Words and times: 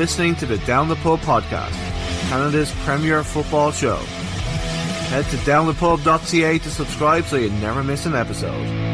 Listening 0.00 0.34
to 0.36 0.46
the 0.46 0.56
Down 0.64 0.88
the 0.88 0.96
Pub 0.96 1.20
podcast, 1.20 1.74
Canada's 2.30 2.72
premier 2.86 3.22
football 3.22 3.70
show. 3.70 3.96
Head 5.10 5.26
to 5.26 5.36
downthepub.ca 5.36 6.58
to 6.58 6.70
subscribe 6.70 7.26
so 7.26 7.36
you 7.36 7.50
never 7.50 7.84
miss 7.84 8.06
an 8.06 8.14
episode. 8.14 8.89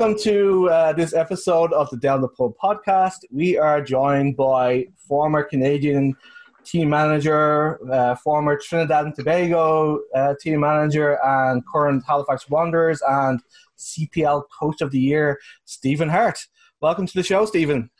Welcome 0.00 0.18
to 0.20 0.70
uh, 0.70 0.92
this 0.94 1.12
episode 1.12 1.74
of 1.74 1.90
the 1.90 1.98
Down 1.98 2.22
the 2.22 2.28
Pub 2.28 2.54
podcast. 2.56 3.16
We 3.30 3.58
are 3.58 3.82
joined 3.82 4.34
by 4.34 4.86
former 4.96 5.42
Canadian 5.42 6.16
team 6.64 6.88
manager, 6.88 7.78
uh, 7.92 8.14
former 8.14 8.56
Trinidad 8.56 9.04
and 9.04 9.14
Tobago 9.14 10.00
uh, 10.14 10.32
team 10.40 10.60
manager, 10.60 11.18
and 11.22 11.62
current 11.66 12.02
Halifax 12.06 12.48
Wanderers 12.48 13.02
and 13.06 13.42
CPL 13.78 14.44
Coach 14.58 14.80
of 14.80 14.90
the 14.90 14.98
Year, 14.98 15.38
Stephen 15.66 16.08
Hart. 16.08 16.46
Welcome 16.80 17.06
to 17.06 17.12
the 17.12 17.22
show, 17.22 17.44
Stephen. 17.44 17.90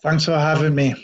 Thanks 0.00 0.26
for 0.26 0.38
having 0.38 0.76
me. 0.76 0.94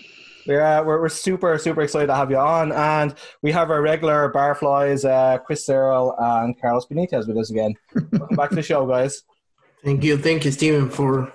We're, 0.46 0.62
uh, 0.62 0.84
we're, 0.84 1.00
we're, 1.00 1.08
super, 1.08 1.58
super 1.58 1.80
excited 1.80 2.06
to 2.06 2.14
have 2.14 2.30
you 2.30 2.38
on. 2.38 2.70
And 2.70 3.12
we 3.42 3.50
have 3.50 3.72
our 3.72 3.82
regular 3.82 4.30
barflies, 4.32 5.04
uh, 5.04 5.38
Chris 5.38 5.66
Searle 5.66 6.14
and 6.16 6.60
Carlos 6.60 6.86
Benitez 6.86 7.26
with 7.26 7.38
us 7.38 7.50
again. 7.50 7.74
Welcome 8.12 8.36
back 8.36 8.50
to 8.50 8.54
the 8.54 8.62
show, 8.62 8.86
guys. 8.86 9.24
Thank 9.84 10.02
you. 10.02 10.16
Thank 10.16 10.44
you, 10.46 10.50
Stephen, 10.50 10.88
for 10.88 11.32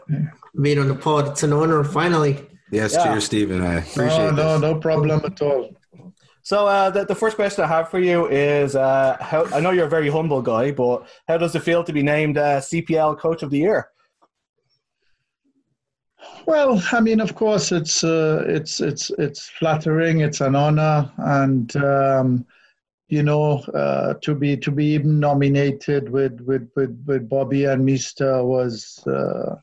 being 0.60 0.80
on 0.80 0.88
the 0.88 0.96
pod. 0.96 1.28
It's 1.28 1.44
an 1.44 1.54
honor, 1.54 1.84
finally. 1.84 2.48
Yes, 2.72 2.94
yeah. 2.94 3.04
cheers, 3.04 3.26
Stephen. 3.26 3.62
I 3.62 3.76
appreciate 3.76 4.34
no, 4.34 4.58
no, 4.58 4.58
no 4.58 4.80
problem 4.80 5.22
at 5.24 5.42
all. 5.42 5.76
So 6.42 6.66
uh, 6.66 6.90
the, 6.90 7.06
the 7.06 7.14
first 7.14 7.36
question 7.36 7.64
I 7.64 7.68
have 7.68 7.90
for 7.90 8.00
you 8.00 8.28
is, 8.28 8.76
uh, 8.76 9.18
how, 9.22 9.46
I 9.54 9.60
know 9.60 9.70
you're 9.70 9.86
a 9.86 9.90
very 9.90 10.10
humble 10.10 10.42
guy, 10.42 10.72
but 10.72 11.08
how 11.28 11.38
does 11.38 11.56
it 11.56 11.62
feel 11.62 11.84
to 11.84 11.94
be 11.94 12.02
named 12.02 12.40
uh, 12.40 12.60
CPL 12.60 13.20
Coach 13.20 13.44
of 13.44 13.52
the 13.52 13.60
Year? 13.60 13.90
Well, 16.48 16.82
I 16.92 17.02
mean, 17.02 17.22
of 17.22 17.36
course, 17.36 17.72
it's 17.72 18.04
uh, 18.04 18.44
it's 18.48 18.82
it's 18.82 19.12
it's 19.20 19.50
flattering. 19.50 20.22
It's 20.22 20.42
an 20.42 20.56
honor, 20.56 21.12
and 21.18 21.76
um, 21.78 22.46
you 23.10 23.24
know, 23.24 23.60
uh, 23.74 24.14
to 24.22 24.36
be 24.36 24.56
to 24.58 24.72
be 24.72 24.86
even 24.86 25.20
nominated 25.20 26.10
with 26.10 26.40
with 26.42 26.70
with, 26.76 27.04
with 27.08 27.28
Bobby 27.28 27.66
and 27.66 27.84
Mister 27.84 28.44
was, 28.44 29.06
uh, 29.08 29.56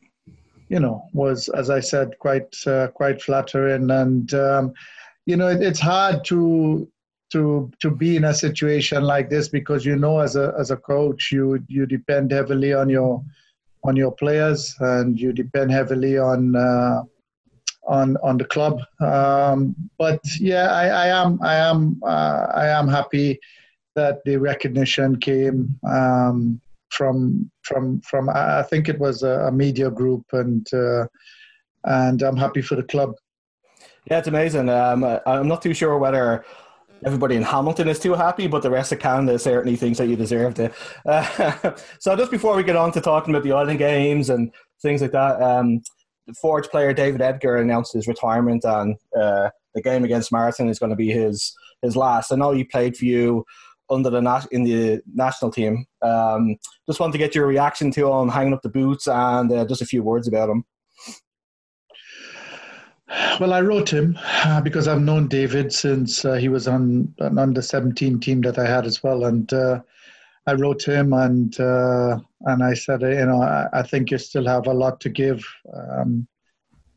you 0.69 0.81
know, 0.81 1.09
was 1.13 1.49
as 1.51 1.71
I 1.71 1.81
said, 1.81 2.19
quite 2.19 2.55
uh, 2.67 2.89
quite 2.89 3.23
flattering, 3.23 3.91
and 3.91 4.35
um, 4.35 4.75
you 5.27 5.37
know, 5.37 5.49
it, 5.49 5.63
it's 5.63 5.81
hard 5.81 6.25
to 6.27 6.89
to 7.31 7.71
to 7.81 7.91
be 7.91 8.17
in 8.17 8.25
a 8.25 8.35
situation 8.35 9.05
like 9.05 9.31
this 9.31 9.49
because 9.49 9.87
you 9.87 9.95
know, 9.97 10.19
as 10.19 10.35
a 10.35 10.53
as 10.59 10.73
a 10.73 10.77
coach, 10.77 11.31
you 11.31 11.65
you 11.69 11.87
depend 11.87 12.33
heavily 12.33 12.75
on 12.75 12.89
your 12.89 13.23
on 13.85 13.95
your 13.95 14.11
players 14.11 14.75
and 14.81 15.21
you 15.21 15.33
depend 15.33 15.71
heavily 15.71 16.19
on 16.19 16.57
uh, 16.57 17.03
on 17.87 18.17
on 18.23 18.37
the 18.37 18.45
club. 18.45 18.81
Um, 19.01 19.75
but 19.99 20.21
yeah, 20.41 20.69
I, 20.73 20.87
I, 20.87 21.07
am 21.09 21.39
I 21.43 21.55
am 21.57 22.01
uh, 22.05 22.47
I 22.55 22.69
am 22.69 22.89
happy 22.89 23.39
that 23.95 24.23
the 24.25 24.37
recognition 24.37 25.19
came 25.19 25.79
um, 25.89 26.61
from 26.91 27.51
from 27.63 28.01
from 28.01 28.29
I 28.29 28.63
think 28.63 28.89
it 28.89 28.99
was 28.99 29.23
a, 29.23 29.47
a 29.47 29.53
media 29.53 29.91
group 29.91 30.25
and 30.33 30.67
uh, 30.73 31.07
and 31.85 32.23
I'm 32.23 32.37
happy 32.37 32.63
for 32.63 32.77
the 32.77 32.83
club. 32.83 33.15
Yeah, 34.11 34.19
it's 34.19 34.29
amazing. 34.29 34.69
Um, 34.69 35.05
I'm 35.27 35.49
not 35.49 35.63
too 35.63 35.75
sure 35.75 35.99
whether 35.99 36.45
everybody 37.05 37.37
in 37.37 37.43
Hamilton 37.43 37.89
is 37.89 37.99
too 37.99 38.15
happy, 38.15 38.47
but 38.47 38.63
the 38.63 38.71
rest 38.71 38.93
of 38.93 38.99
Canada 38.99 39.39
certainly 39.39 39.77
thinks 39.77 39.99
that 39.99 40.09
you 40.09 40.17
deserved 40.17 40.59
it. 40.59 40.73
Uh, 41.05 41.73
so 41.99 42.17
just 42.17 42.31
before 42.31 42.57
we 42.57 42.63
get 42.63 42.77
on 42.77 42.93
to 42.93 43.01
talking 43.01 43.35
about 43.35 43.43
the 43.43 43.53
Island 43.53 43.79
Games 43.79 44.31
and 44.31 44.53
things 44.81 45.03
like 45.03 45.13
that, 45.13 45.43
um, 45.43 45.83
Forge 46.41 46.69
player 46.69 46.93
David 46.93 47.21
Edgar 47.21 47.57
announced 47.57 47.93
his 47.93 48.09
retirement, 48.09 48.65
and 48.65 48.97
uh, 49.17 49.51
the 49.75 49.83
game 49.83 50.05
against 50.05 50.33
Marathon 50.33 50.69
is 50.69 50.79
going 50.79 50.91
to 50.91 50.97
be 50.97 51.11
his 51.11 51.55
his 51.83 51.97
last. 51.97 52.33
I 52.33 52.37
know 52.37 52.53
he 52.53 52.65
played 52.65 52.97
for 52.97 53.05
you 53.05 53.45
under 53.91 54.11
the 54.11 54.21
nat- 54.21 54.49
in 54.51 54.65
the 54.65 55.01
national 55.15 55.51
team. 55.51 55.87
Um, 56.03 56.57
just 56.87 57.01
want 57.01 57.13
to 57.13 57.19
get 57.19 57.35
your 57.35 57.47
reaction 57.47 57.91
to 57.93 58.13
him 58.13 58.29
hanging 58.29 58.53
up 58.53 58.63
the 58.63 58.69
boots 58.69 59.07
and 59.07 59.53
uh, 59.53 59.65
just 59.67 59.83
a 59.83 59.87
few 59.87 60.03
words 60.03 60.27
about 60.27 60.49
him. 60.49 60.65
Well, 63.39 63.53
I 63.53 63.61
wrote 63.61 63.93
him 63.93 64.19
uh, 64.45 64.61
because 64.61 64.89
I've 64.89 65.01
known 65.01 65.29
David 65.29 65.73
since 65.73 66.25
uh, 66.25 66.35
he 66.35 66.49
was 66.49 66.67
on 66.67 67.15
an 67.21 67.39
under 67.39 67.63
17 67.63 68.19
team 68.19 68.41
that 68.41 68.59
I 68.59 68.67
had 68.67 68.85
as 68.85 69.03
well, 69.03 69.25
and 69.25 69.53
uh, 69.53 69.81
I 70.47 70.55
wrote 70.55 70.79
to 70.81 70.95
him 70.95 71.13
and 71.13 71.59
uh, 71.59 72.19
and 72.43 72.63
I 72.63 72.75
said, 72.75 73.03
you 73.03 73.27
know, 73.27 73.43
I, 73.43 73.69
I, 73.73 73.83
think 73.83 74.11
you 74.11 74.19
still 74.19 74.47
have 74.47 74.69
a 74.69 74.73
lot 74.73 75.01
to 75.01 75.09
give. 75.09 75.45
Um, 75.75 76.29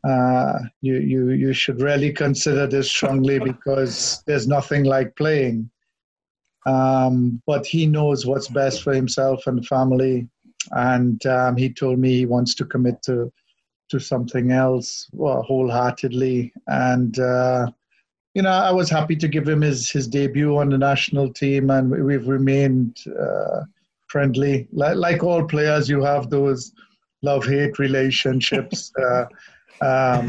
uh, 0.08 0.58
you 0.80 0.98
you 0.98 1.30
you 1.30 1.52
should 1.52 1.80
really 1.80 2.12
consider 2.12 2.66
this 2.66 2.88
strongly 2.88 3.38
because 3.38 4.22
there's 4.26 4.46
nothing 4.46 4.84
like 4.84 5.16
playing. 5.16 5.70
Um, 6.66 7.42
but 7.46 7.66
he 7.66 7.86
knows 7.86 8.24
what's 8.24 8.48
best 8.48 8.82
for 8.82 8.94
himself 8.94 9.46
and 9.46 9.66
family, 9.66 10.28
and 10.70 11.24
um, 11.26 11.56
he 11.56 11.72
told 11.72 11.98
me 11.98 12.10
he 12.18 12.26
wants 12.26 12.54
to 12.56 12.64
commit 12.64 13.02
to 13.04 13.32
to 13.88 13.98
something 13.98 14.52
else 14.52 15.08
well, 15.12 15.42
wholeheartedly 15.42 16.52
and. 16.68 17.18
Uh, 17.18 17.66
you 18.34 18.42
know, 18.42 18.50
I 18.50 18.70
was 18.70 18.88
happy 18.88 19.16
to 19.16 19.28
give 19.28 19.48
him 19.48 19.60
his, 19.60 19.90
his 19.90 20.06
debut 20.06 20.56
on 20.56 20.70
the 20.70 20.78
national 20.78 21.32
team, 21.32 21.70
and 21.70 21.90
we've 21.90 22.28
remained 22.28 22.96
uh, 23.18 23.62
friendly. 24.06 24.68
Like, 24.72 24.96
like 24.96 25.24
all 25.24 25.44
players, 25.44 25.88
you 25.88 26.02
have 26.02 26.30
those 26.30 26.72
love 27.22 27.44
hate 27.44 27.78
relationships. 27.78 28.92
uh, 29.02 29.24
um, 29.82 30.28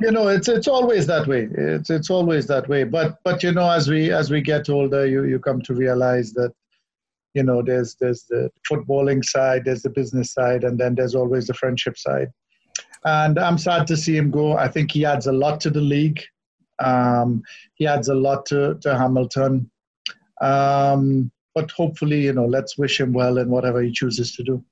you 0.00 0.12
know, 0.12 0.28
it's 0.28 0.48
it's 0.48 0.68
always 0.68 1.06
that 1.08 1.26
way. 1.26 1.48
It's 1.50 1.90
it's 1.90 2.08
always 2.08 2.46
that 2.46 2.68
way. 2.68 2.84
But 2.84 3.18
but 3.24 3.42
you 3.42 3.52
know, 3.52 3.68
as 3.68 3.88
we 3.88 4.12
as 4.12 4.30
we 4.30 4.40
get 4.40 4.70
older, 4.70 5.06
you 5.06 5.24
you 5.24 5.40
come 5.40 5.60
to 5.62 5.74
realize 5.74 6.32
that 6.34 6.52
you 7.34 7.42
know 7.42 7.62
there's 7.62 7.96
there's 7.96 8.24
the 8.30 8.50
footballing 8.70 9.24
side, 9.24 9.64
there's 9.64 9.82
the 9.82 9.90
business 9.90 10.32
side, 10.32 10.62
and 10.62 10.78
then 10.78 10.94
there's 10.94 11.16
always 11.16 11.48
the 11.48 11.54
friendship 11.54 11.98
side. 11.98 12.28
And 13.04 13.38
I'm 13.38 13.58
sad 13.58 13.86
to 13.88 13.96
see 13.96 14.16
him 14.16 14.30
go. 14.30 14.56
I 14.56 14.68
think 14.68 14.92
he 14.92 15.04
adds 15.04 15.26
a 15.26 15.32
lot 15.32 15.60
to 15.62 15.70
the 15.70 15.80
league. 15.80 16.22
Um, 16.84 17.42
he 17.74 17.86
adds 17.86 18.08
a 18.08 18.14
lot 18.14 18.46
to, 18.46 18.76
to 18.82 18.96
Hamilton. 18.96 19.70
Um, 20.40 21.30
but 21.54 21.70
hopefully, 21.70 22.22
you 22.22 22.32
know, 22.32 22.46
let's 22.46 22.76
wish 22.76 23.00
him 23.00 23.12
well 23.12 23.38
in 23.38 23.48
whatever 23.48 23.80
he 23.80 23.92
chooses 23.92 24.34
to 24.36 24.42
do. 24.42 24.64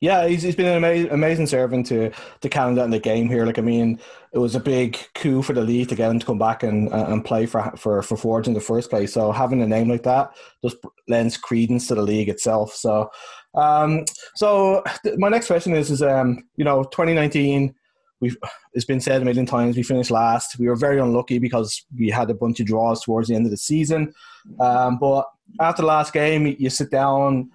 Yeah, 0.00 0.26
he's, 0.26 0.42
he's 0.42 0.56
been 0.56 0.66
an 0.66 0.78
amazing, 0.78 1.10
amazing 1.10 1.46
servant 1.46 1.86
to, 1.86 2.10
to 2.40 2.48
Canada 2.48 2.82
in 2.82 2.90
the 2.90 2.98
game 2.98 3.28
here. 3.28 3.44
Like, 3.44 3.58
I 3.58 3.62
mean, 3.62 4.00
it 4.32 4.38
was 4.38 4.54
a 4.54 4.60
big 4.60 4.98
coup 5.14 5.42
for 5.42 5.52
the 5.52 5.60
league 5.60 5.88
to 5.90 5.94
get 5.94 6.10
him 6.10 6.18
to 6.18 6.26
come 6.26 6.38
back 6.38 6.62
and 6.62 6.88
and 6.88 7.24
play 7.24 7.46
for 7.46 7.72
for 7.76 8.00
for 8.02 8.16
Forge 8.16 8.48
in 8.48 8.54
the 8.54 8.60
first 8.60 8.88
place. 8.88 9.12
So 9.12 9.30
having 9.30 9.60
a 9.60 9.66
name 9.66 9.88
like 9.88 10.04
that 10.04 10.34
just 10.64 10.76
lends 11.06 11.36
credence 11.36 11.88
to 11.88 11.94
the 11.94 12.02
league 12.02 12.30
itself. 12.30 12.72
So, 12.74 13.10
um, 13.54 14.04
so 14.36 14.82
my 15.18 15.28
next 15.28 15.48
question 15.48 15.74
is 15.74 15.90
is 15.90 16.02
um, 16.02 16.44
you 16.56 16.64
know, 16.64 16.82
2019 16.84 17.74
we've 18.20 18.36
it's 18.74 18.84
been 18.84 19.00
said 19.00 19.22
a 19.22 19.24
million 19.24 19.46
times 19.46 19.76
we 19.76 19.82
finished 19.82 20.10
last. 20.10 20.58
We 20.58 20.68
were 20.68 20.76
very 20.76 21.00
unlucky 21.00 21.38
because 21.38 21.84
we 21.98 22.10
had 22.10 22.30
a 22.30 22.34
bunch 22.34 22.60
of 22.60 22.66
draws 22.66 23.02
towards 23.02 23.28
the 23.28 23.34
end 23.34 23.46
of 23.46 23.50
the 23.50 23.56
season. 23.56 24.12
Um, 24.60 24.98
but 24.98 25.26
after 25.58 25.82
the 25.82 25.88
last 25.88 26.12
game 26.12 26.54
you 26.58 26.70
sit 26.70 26.90
down. 26.90 27.50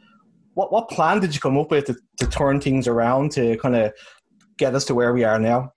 What 0.56 0.72
what 0.72 0.90
plan 0.90 1.20
did 1.20 1.34
you 1.34 1.42
come 1.42 1.58
up 1.58 1.72
with 1.72 1.86
to, 1.86 1.96
to 2.18 2.28
turn 2.28 2.62
things 2.62 2.88
around 2.88 3.32
to 3.34 3.58
kind 3.58 3.76
of 3.76 3.92
get 4.58 4.74
us 4.74 4.86
to 4.86 4.96
where 4.96 5.14
we 5.14 5.24
are 5.24 5.40
now? 5.40 5.74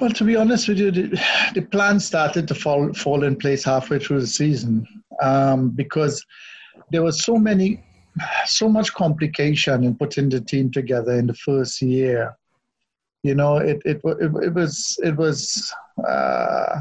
Well 0.00 0.10
to 0.10 0.24
be 0.24 0.36
honest 0.36 0.68
with 0.68 0.78
you 0.78 0.90
the, 0.90 1.20
the 1.54 1.62
plan 1.62 2.00
started 2.00 2.48
to 2.48 2.54
fall 2.54 2.92
fall 2.94 3.22
in 3.24 3.36
place 3.36 3.64
halfway 3.64 3.98
through 3.98 4.20
the 4.20 4.26
season 4.26 4.86
um, 5.22 5.70
because 5.70 6.24
there 6.90 7.02
was 7.02 7.22
so 7.22 7.36
many 7.36 7.84
so 8.46 8.68
much 8.68 8.92
complication 8.94 9.84
in 9.84 9.94
putting 9.94 10.28
the 10.28 10.40
team 10.40 10.70
together 10.70 11.12
in 11.12 11.26
the 11.26 11.34
first 11.34 11.80
year 11.82 12.36
you 13.28 13.34
know, 13.34 13.58
it 13.58 13.80
it 13.84 14.00
it, 14.04 14.32
it 14.46 14.54
was 14.54 14.98
it 15.02 15.16
was 15.16 15.72
uh, 16.06 16.80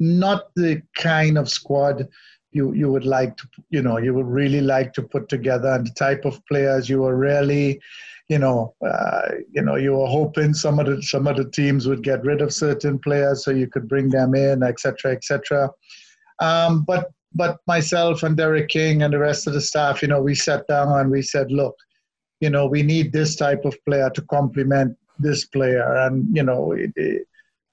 not 0.00 0.42
the 0.56 0.82
kind 0.96 1.38
of 1.38 1.48
squad 1.48 2.08
you 2.54 2.72
you 2.72 2.90
would 2.90 3.04
like 3.04 3.36
to 3.36 3.46
you 3.70 3.82
know 3.82 3.98
you 3.98 4.14
would 4.14 4.26
really 4.26 4.60
like 4.60 4.92
to 4.94 5.02
put 5.02 5.28
together 5.28 5.70
and 5.72 5.86
the 5.86 5.94
type 6.06 6.24
of 6.24 6.40
players 6.46 6.88
you 6.88 7.02
were 7.02 7.16
really 7.16 7.80
you 8.28 8.38
know 8.38 8.74
uh, 8.86 9.28
you 9.52 9.62
know 9.62 9.76
you 9.76 9.92
were 9.92 10.06
hoping 10.06 10.54
some 10.54 10.78
of 10.78 10.86
the 10.86 11.02
some 11.02 11.26
of 11.26 11.36
the 11.36 11.50
teams 11.50 11.86
would 11.88 12.02
get 12.02 12.24
rid 12.24 12.40
of 12.40 12.52
certain 12.52 12.98
players 12.98 13.44
so 13.44 13.50
you 13.50 13.66
could 13.66 13.88
bring 13.88 14.08
them 14.08 14.34
in 14.34 14.62
etc 14.62 15.12
etc 15.12 15.68
um, 16.40 16.84
but 16.86 17.10
but 17.34 17.58
myself 17.66 18.22
and 18.22 18.36
Derek 18.36 18.68
King 18.68 19.02
and 19.02 19.12
the 19.12 19.18
rest 19.18 19.48
of 19.48 19.52
the 19.52 19.60
staff 19.60 20.00
you 20.00 20.08
know 20.08 20.22
we 20.22 20.34
sat 20.34 20.66
down 20.68 20.88
and 20.98 21.10
we 21.10 21.22
said 21.22 21.50
look 21.50 21.76
you 22.40 22.50
know 22.50 22.66
we 22.66 22.82
need 22.82 23.12
this 23.12 23.34
type 23.34 23.64
of 23.64 23.76
player 23.84 24.10
to 24.10 24.22
complement 24.22 24.96
this 25.18 25.44
player 25.46 25.96
and 26.06 26.34
you 26.34 26.42
know 26.42 26.74
the, 26.96 27.24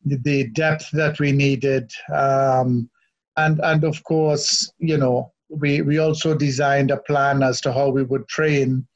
the 0.06 0.48
depth 0.50 0.90
that 0.92 1.20
we 1.20 1.32
needed 1.32 1.92
um, 2.14 2.90
and 3.38 3.60
and 3.64 3.84
of 3.84 4.04
course, 4.04 4.72
you 4.80 4.98
know, 4.98 5.32
we 5.50 5.82
we 5.82 5.98
also 5.98 6.36
designed 6.36 6.92
a 6.92 6.98
plan 6.98 7.44
as 7.44 7.62
to 7.62 7.72
how 7.72 7.90
we 7.90 8.04
would 8.04 8.28
train 8.28 8.88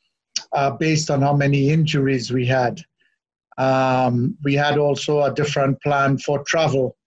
uh, 0.51 0.71
based 0.71 1.09
on 1.09 1.21
how 1.21 1.35
many 1.35 1.69
injuries 1.69 2.31
we 2.31 2.45
had. 2.45 2.81
Um, 3.57 4.37
we 4.43 4.53
had 4.53 4.77
also 4.77 5.23
a 5.23 5.33
different 5.33 5.81
plan 5.81 6.17
for 6.17 6.43
travel, 6.43 6.97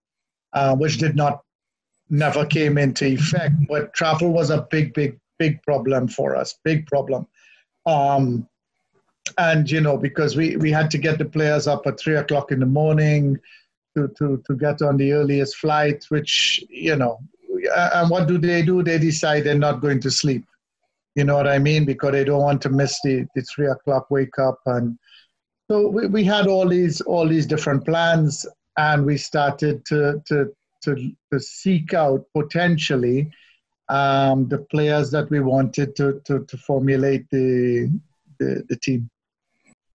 uh, 0.55 0.75
which 0.77 0.99
did 0.99 1.15
not 1.15 1.43
never 2.09 2.47
came 2.47 2.79
into 2.79 3.05
effect. 3.07 3.55
But 3.69 3.93
travel 3.93 4.33
was 4.33 4.51
a 4.51 4.67
big, 4.71 4.95
big, 4.95 5.19
big 5.39 5.63
problem 5.63 6.09
for 6.09 6.35
us. 6.35 6.59
Big 6.65 6.87
problem. 6.87 7.27
Um, 7.85 8.49
and 9.37 9.71
you 9.71 9.81
know, 9.81 9.97
because 9.97 10.37
we 10.37 10.57
we 10.57 10.71
had 10.71 10.91
to 10.93 10.99
get 10.99 11.19
the 11.19 11.25
players 11.25 11.67
up 11.67 11.87
at 11.87 12.01
three 12.01 12.17
o'clock 12.17 12.53
in 12.53 12.61
the 12.61 12.67
morning 12.67 13.39
to, 13.99 14.09
to, 14.19 14.43
to 14.47 14.57
get 14.57 14.83
on 14.83 14.97
the 14.97 15.13
earliest 15.13 15.57
flight, 15.57 16.05
which, 16.09 16.65
you 16.69 16.97
know, 16.97 17.19
and 17.75 18.11
what 18.11 18.29
do 18.29 18.39
they 18.39 18.63
do? 18.63 18.83
They 18.83 18.99
decide 18.99 19.45
they're 19.45 19.59
not 19.59 19.81
going 19.81 20.01
to 20.03 20.11
sleep. 20.11 20.45
You 21.15 21.25
know 21.25 21.37
what 21.37 21.49
I 21.49 21.59
mean? 21.59 21.85
Because 21.85 22.13
they 22.13 22.25
don't 22.25 22.43
want 22.43 22.63
to 22.63 22.69
miss 22.69 23.01
the, 23.03 23.27
the 23.35 23.43
three 23.43 23.67
o'clock 23.67 24.11
wake 24.11 24.39
up. 24.39 24.61
And 24.67 24.99
so 25.69 25.89
we, 25.89 26.07
we 26.07 26.25
had 26.25 26.47
all 26.47 26.69
these, 26.69 27.01
all 27.01 27.27
these 27.27 27.47
different 27.47 27.85
plans 27.85 28.47
and 28.77 29.05
we 29.05 29.17
started 29.17 29.85
to, 29.87 30.23
to, 30.27 30.53
to, 30.85 31.13
to 31.33 31.41
seek 31.41 31.95
out 31.95 32.25
potentially 32.37 33.31
um, 33.89 34.47
the 34.49 34.59
players 34.71 35.11
that 35.11 35.29
we 35.31 35.41
wanted 35.41 35.97
to, 35.97 36.21
to, 36.27 36.45
to 36.45 36.57
formulate 36.59 37.29
the, 37.31 37.91
the, 38.39 38.65
the 38.69 38.77
team. 38.77 39.11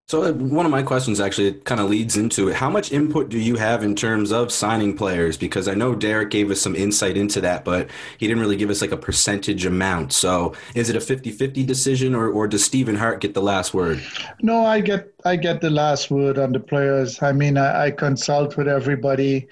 So 0.08 0.24
uh, 0.24 0.34
one 0.34 0.66
of 0.66 0.72
my 0.72 0.84
questions 0.84 1.22
actually 1.22 1.54
kind 1.54 1.80
of 1.80 1.90
leads 1.90 2.18
into 2.18 2.50
it. 2.50 2.56
How 2.56 2.70
much 2.70 2.92
input 2.92 3.30
do 3.30 3.40
you 3.40 3.56
have 3.56 3.84
in 3.84 3.96
terms 3.96 4.34
of 4.34 4.52
signing 4.52 4.98
players? 4.98 5.38
Because 5.38 5.70
I 5.70 5.76
know 5.76 5.96
Derek 5.96 6.30
gave 6.30 6.52
us 6.52 6.60
some 6.60 6.76
insight 6.76 7.16
into 7.16 7.40
that, 7.42 7.64
but 7.64 7.90
he 8.18 8.28
didn't 8.28 8.42
really 8.42 8.58
give 8.58 8.70
us 8.70 8.82
like 8.82 8.92
a 8.92 8.98
percentage 8.98 9.66
amount. 9.66 10.12
So 10.12 10.54
is 10.76 10.90
it 10.90 10.98
a 10.98 11.00
50-50 11.00 11.66
decision 11.66 12.16
or, 12.16 12.30
or 12.30 12.48
does 12.48 12.66
Stephen 12.66 12.96
Hart 12.98 13.22
get 13.22 13.34
the 13.34 13.42
last 13.42 13.74
word? 13.74 14.04
No, 14.42 14.66
I 14.66 14.82
get 14.82 15.14
I 15.26 15.38
get 15.38 15.62
the 15.62 15.70
last 15.70 16.12
word 16.12 16.38
on 16.38 16.52
the 16.52 16.60
players. 16.60 17.24
I 17.24 17.32
mean, 17.32 17.58
I, 17.58 17.86
I 17.86 17.92
consult 17.92 18.58
with 18.58 18.68
everybody. 18.68 19.48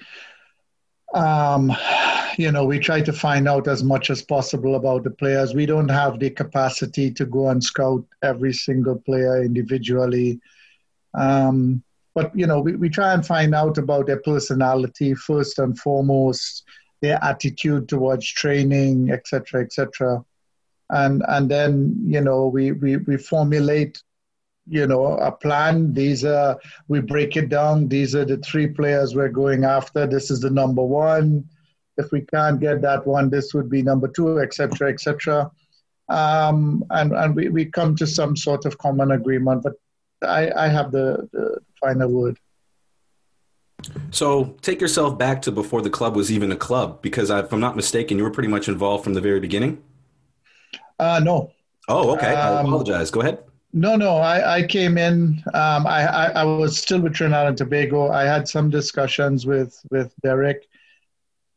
Um, 1.14 1.72
you 2.38 2.50
know, 2.50 2.64
we 2.64 2.78
try 2.78 3.00
to 3.02 3.12
find 3.12 3.46
out 3.46 3.68
as 3.68 3.82
much 3.84 4.10
as 4.10 4.22
possible 4.22 4.74
about 4.74 5.04
the 5.04 5.10
players. 5.10 5.54
We 5.54 5.66
don't 5.66 5.90
have 5.90 6.18
the 6.18 6.30
capacity 6.30 7.10
to 7.12 7.26
go 7.26 7.48
and 7.48 7.62
scout 7.62 8.04
every 8.22 8.52
single 8.52 8.98
player 8.98 9.42
individually. 9.42 10.40
Um, 11.14 11.82
but, 12.14 12.36
you 12.36 12.46
know, 12.46 12.60
we, 12.60 12.76
we 12.76 12.88
try 12.88 13.12
and 13.12 13.26
find 13.26 13.54
out 13.54 13.78
about 13.78 14.06
their 14.06 14.20
personality 14.20 15.14
first 15.14 15.58
and 15.58 15.78
foremost, 15.78 16.64
their 17.00 17.22
attitude 17.22 17.88
towards 17.88 18.26
training, 18.26 19.10
etc., 19.10 19.62
etc. 19.62 20.24
And, 20.90 21.22
and 21.28 21.50
then, 21.50 22.02
you 22.06 22.20
know, 22.20 22.46
we, 22.46 22.72
we, 22.72 22.98
we 22.98 23.16
formulate 23.16 24.02
you 24.68 24.86
know 24.86 25.06
a 25.18 25.32
plan 25.32 25.92
these 25.92 26.24
are 26.24 26.56
we 26.86 27.00
break 27.00 27.36
it 27.36 27.48
down 27.48 27.88
these 27.88 28.14
are 28.14 28.24
the 28.24 28.36
three 28.38 28.68
players 28.68 29.14
we're 29.14 29.28
going 29.28 29.64
after 29.64 30.06
this 30.06 30.30
is 30.30 30.40
the 30.40 30.50
number 30.50 30.84
one 30.84 31.44
if 31.96 32.10
we 32.12 32.22
can't 32.22 32.60
get 32.60 32.80
that 32.82 33.06
one, 33.06 33.30
this 33.30 33.54
would 33.54 33.68
be 33.68 33.82
number 33.82 34.08
two, 34.08 34.40
etc., 34.40 34.90
etc. 34.90 35.50
Um, 36.08 36.84
and 36.90 37.12
and 37.12 37.34
we, 37.34 37.48
we 37.48 37.64
come 37.66 37.96
to 37.96 38.06
some 38.06 38.36
sort 38.36 38.64
of 38.64 38.78
common 38.78 39.12
agreement. 39.12 39.62
But 39.62 39.74
I, 40.22 40.50
I 40.52 40.68
have 40.68 40.92
the, 40.92 41.28
the 41.32 41.58
final 41.80 42.10
word. 42.10 42.38
So 44.10 44.56
take 44.62 44.80
yourself 44.80 45.18
back 45.18 45.42
to 45.42 45.52
before 45.52 45.82
the 45.82 45.90
club 45.90 46.14
was 46.14 46.30
even 46.30 46.52
a 46.52 46.56
club, 46.56 47.02
because 47.02 47.30
if 47.30 47.52
I'm 47.52 47.60
not 47.60 47.76
mistaken, 47.76 48.16
you 48.16 48.24
were 48.24 48.30
pretty 48.30 48.48
much 48.48 48.68
involved 48.68 49.04
from 49.04 49.14
the 49.14 49.20
very 49.20 49.40
beginning. 49.40 49.82
Uh, 50.98 51.20
no. 51.22 51.50
Oh, 51.88 52.12
okay. 52.14 52.32
Um, 52.34 52.58
I 52.58 52.60
apologize. 52.60 53.10
Go 53.10 53.20
ahead. 53.20 53.42
No, 53.72 53.96
no. 53.96 54.16
I, 54.16 54.56
I 54.58 54.62
came 54.66 54.98
in. 54.98 55.42
Um, 55.54 55.86
I, 55.86 56.06
I, 56.06 56.26
I 56.26 56.44
was 56.44 56.76
still 56.76 57.00
with 57.00 57.14
Trinidad 57.14 57.48
and 57.48 57.56
Tobago. 57.56 58.10
I 58.10 58.24
had 58.24 58.46
some 58.46 58.68
discussions 58.68 59.46
with 59.46 59.80
with 59.90 60.12
Derek, 60.22 60.68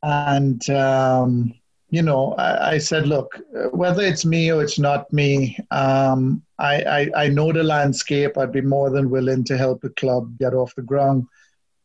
and, 0.05 0.69
um, 0.69 1.53
you 1.89 2.03
know, 2.03 2.33
I, 2.33 2.73
I, 2.73 2.77
said, 2.77 3.07
look, 3.07 3.39
whether 3.71 4.03
it's 4.03 4.23
me 4.23 4.51
or 4.51 4.63
it's 4.63 4.77
not 4.77 5.11
me, 5.11 5.57
um, 5.71 6.43
I, 6.59 6.83
I, 6.83 7.23
I 7.23 7.27
know 7.29 7.51
the 7.51 7.63
landscape. 7.63 8.37
I'd 8.37 8.51
be 8.51 8.61
more 8.61 8.91
than 8.91 9.09
willing 9.09 9.43
to 9.45 9.57
help 9.57 9.81
the 9.81 9.89
club 9.89 10.37
get 10.37 10.53
off 10.53 10.75
the 10.75 10.83
ground. 10.83 11.25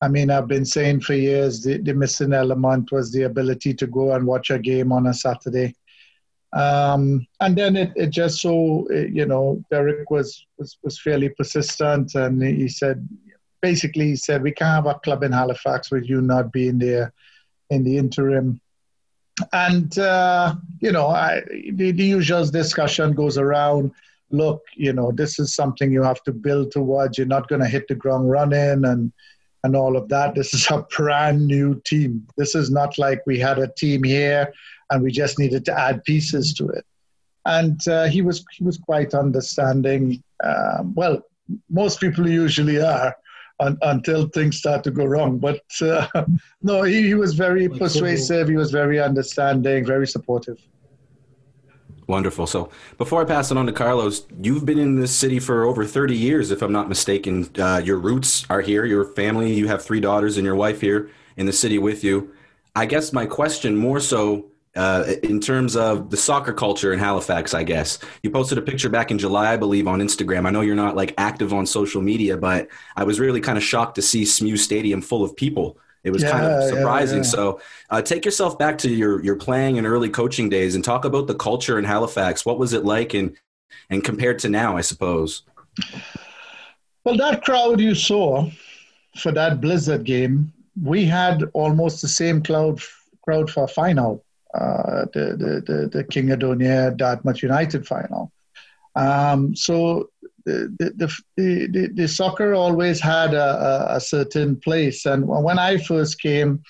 I 0.03 0.09
mean, 0.09 0.31
I've 0.31 0.49
been 0.49 0.65
saying 0.65 1.01
for 1.01 1.15
years 1.15 1.63
the, 1.63 1.79
the 1.79 1.95
missing 1.95 2.33
element 2.33 2.93
was 2.93 3.11
the 3.11 3.23
ability 3.23 3.75
to 3.75 3.87
go 3.87 4.13
and 4.13 4.27
watch 4.27 4.51
a 4.51 4.59
game 4.59 4.93
on 4.93 5.07
a 5.07 5.15
Saturday. 5.15 5.75
Um, 6.53 7.27
and 7.41 7.57
then 7.57 7.77
it, 7.77 7.93
it 7.95 8.11
just 8.11 8.41
so, 8.41 8.89
you 8.91 9.27
know, 9.27 9.63
Derek 9.71 10.11
was, 10.11 10.47
was, 10.59 10.79
was 10.83 11.01
fairly 11.01 11.29
persistent 11.29 12.15
and 12.15 12.43
he 12.43 12.69
said, 12.69 13.09
basically, 13.63 14.09
he 14.09 14.17
said, 14.17 14.43
we 14.43 14.53
can't 14.53 14.85
have 14.85 14.87
a 14.87 14.99
club 14.99 15.23
in 15.23 15.33
Halifax 15.33 15.91
with 15.91 16.09
you 16.09 16.21
not 16.21 16.53
being 16.53 16.79
there 16.79 17.13
in 17.71 17.85
the 17.85 17.97
interim. 17.97 18.61
And, 19.53 19.97
uh, 19.99 20.57
you 20.81 20.93
know, 20.93 21.07
I, 21.07 21.43
the, 21.73 21.93
the 21.93 22.05
usual 22.05 22.45
discussion 22.47 23.13
goes 23.13 23.39
around 23.39 23.93
look, 24.31 24.63
you 24.77 24.93
know, 24.93 25.13
this 25.13 25.39
is 25.39 25.55
something 25.55 25.93
you 25.93 26.03
have 26.03 26.23
to 26.23 26.33
build 26.33 26.71
towards. 26.71 27.19
You're 27.19 27.27
not 27.27 27.49
going 27.49 27.61
to 27.63 27.69
hit 27.69 27.89
the 27.89 27.95
ground 27.95 28.31
running 28.31 28.85
and, 28.85 29.13
and 29.65 29.77
all 29.77 29.97
of 29.97 30.09
that. 30.09 30.35
This 30.35 30.55
is 30.55 30.67
a 30.71 30.87
brand 30.97 31.47
new 31.47 31.81
team. 31.85 32.27
This 32.37 32.55
is 32.55 32.71
not 32.71 32.99
like 32.99 33.23
we 33.27 33.39
had 33.39 33.59
a 33.59 33.69
team 33.69 34.03
here 34.05 34.53
and 34.91 35.03
we 35.03 35.11
just 35.11 35.39
needed 35.39 35.65
to 35.67 35.79
add 35.79 36.05
pieces 36.05 36.53
to 36.55 36.69
it. 36.69 36.85
And 37.47 37.87
uh, 37.89 38.05
he 38.07 38.23
was 38.23 38.45
he 38.53 38.65
was 38.65 38.77
quite 38.77 39.15
understanding. 39.15 40.23
Um, 40.45 40.95
well, 40.95 41.23
most 41.71 42.01
people 42.01 42.29
usually 42.29 42.81
are 42.81 43.17
un, 43.61 43.79
until 43.83 44.29
things 44.29 44.59
start 44.59 44.85
to 44.85 44.91
go 44.91 45.05
wrong. 45.05 45.39
But 45.39 45.63
uh, 45.81 46.07
no, 46.63 46.83
he, 46.83 47.03
he, 47.03 47.15
was 47.15 47.35
very 47.35 47.69
like 47.69 47.81
persuasive. 47.81 48.49
He 48.49 48.57
was 48.57 48.71
very 48.71 49.01
understanding, 49.01 49.87
very 49.87 50.07
supportive. 50.07 50.59
Wonderful. 52.07 52.49
So 52.49 52.71
before 52.99 53.23
I 53.23 53.25
pass 53.25 53.53
it 53.53 53.57
on 53.57 53.67
to 53.67 53.73
Carlos, 53.73 54.27
you've 54.43 54.67
been 54.67 54.81
in 54.81 55.01
this 55.01 55.15
city 55.15 55.39
for 55.39 55.65
over 55.65 55.85
30 55.85 56.17
years, 56.17 56.51
if 56.51 56.61
I'm 56.61 56.73
not 56.73 56.89
mistaken. 56.89 57.49
Uh, 57.57 57.81
your 57.85 57.99
roots 57.99 58.45
are 58.51 58.61
here, 58.61 58.85
your 58.85 59.05
family, 59.05 59.53
you 59.53 59.69
have 59.69 59.85
three 59.85 60.01
daughters 60.01 60.37
and 60.37 60.45
your 60.45 60.57
wife 60.57 60.81
here 60.81 61.09
in 61.37 61.47
the 61.47 61.53
city 61.53 61.79
with 61.79 62.03
you. 62.03 62.35
I 62.75 62.87
guess 62.87 63.13
my 63.13 63.27
question 63.27 63.77
more 63.77 64.01
so 64.01 64.47
uh, 64.77 65.15
in 65.23 65.41
terms 65.41 65.75
of 65.77 66.11
the 66.11 66.17
soccer 66.17 66.53
culture 66.53 66.93
in 66.93 66.99
Halifax, 66.99 67.55
I 67.55 67.65
guess. 67.65 67.99
You 68.23 68.31
posted 68.31 68.59
a 68.59 68.63
picture 68.63 68.89
back 68.89 69.11
in 69.11 69.19
July, 69.19 69.53
I 69.53 69.57
believe, 69.57 69.89
on 69.89 70.01
Instagram. 70.01 70.47
I 70.47 70.51
know 70.51 70.61
you're 70.61 70.77
not 70.77 70.97
like 70.97 71.15
active 71.19 71.53
on 71.53 71.67
social 71.67 72.01
media, 72.01 72.37
but 72.37 72.69
I 72.97 73.05
was 73.05 73.19
really 73.19 73.41
kind 73.41 73.59
of 73.59 73.65
shocked 73.65 73.97
to 73.97 74.03
see 74.03 74.25
SMU 74.25 74.57
Stadium 74.57 75.01
full 75.01 75.25
of 75.25 75.35
people. 75.37 75.79
It 76.03 76.13
was 76.13 76.23
yeah, 76.23 76.31
kind 76.31 76.47
of 76.47 76.69
surprising. 76.69 77.19
Yeah, 77.19 77.25
yeah. 77.25 77.31
So, 77.31 77.61
uh, 77.91 78.03
take 78.03 78.25
yourself 78.25 78.59
back 78.59 78.79
to 78.79 78.91
your 78.91 79.23
your 79.23 79.37
playing 79.37 79.77
and 79.77 79.87
early 79.87 80.09
coaching 80.09 80.49
days, 80.49 80.75
and 80.75 80.83
talk 80.83 81.05
about 81.05 81.27
the 81.27 81.35
culture 81.35 81.79
in 81.79 81.85
Halifax. 81.85 82.47
What 82.47 82.59
was 82.59 82.73
it 82.73 82.85
like, 82.85 83.13
and 83.13 83.37
and 83.91 84.03
compared 84.03 84.39
to 84.41 84.49
now, 84.49 84.77
I 84.77 84.81
suppose. 84.81 85.43
Well, 87.05 87.17
that 87.17 87.45
crowd 87.45 87.81
you 87.81 87.95
saw 87.95 88.51
for 89.19 89.33
that 89.33 89.61
Blizzard 89.61 90.05
game, 90.05 90.53
we 90.83 91.05
had 91.05 91.45
almost 91.53 92.01
the 92.01 92.09
same 92.09 92.43
crowd 92.43 92.81
crowd 93.23 93.51
for 93.51 93.65
a 93.65 93.69
final 93.69 94.25
uh, 94.55 95.07
the, 95.13 95.37
the, 95.37 95.73
the, 95.73 95.89
the 95.93 96.05
King 96.05 96.31
of 96.31 96.41
Donair 96.41 96.97
Dartmouth 96.97 97.43
United 97.43 97.87
final. 97.87 98.33
Um, 98.97 99.55
so 99.55 100.11
the, 100.45 100.75
the, 100.97 101.17
the, 101.37 101.91
the, 101.95 102.09
soccer 102.09 102.55
always 102.55 103.01
had 103.01 103.35
a, 103.35 103.95
a, 103.95 104.01
certain 104.01 104.57
place. 104.57 105.07
And 105.07 105.27
when 105.29 105.59
I 105.59 105.77
first 105.77 106.21
came, 106.21 106.63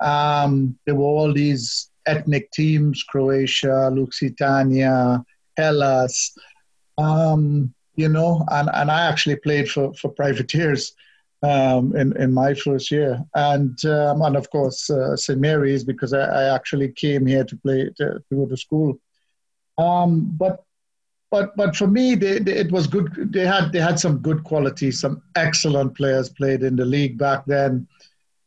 um, 0.00 0.78
there 0.86 0.94
were 0.94 1.04
all 1.04 1.32
these 1.32 1.90
ethnic 2.06 2.50
teams 2.52 3.02
Croatia, 3.02 3.90
Lusitania, 3.92 5.22
Hellas, 5.56 6.34
um, 6.98 7.74
you 7.96 8.08
know, 8.08 8.44
and, 8.50 8.70
and 8.72 8.90
I 8.90 9.06
actually 9.06 9.36
played 9.36 9.68
for, 9.68 9.92
for 9.94 10.08
privateers. 10.08 10.92
Um, 11.44 11.96
in 11.96 12.16
in 12.16 12.32
my 12.32 12.54
first 12.54 12.92
year, 12.92 13.20
and 13.34 13.84
um, 13.84 14.22
and 14.22 14.36
of 14.36 14.48
course 14.50 14.88
uh, 14.88 15.16
St 15.16 15.40
Mary's 15.40 15.82
because 15.82 16.12
I, 16.12 16.20
I, 16.20 16.54
actually 16.54 16.92
came 16.92 17.26
here 17.26 17.42
to 17.42 17.56
play 17.56 17.90
to, 17.96 18.22
to 18.28 18.34
go 18.36 18.46
to 18.46 18.56
school. 18.56 19.00
Um, 19.76 20.30
but 20.38 20.62
but 21.32 21.56
but 21.56 21.74
for 21.74 21.88
me, 21.88 22.14
they, 22.14 22.38
they, 22.38 22.52
it 22.52 22.70
was 22.70 22.86
good. 22.86 23.32
They 23.32 23.44
had 23.44 23.72
they 23.72 23.80
had 23.80 23.98
some 23.98 24.18
good 24.18 24.44
qualities. 24.44 25.00
Some 25.00 25.22
excellent 25.34 25.96
players 25.96 26.28
played 26.28 26.62
in 26.62 26.76
the 26.76 26.84
league 26.84 27.18
back 27.18 27.44
then. 27.46 27.88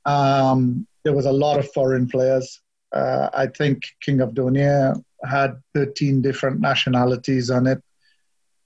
Um, 0.05 0.87
there 1.03 1.13
was 1.13 1.25
a 1.25 1.31
lot 1.31 1.59
of 1.59 1.71
foreign 1.73 2.07
players. 2.07 2.61
Uh, 2.93 3.29
I 3.33 3.47
think 3.47 3.83
King 4.01 4.21
of 4.21 4.31
Donair 4.31 5.03
had 5.23 5.61
13 5.73 6.21
different 6.21 6.61
nationalities 6.61 7.49
on 7.49 7.67
it. 7.67 7.81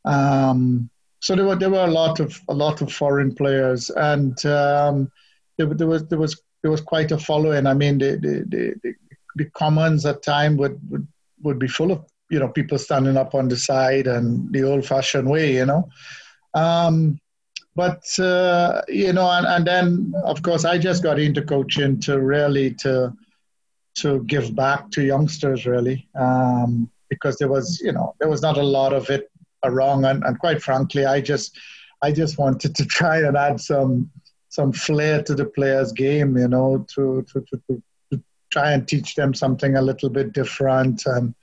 Um, 0.06 0.90
so 1.20 1.36
there 1.36 1.46
were 1.46 1.56
there 1.56 1.70
were 1.70 1.86
a 1.86 1.92
lot 1.92 2.20
of 2.20 2.40
a 2.48 2.54
lot 2.54 2.82
of 2.82 2.92
foreign 2.92 3.34
players, 3.36 3.90
and 3.90 4.44
um, 4.46 5.12
there, 5.58 5.68
there, 5.68 5.88
was 5.88 6.08
there 6.08 6.20
was 6.20 6.42
there 6.62 6.72
was 6.72 6.82
quite 6.82 7.12
a 7.12 7.18
following. 7.18 7.68
I 7.68 7.74
mean, 7.74 7.98
the 7.98 8.12
the, 8.16 8.76
the, 8.84 8.94
the 9.36 9.46
commons 9.52 10.06
at 10.06 10.24
time 10.24 10.58
would, 10.58 10.80
would 10.90 11.08
would 11.44 11.60
be 11.60 11.68
full 11.68 11.92
of 11.92 12.06
you 12.30 12.40
know 12.40 12.48
people 12.48 12.78
standing 12.78 13.18
up 13.18 13.36
on 13.36 13.50
the 13.50 13.58
side 13.58 14.08
and 14.08 14.52
the 14.54 14.64
old-fashioned 14.64 15.30
way, 15.30 15.56
you 15.56 15.66
know. 15.66 15.90
Um, 16.54 17.20
but 17.76 18.04
uh, 18.20 18.82
you 18.88 19.14
know, 19.14 19.30
and, 19.30 19.46
and 19.46 19.68
then 19.68 20.14
of 20.24 20.42
course 20.42 20.64
I 20.64 20.78
just 20.78 21.04
got 21.04 21.20
into 21.20 21.42
coaching 21.42 22.00
to 22.02 22.20
really 22.20 22.74
to 22.76 23.14
to 23.96 24.24
give 24.24 24.56
back 24.56 24.90
to 24.92 25.02
youngsters 25.02 25.66
really 25.66 26.08
um, 26.18 26.90
because 27.10 27.36
there 27.38 27.50
was 27.50 27.82
you 27.82 27.92
know 27.92 28.16
there 28.20 28.30
was 28.30 28.42
not 28.42 28.58
a 28.58 28.64
lot 28.64 28.94
of 28.94 29.10
it 29.10 29.29
around 29.64 30.06
and, 30.06 30.24
and 30.24 30.40
quite 30.40 30.62
frankly 30.62 31.06
I 31.06 31.22
just 31.22 31.58
I 32.02 32.12
just 32.12 32.38
wanted 32.38 32.76
to 32.76 32.86
try 32.98 33.20
and 33.20 33.38
add 33.38 33.60
some 33.60 34.10
some 34.50 34.72
flair 34.72 35.22
to 35.24 35.36
the 35.36 35.46
players 35.46 35.92
game 35.92 36.38
you 36.38 36.48
know 36.48 36.86
to 36.96 37.26
to, 37.34 37.42
to, 37.42 37.62
to, 37.70 37.84
to 38.12 38.24
try 38.52 38.72
and 38.72 38.88
teach 38.88 39.16
them 39.16 39.34
something 39.34 39.76
a 39.76 39.82
little 39.82 40.10
bit 40.10 40.34
different 40.34 41.06
and 41.06 41.34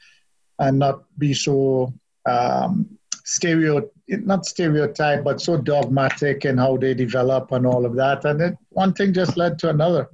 and 0.58 0.78
not 0.78 1.04
be 1.18 1.34
so 1.34 1.92
um, 2.26 2.88
stereo 3.24 3.88
not 4.08 4.46
stereotype 4.46 5.22
but 5.24 5.40
so 5.40 5.56
dogmatic 5.56 6.44
in 6.44 6.56
how 6.56 6.76
they 6.76 6.94
develop 6.94 7.52
and 7.52 7.66
all 7.66 7.84
of 7.84 7.94
that 7.94 8.24
and 8.24 8.40
it, 8.40 8.56
one 8.70 8.92
thing 8.92 9.12
just 9.12 9.36
led 9.36 9.58
to 9.58 9.68
another 9.68 10.08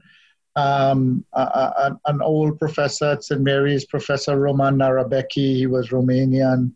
um, 0.56 1.24
a, 1.32 1.40
a, 1.40 2.00
an 2.06 2.20
old 2.22 2.58
professor 2.58 3.06
at 3.06 3.24
St. 3.24 3.40
Mary's, 3.40 3.86
Professor 3.86 4.38
Roman 4.38 4.76
Narabeki. 4.76 5.56
He 5.56 5.66
was 5.66 5.88
Romanian. 5.88 6.72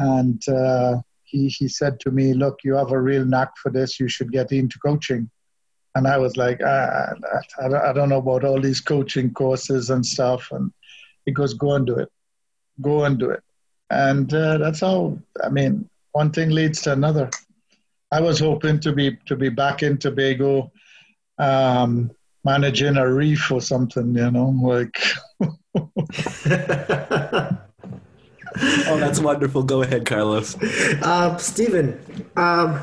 And 0.00 0.42
uh, 0.48 1.02
he, 1.24 1.48
he 1.48 1.68
said 1.68 2.00
to 2.00 2.10
me, 2.10 2.32
Look, 2.32 2.60
you 2.64 2.74
have 2.74 2.90
a 2.90 3.00
real 3.00 3.24
knack 3.24 3.50
for 3.62 3.70
this. 3.70 4.00
You 4.00 4.08
should 4.08 4.32
get 4.32 4.50
into 4.50 4.78
coaching. 4.78 5.30
And 5.94 6.06
I 6.06 6.16
was 6.16 6.38
like, 6.38 6.60
ah, 6.64 7.12
I, 7.60 7.90
I 7.90 7.92
don't 7.92 8.08
know 8.08 8.18
about 8.18 8.44
all 8.44 8.60
these 8.60 8.80
coaching 8.80 9.32
courses 9.34 9.90
and 9.90 10.04
stuff. 10.04 10.48
And 10.52 10.72
he 11.26 11.32
goes, 11.32 11.52
Go 11.52 11.74
and 11.74 11.86
do 11.86 11.98
it. 11.98 12.08
Go 12.80 13.04
and 13.04 13.18
do 13.18 13.30
it. 13.30 13.42
And 13.90 14.32
uh, 14.32 14.56
that's 14.56 14.80
how, 14.80 15.18
I 15.44 15.50
mean, 15.50 15.88
one 16.12 16.30
thing 16.30 16.48
leads 16.48 16.80
to 16.82 16.92
another. 16.92 17.28
I 18.10 18.22
was 18.22 18.40
hoping 18.40 18.80
to 18.80 18.92
be 18.92 19.18
to 19.26 19.36
be 19.36 19.50
back 19.50 19.82
in 19.82 19.98
Tobago 19.98 20.72
um, 21.38 22.10
managing 22.42 22.96
a 22.96 23.12
reef 23.12 23.52
or 23.52 23.60
something, 23.60 24.14
you 24.14 24.30
know, 24.30 24.48
like. 24.48 24.98
oh, 28.88 28.98
that's 28.98 29.20
wonderful. 29.20 29.62
Go 29.62 29.82
ahead, 29.82 30.06
Carlos. 30.06 30.56
Uh, 31.02 31.36
Stephen, 31.38 32.00
um, 32.36 32.80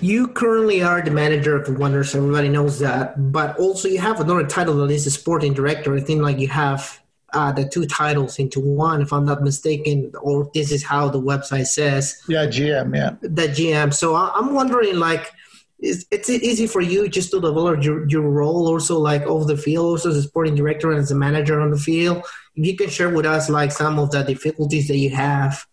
you 0.00 0.28
currently 0.28 0.82
are 0.82 1.02
the 1.02 1.10
manager 1.10 1.56
of 1.56 1.66
the 1.66 1.72
Wanderers. 1.72 2.14
Everybody 2.14 2.48
knows 2.48 2.78
that. 2.80 3.32
But 3.32 3.58
also, 3.58 3.88
you 3.88 3.98
have 3.98 4.20
another 4.20 4.46
title 4.46 4.74
that 4.76 4.92
is 4.92 5.06
a 5.06 5.10
sporting 5.10 5.54
director. 5.54 5.96
I 5.96 6.00
think 6.00 6.22
like 6.22 6.38
you 6.38 6.48
have 6.48 7.00
uh, 7.32 7.52
the 7.52 7.68
two 7.68 7.86
titles 7.86 8.38
into 8.38 8.60
one, 8.60 9.02
if 9.02 9.12
I'm 9.12 9.24
not 9.24 9.42
mistaken, 9.42 10.12
or 10.22 10.50
this 10.54 10.72
is 10.72 10.84
how 10.84 11.08
the 11.08 11.20
website 11.20 11.66
says. 11.66 12.22
Yeah, 12.28 12.46
GM. 12.46 12.96
Yeah, 12.96 13.16
the 13.20 13.48
GM. 13.48 13.92
So 13.92 14.14
I'm 14.16 14.54
wondering, 14.54 14.96
like, 14.96 15.32
is 15.80 16.06
it's 16.10 16.28
easy 16.28 16.66
for 16.66 16.80
you 16.80 17.08
just 17.08 17.30
to 17.30 17.40
develop 17.40 17.84
your, 17.84 18.08
your 18.08 18.22
role 18.22 18.66
also 18.66 18.98
like 18.98 19.22
off 19.22 19.46
the 19.46 19.56
field 19.56 19.86
also 19.86 20.10
as 20.10 20.16
a 20.16 20.22
sporting 20.22 20.56
director 20.56 20.90
and 20.90 20.98
as 20.98 21.12
a 21.12 21.14
manager 21.14 21.60
on 21.60 21.70
the 21.70 21.78
field 21.78 22.18
if 22.18 22.26
you 22.64 22.76
can 22.76 22.88
share 22.88 23.10
with 23.10 23.26
us 23.26 23.48
like 23.48 23.72
some 23.72 23.98
of 23.98 24.10
the 24.10 24.22
difficulties 24.22 24.88
that 24.88 24.96
you 24.96 25.10
have 25.10 25.64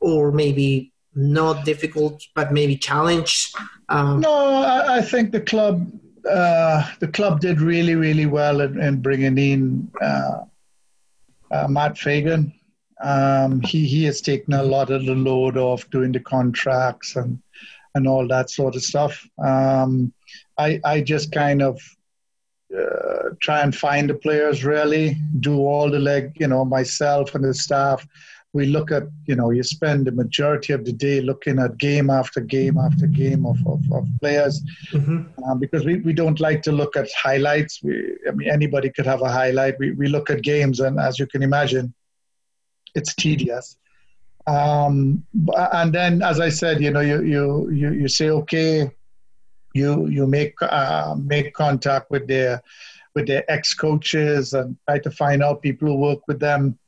or 0.00 0.32
maybe 0.32 0.92
not 1.14 1.64
difficult 1.64 2.22
but 2.34 2.52
maybe 2.52 2.76
challenge 2.76 3.52
um, 3.88 4.20
no 4.20 4.32
I, 4.32 4.98
I, 4.98 5.02
think 5.02 5.32
the 5.32 5.40
club 5.40 5.90
uh, 6.28 6.90
the 7.00 7.08
club 7.08 7.40
did 7.40 7.60
really 7.60 7.94
really 7.94 8.26
well 8.26 8.60
in, 8.60 8.80
in 8.80 9.00
bringing 9.00 9.38
in 9.38 9.90
uh, 10.02 10.40
uh, 11.50 11.68
Matt 11.68 11.96
Fagan 11.96 12.52
um, 13.02 13.60
he 13.60 13.86
he 13.86 14.04
has 14.04 14.20
taken 14.20 14.54
a 14.54 14.62
lot 14.62 14.90
of 14.90 15.04
the 15.04 15.14
load 15.14 15.56
off 15.56 15.88
doing 15.90 16.12
the 16.12 16.20
contracts 16.20 17.16
and 17.16 17.40
and 17.96 18.06
all 18.06 18.28
that 18.28 18.50
sort 18.50 18.76
of 18.76 18.82
stuff. 18.82 19.26
Um, 19.42 20.12
I, 20.58 20.78
I 20.84 21.00
just 21.00 21.32
kind 21.32 21.62
of 21.62 21.80
uh, 22.74 23.30
try 23.40 23.60
and 23.60 23.74
find 23.74 24.10
the 24.10 24.14
players 24.14 24.64
really, 24.64 25.16
do 25.40 25.58
all 25.58 25.90
the 25.90 25.98
leg, 25.98 26.32
you 26.36 26.48
know, 26.48 26.64
myself 26.64 27.34
and 27.34 27.44
the 27.44 27.54
staff. 27.54 28.06
We 28.52 28.66
look 28.66 28.90
at, 28.90 29.04
you 29.26 29.36
know, 29.36 29.50
you 29.50 29.62
spend 29.62 30.06
the 30.06 30.12
majority 30.12 30.72
of 30.72 30.84
the 30.84 30.92
day 30.92 31.20
looking 31.20 31.58
at 31.58 31.76
game 31.76 32.08
after 32.08 32.40
game 32.40 32.78
after 32.78 33.06
game 33.06 33.44
of, 33.44 33.58
of, 33.66 33.80
of 33.92 34.08
players 34.20 34.62
mm-hmm. 34.92 35.24
um, 35.44 35.58
because 35.58 35.84
we, 35.84 35.96
we 35.96 36.14
don't 36.14 36.40
like 36.40 36.62
to 36.62 36.72
look 36.72 36.96
at 36.96 37.08
highlights. 37.12 37.82
We, 37.82 38.16
I 38.26 38.30
mean, 38.30 38.50
anybody 38.50 38.90
could 38.90 39.06
have 39.06 39.20
a 39.20 39.28
highlight. 39.28 39.78
We, 39.78 39.92
we 39.92 40.08
look 40.08 40.30
at 40.30 40.42
games, 40.42 40.80
and 40.80 40.98
as 40.98 41.18
you 41.18 41.26
can 41.26 41.42
imagine, 41.42 41.92
it's 42.94 43.14
tedious. 43.14 43.76
Um, 44.46 45.24
and 45.72 45.92
then, 45.92 46.22
as 46.22 46.40
I 46.40 46.48
said, 46.48 46.80
you 46.80 46.90
know, 46.90 47.00
you 47.00 47.22
you 47.22 47.70
you, 47.70 47.92
you 47.92 48.08
say, 48.08 48.30
okay, 48.30 48.90
you 49.76 50.06
you 50.06 50.26
make 50.26 50.54
uh, 50.62 51.14
make 51.18 51.52
contact 51.54 52.10
with 52.10 52.26
their 52.26 52.62
with 53.14 53.26
their 53.26 53.44
ex 53.50 53.74
coaches 53.74 54.52
and 54.52 54.76
try 54.86 54.98
to 54.98 55.10
find 55.10 55.42
out 55.42 55.62
people 55.62 55.88
who 55.88 55.96
work 55.96 56.20
with 56.28 56.38
them, 56.38 56.78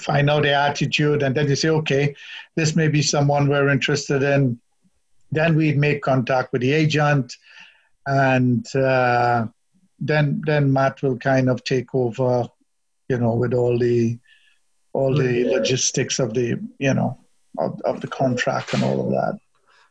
find 0.00 0.28
out 0.28 0.42
their 0.42 0.58
attitude, 0.58 1.22
and 1.22 1.34
then 1.34 1.48
you 1.48 1.56
say, 1.56 1.68
okay, 1.68 2.14
this 2.56 2.74
may 2.74 2.88
be 2.88 3.02
someone 3.02 3.48
we're 3.48 3.68
interested 3.68 4.22
in. 4.22 4.58
Then 5.30 5.54
we'd 5.56 5.78
make 5.78 6.02
contact 6.02 6.52
with 6.52 6.62
the 6.62 6.72
agent, 6.72 7.36
and 8.06 8.64
uh, 8.74 9.46
then 9.98 10.42
then 10.46 10.72
Matt 10.72 11.02
will 11.02 11.18
kind 11.18 11.48
of 11.48 11.64
take 11.64 11.94
over, 11.94 12.48
you 13.08 13.18
know, 13.18 13.34
with 13.34 13.54
all 13.54 13.78
the 13.78 14.18
all 14.92 15.14
the 15.14 15.44
logistics 15.44 16.18
of 16.18 16.32
the 16.32 16.58
you 16.78 16.94
know 16.94 17.18
of, 17.58 17.80
of 17.84 18.00
the 18.00 18.08
contract 18.08 18.74
and 18.74 18.82
all 18.82 19.00
of 19.04 19.10
that. 19.10 19.38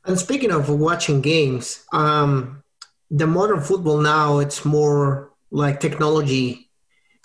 And 0.05 0.19
speaking 0.19 0.51
of 0.51 0.69
watching 0.69 1.21
games, 1.21 1.83
um, 1.91 2.63
the 3.09 3.27
modern 3.27 3.61
football 3.61 3.99
now 3.99 4.39
it's 4.39 4.65
more 4.65 5.31
like 5.51 5.79
technology 5.79 6.69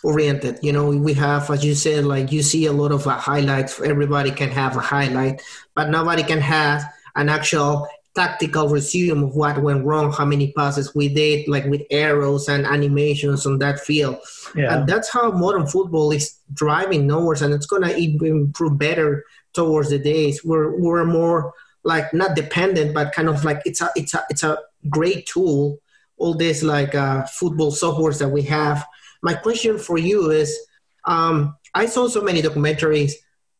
oriented. 0.02 0.58
You 0.62 0.72
know, 0.72 0.88
we 0.88 1.12
have, 1.14 1.50
as 1.50 1.64
you 1.64 1.74
said, 1.74 2.04
like 2.04 2.32
you 2.32 2.42
see 2.42 2.66
a 2.66 2.72
lot 2.72 2.92
of 2.92 3.06
uh, 3.06 3.18
highlights. 3.18 3.80
Everybody 3.80 4.30
can 4.30 4.50
have 4.50 4.76
a 4.76 4.80
highlight, 4.80 5.42
but 5.74 5.90
nobody 5.90 6.22
can 6.22 6.40
have 6.40 6.84
an 7.16 7.28
actual 7.28 7.86
tactical 8.14 8.68
resume 8.68 9.22
of 9.22 9.36
what 9.36 9.62
went 9.62 9.84
wrong, 9.84 10.12
how 10.12 10.24
many 10.24 10.52
passes 10.52 10.94
we 10.94 11.08
did, 11.08 11.46
like 11.48 11.64
with 11.66 11.82
arrows 11.90 12.48
and 12.48 12.66
animations 12.66 13.46
on 13.46 13.58
that 13.58 13.78
field. 13.78 14.18
Yeah. 14.54 14.74
And 14.74 14.88
that's 14.88 15.08
how 15.08 15.30
modern 15.30 15.66
football 15.66 16.10
is 16.10 16.38
driving 16.52 17.06
north, 17.06 17.42
and 17.42 17.54
it's 17.54 17.66
going 17.66 17.82
to 17.82 17.96
improve 17.96 18.78
better 18.78 19.24
towards 19.52 19.90
the 19.90 19.98
days. 19.98 20.44
We're, 20.44 20.76
we're 20.76 21.04
more 21.04 21.52
like 21.84 22.12
not 22.12 22.36
dependent, 22.36 22.94
but 22.94 23.12
kind 23.12 23.28
of 23.28 23.44
like 23.44 23.60
it's 23.64 23.80
a, 23.80 23.90
it's 23.96 24.14
a, 24.14 24.24
it's 24.30 24.42
a 24.42 24.58
great 24.88 25.26
tool. 25.26 25.78
All 26.16 26.34
this 26.34 26.62
like 26.62 26.94
uh, 26.94 27.24
football 27.26 27.72
softwares 27.72 28.18
that 28.18 28.28
we 28.28 28.42
have. 28.42 28.86
My 29.22 29.34
question 29.34 29.78
for 29.78 29.98
you 29.98 30.30
is, 30.30 30.56
um, 31.04 31.56
I 31.74 31.86
saw 31.86 32.08
so 32.08 32.20
many 32.20 32.42
documentaries 32.42 33.12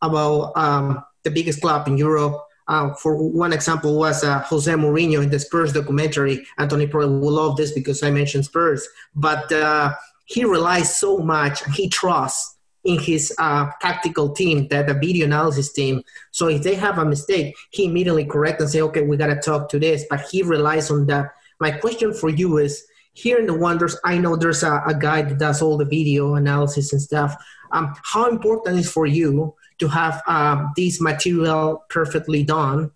about 0.03 0.57
um, 0.57 1.03
the 1.23 1.31
biggest 1.31 1.61
club 1.61 1.89
in 1.89 1.97
Europe 1.97 2.43
uh, 2.71 2.95
for 2.95 3.17
one 3.17 3.53
example 3.53 3.99
was 3.99 4.23
uh, 4.23 4.39
Jose 4.43 4.73
Mourinho 4.73 5.21
in 5.25 5.29
the 5.29 5.41
Spurs 5.41 5.73
documentary. 5.73 6.47
Anthony 6.57 6.87
probably 6.87 7.19
will 7.19 7.33
love 7.33 7.57
this 7.57 7.73
because 7.73 8.01
I 8.05 8.13
mentioned 8.13 8.45
Spurs, 8.45 8.89
but 9.13 9.51
uh, 9.51 9.93
he 10.27 10.45
relies 10.45 10.97
so 10.97 11.19
much, 11.19 11.65
he 11.75 11.89
trusts 11.89 12.50
in 12.85 12.99
his 12.99 13.35
uh, 13.39 13.71
tactical 13.81 14.31
team, 14.31 14.69
that 14.69 14.87
the 14.87 14.95
video 14.95 15.27
analysis 15.27 15.73
team. 15.73 16.03
So 16.31 16.49
if 16.49 16.63
they 16.63 16.75
have 16.75 16.99
a 16.99 17.05
mistake, 17.05 17.57
he 17.71 17.85
immediately 17.85 18.25
correct 18.25 18.61
and 18.61 18.71
say, 18.71 18.81
okay, 18.83 19.03
we 19.03 19.17
got 19.17 19.27
to 19.27 19.41
talk 19.41 19.69
to 19.71 19.79
this. 19.79 20.05
But 20.09 20.23
he 20.31 20.43
relies 20.43 20.91
on 20.91 21.07
that. 21.07 21.35
My 21.61 21.73
question 21.73 22.15
for 22.15 22.31
you 22.31 22.59
is, 22.59 22.85
here 23.13 23.39
in 23.39 23.47
the 23.47 23.55
Wanderers, 23.55 23.99
I 24.05 24.19
know 24.19 24.37
there's 24.37 24.63
a, 24.63 24.83
a 24.87 24.95
guy 24.95 25.23
that 25.23 25.39
does 25.39 25.61
all 25.61 25.77
the 25.77 25.85
video 25.85 26.37
analysis 26.37 26.93
and 26.93 27.03
stuff. 27.03 27.35
Um, 27.73 27.95
how 28.03 28.31
important 28.31 28.79
is 28.79 28.91
for 28.91 29.05
you 29.05 29.55
to 29.79 29.89
have 29.89 30.23
um, 30.27 30.73
this 30.77 31.01
material 31.01 31.85
perfectly 31.91 32.45
done 32.45 32.93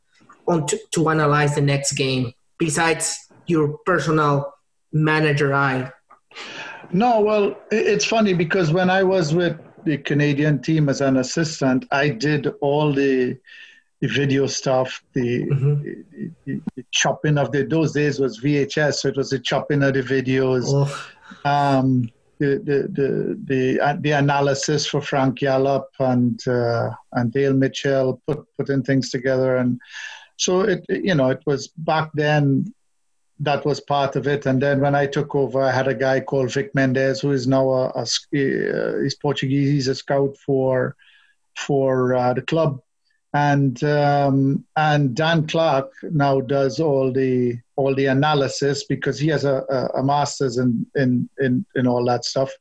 on 0.47 0.67
to, 0.69 0.79
to 0.93 1.09
analyze 1.11 1.55
the 1.57 1.61
next 1.61 1.93
game 1.93 2.33
besides 2.59 3.19
your 3.47 3.79
personal 3.85 4.55
manager 4.93 5.53
eye? 5.53 5.93
No, 6.93 7.21
well, 7.21 7.57
it's 7.71 8.05
funny 8.05 8.35
because 8.35 8.73
when 8.73 8.89
I 8.89 9.03
was 9.03 9.35
with 9.35 9.59
the 9.85 9.99
Canadian 9.99 10.61
team 10.61 10.89
as 10.89 11.01
an 11.01 11.17
assistant, 11.17 11.87
I 11.91 12.09
did 12.09 12.47
all 12.61 12.93
the 12.93 13.39
the 14.01 14.09
video 14.09 14.47
stuff, 14.47 15.03
the, 15.15 15.47
mm-hmm. 15.47 16.29
the, 16.45 16.61
the, 16.77 16.85
chopping 16.91 17.39
of 17.39 17.53
the 17.53 17.65
those 17.65 17.93
days 17.93 18.21
was 18.21 18.39
VHS, 18.41 18.95
so 18.95 19.09
it 19.09 19.17
was 19.17 19.31
the 19.31 19.39
chopping 19.39 19.83
of 19.83 19.95
the 19.95 20.03
videos, 20.03 20.65
oh. 20.67 21.49
um, 21.49 22.11
the, 22.39 22.61
the 22.65 22.89
the 22.93 23.41
the 23.45 23.81
uh, 23.81 23.97
the 24.01 24.11
analysis 24.11 24.87
for 24.87 25.01
Frank 25.01 25.39
Yallop 25.39 25.87
and 26.01 26.47
uh, 26.47 26.91
and 27.13 27.33
Dale 27.33 27.55
Mitchell 27.55 28.21
put 28.27 28.45
putting 28.59 28.83
things 28.83 29.11
together, 29.11 29.57
and 29.57 29.81
so 30.37 30.61
it 30.63 30.85
you 30.89 31.15
know 31.15 31.31
it 31.31 31.43
was 31.47 31.69
back 31.69 32.11
then 32.15 32.75
that 33.41 33.65
was 33.65 33.81
part 33.81 34.17
of 34.17 34.27
it. 34.27 34.47
And 34.47 34.61
then 34.63 34.81
when 34.81 34.95
I 34.95 35.07
took 35.07 35.35
over, 35.35 35.63
I 35.63 35.73
had 35.73 35.89
a 35.89 35.95
guy 35.95 36.21
called 36.21 36.53
Vic 36.53 36.75
Mendes, 36.75 37.21
who 37.21 37.33
is 37.33 37.47
now 37.47 37.69
a, 37.69 37.93
a 37.97 38.03
uh, 38.03 39.03
he's 39.03 39.17
Portuguese. 39.17 39.71
He's 39.71 39.89
a 39.89 39.95
scout 39.95 40.37
for 40.37 40.97
for 41.57 42.15
uh, 42.15 42.35
the 42.35 42.43
club, 42.43 42.81
and 43.33 43.83
um, 43.85 44.65
and 44.77 45.15
Dan 45.15 45.47
Clark 45.47 45.91
now 46.03 46.41
does 46.41 46.79
all 46.79 47.13
the 47.13 47.59
all 47.77 47.95
the 47.95 48.07
analysis 48.07 48.85
because 48.85 49.19
he 49.19 49.29
has 49.29 49.45
a, 49.45 49.65
a, 49.69 49.99
a 49.99 50.03
master's 50.03 50.59
in, 50.59 50.87
in 50.95 51.29
in 51.39 51.67
in 51.75 51.87
all 51.87 52.05
that 52.05 52.25
stuff. 52.25 52.53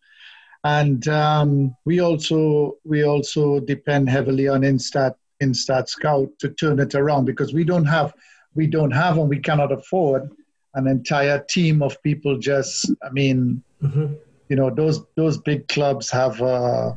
And 0.63 1.07
um, 1.07 1.75
we 1.85 1.99
also 1.99 2.77
we 2.83 3.03
also 3.03 3.59
depend 3.59 4.09
heavily 4.09 4.47
on 4.47 4.61
Instat 4.61 5.15
Instat 5.41 5.87
Scout 5.87 6.29
to 6.39 6.49
turn 6.49 6.79
it 6.79 6.95
around 6.95 7.25
because 7.25 7.53
we 7.53 7.63
don't 7.63 7.85
have 7.85 8.13
we 8.55 8.65
don't 8.65 8.91
have 8.91 9.17
and 9.17 9.29
we 9.29 9.39
cannot 9.39 9.71
afford 9.71 10.31
an 10.75 10.87
entire 10.87 11.39
team 11.49 11.81
of 11.81 12.01
people 12.03 12.37
just 12.37 12.91
i 13.03 13.09
mean 13.09 13.63
mm-hmm. 13.81 14.13
you 14.49 14.55
know 14.55 14.69
those 14.69 15.05
those 15.15 15.37
big 15.37 15.67
clubs 15.67 16.09
have 16.09 16.41
uh, 16.41 16.93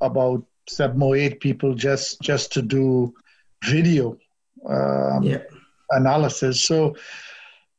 about 0.00 0.44
seven 0.68 1.02
or 1.02 1.16
eight 1.16 1.40
people 1.40 1.74
just 1.74 2.20
just 2.20 2.52
to 2.52 2.62
do 2.62 3.12
video 3.64 4.16
um, 4.68 5.22
yeah. 5.22 5.42
analysis 5.90 6.60
so 6.60 6.94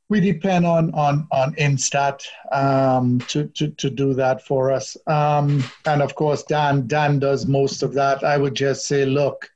we 0.09 0.21
depend 0.21 0.65
on 0.65 0.93
on 0.93 1.27
on 1.31 1.53
instat 1.55 2.23
um, 2.51 3.19
to, 3.27 3.45
to 3.47 3.69
to 3.71 3.89
do 3.89 4.13
that 4.13 4.45
for 4.45 4.71
us 4.71 4.95
um, 5.07 5.63
and 5.85 6.01
of 6.01 6.15
course 6.15 6.43
dan 6.43 6.87
dan 6.87 7.19
does 7.19 7.45
most 7.45 7.83
of 7.83 7.93
that 7.93 8.23
i 8.23 8.37
would 8.37 8.55
just 8.55 8.85
say 8.87 9.05
look 9.05 9.49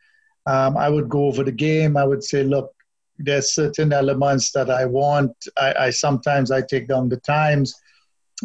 um, 0.46 0.76
i 0.78 0.90
would 0.90 1.08
go 1.10 1.26
over 1.26 1.44
the 1.44 1.52
game 1.52 1.96
i 1.96 2.04
would 2.04 2.24
say 2.24 2.44
look 2.44 2.74
there's 3.24 3.54
certain 3.54 3.94
elements 3.94 4.52
that 4.52 4.70
I 4.70 4.86
want. 4.86 5.32
I, 5.58 5.74
I 5.80 5.90
sometimes 5.90 6.52
I 6.52 6.62
take 6.62 6.88
down 6.88 7.10
the 7.10 7.18
times. 7.18 7.74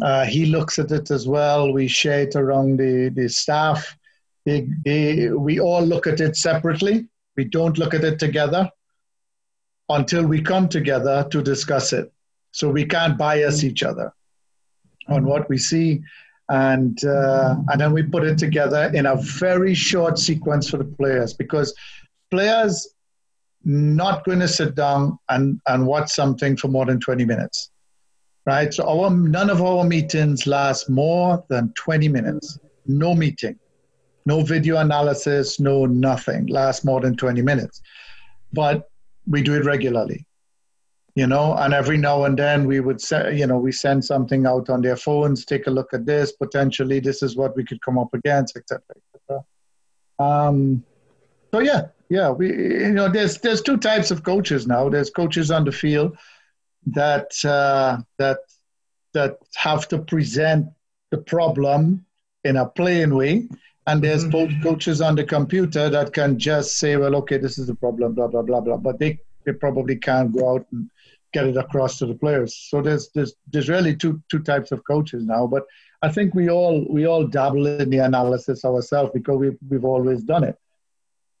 Uh, 0.01 0.25
he 0.25 0.45
looks 0.45 0.77
at 0.79 0.91
it 0.91 1.09
as 1.11 1.27
well. 1.27 1.73
We 1.73 1.87
share 1.87 2.21
it 2.21 2.35
around 2.35 2.77
the, 2.77 3.09
the 3.09 3.27
staff. 3.27 3.97
We 4.45 5.59
all 5.59 5.81
look 5.81 6.07
at 6.07 6.21
it 6.21 6.37
separately. 6.37 7.07
We 7.35 7.45
don't 7.45 7.77
look 7.77 7.93
at 7.93 8.03
it 8.03 8.19
together 8.19 8.69
until 9.89 10.25
we 10.25 10.41
come 10.41 10.69
together 10.69 11.27
to 11.31 11.41
discuss 11.41 11.93
it. 11.93 12.11
So 12.51 12.69
we 12.69 12.85
can't 12.85 13.17
bias 13.17 13.63
each 13.63 13.83
other 13.83 14.13
on 15.07 15.25
what 15.25 15.49
we 15.49 15.57
see. 15.57 16.01
And, 16.49 17.03
uh, 17.03 17.55
and 17.69 17.81
then 17.81 17.91
we 17.91 18.03
put 18.03 18.23
it 18.23 18.37
together 18.37 18.89
in 18.93 19.05
a 19.05 19.17
very 19.17 19.73
short 19.73 20.17
sequence 20.17 20.69
for 20.69 20.77
the 20.77 20.85
players 20.85 21.33
because 21.33 21.73
players 22.31 22.87
not 23.67 24.23
going 24.23 24.39
to 24.39 24.47
sit 24.47 24.75
down 24.75 25.19
and, 25.27 25.59
and 25.67 25.85
watch 25.85 26.09
something 26.09 26.55
for 26.55 26.69
more 26.69 26.85
than 26.85 27.01
20 27.01 27.25
minutes. 27.25 27.69
Right? 28.45 28.73
So 28.73 28.87
our 28.87 29.09
none 29.09 29.49
of 29.49 29.61
our 29.61 29.83
meetings 29.83 30.47
last 30.47 30.89
more 30.89 31.43
than 31.49 31.73
20 31.73 32.07
minutes. 32.07 32.57
No 32.85 33.13
meeting. 33.13 33.59
No 34.25 34.41
video 34.41 34.77
analysis, 34.77 35.59
no 35.59 35.85
nothing. 35.85 36.47
Lasts 36.47 36.85
more 36.85 37.01
than 37.01 37.17
20 37.17 37.41
minutes. 37.41 37.81
But 38.53 38.89
we 39.27 39.41
do 39.41 39.53
it 39.55 39.65
regularly. 39.65 40.25
You 41.15 41.27
know, 41.27 41.55
and 41.55 41.73
every 41.73 41.97
now 41.97 42.23
and 42.23 42.37
then 42.37 42.67
we 42.67 42.79
would 42.79 43.01
say, 43.01 43.35
you 43.35 43.47
know, 43.47 43.57
we 43.57 43.71
send 43.73 44.05
something 44.05 44.45
out 44.45 44.69
on 44.69 44.81
their 44.81 44.95
phones, 44.95 45.45
take 45.45 45.67
a 45.67 45.71
look 45.71 45.93
at 45.93 46.05
this, 46.05 46.31
potentially 46.31 46.99
this 46.99 47.23
is 47.23 47.35
what 47.35 47.55
we 47.55 47.65
could 47.65 47.81
come 47.81 47.97
up 47.97 48.13
against, 48.13 48.55
etc. 48.55 48.81
etc. 49.15 49.43
Um, 50.19 50.83
so 51.51 51.59
yeah, 51.59 51.87
yeah, 52.09 52.29
we 52.29 52.47
you 52.47 52.91
know 52.91 53.09
there's 53.09 53.37
there's 53.39 53.61
two 53.61 53.77
types 53.77 54.11
of 54.11 54.23
coaches 54.23 54.67
now. 54.67 54.89
There's 54.89 55.09
coaches 55.09 55.51
on 55.51 55.65
the 55.65 55.71
field 55.71 56.17
that 56.87 57.31
uh, 57.43 57.99
that 58.17 58.39
that 59.13 59.37
have 59.55 59.87
to 59.89 59.99
present 59.99 60.67
the 61.11 61.17
problem 61.17 62.05
in 62.43 62.57
a 62.57 62.65
plain 62.65 63.15
way, 63.15 63.47
and 63.87 64.01
there's 64.01 64.25
mm-hmm. 64.25 64.61
coaches 64.61 65.01
on 65.01 65.15
the 65.15 65.23
computer 65.23 65.89
that 65.89 66.13
can 66.13 66.39
just 66.39 66.77
say, 66.77 66.95
well, 66.95 67.15
okay, 67.15 67.37
this 67.37 67.57
is 67.57 67.67
the 67.67 67.75
problem, 67.75 68.13
blah 68.13 68.27
blah 68.27 68.41
blah 68.41 68.61
blah, 68.61 68.77
but 68.77 68.99
they 68.99 69.19
they 69.45 69.53
probably 69.53 69.95
can't 69.95 70.35
go 70.35 70.55
out 70.55 70.65
and 70.71 70.89
get 71.33 71.47
it 71.47 71.57
across 71.57 71.97
to 71.97 72.05
the 72.05 72.15
players. 72.15 72.55
So 72.69 72.81
there's 72.81 73.09
there's 73.09 73.33
there's 73.51 73.69
really 73.69 73.95
two 73.95 74.21
two 74.31 74.39
types 74.39 74.71
of 74.71 74.83
coaches 74.85 75.25
now, 75.25 75.45
but 75.45 75.63
I 76.01 76.09
think 76.09 76.33
we 76.33 76.49
all 76.49 76.85
we 76.89 77.05
all 77.05 77.27
dabble 77.27 77.67
in 77.67 77.89
the 77.89 77.99
analysis 77.99 78.63
ourselves 78.63 79.11
because 79.13 79.37
we've 79.37 79.57
we've 79.69 79.85
always 79.85 80.23
done 80.23 80.45
it. 80.45 80.57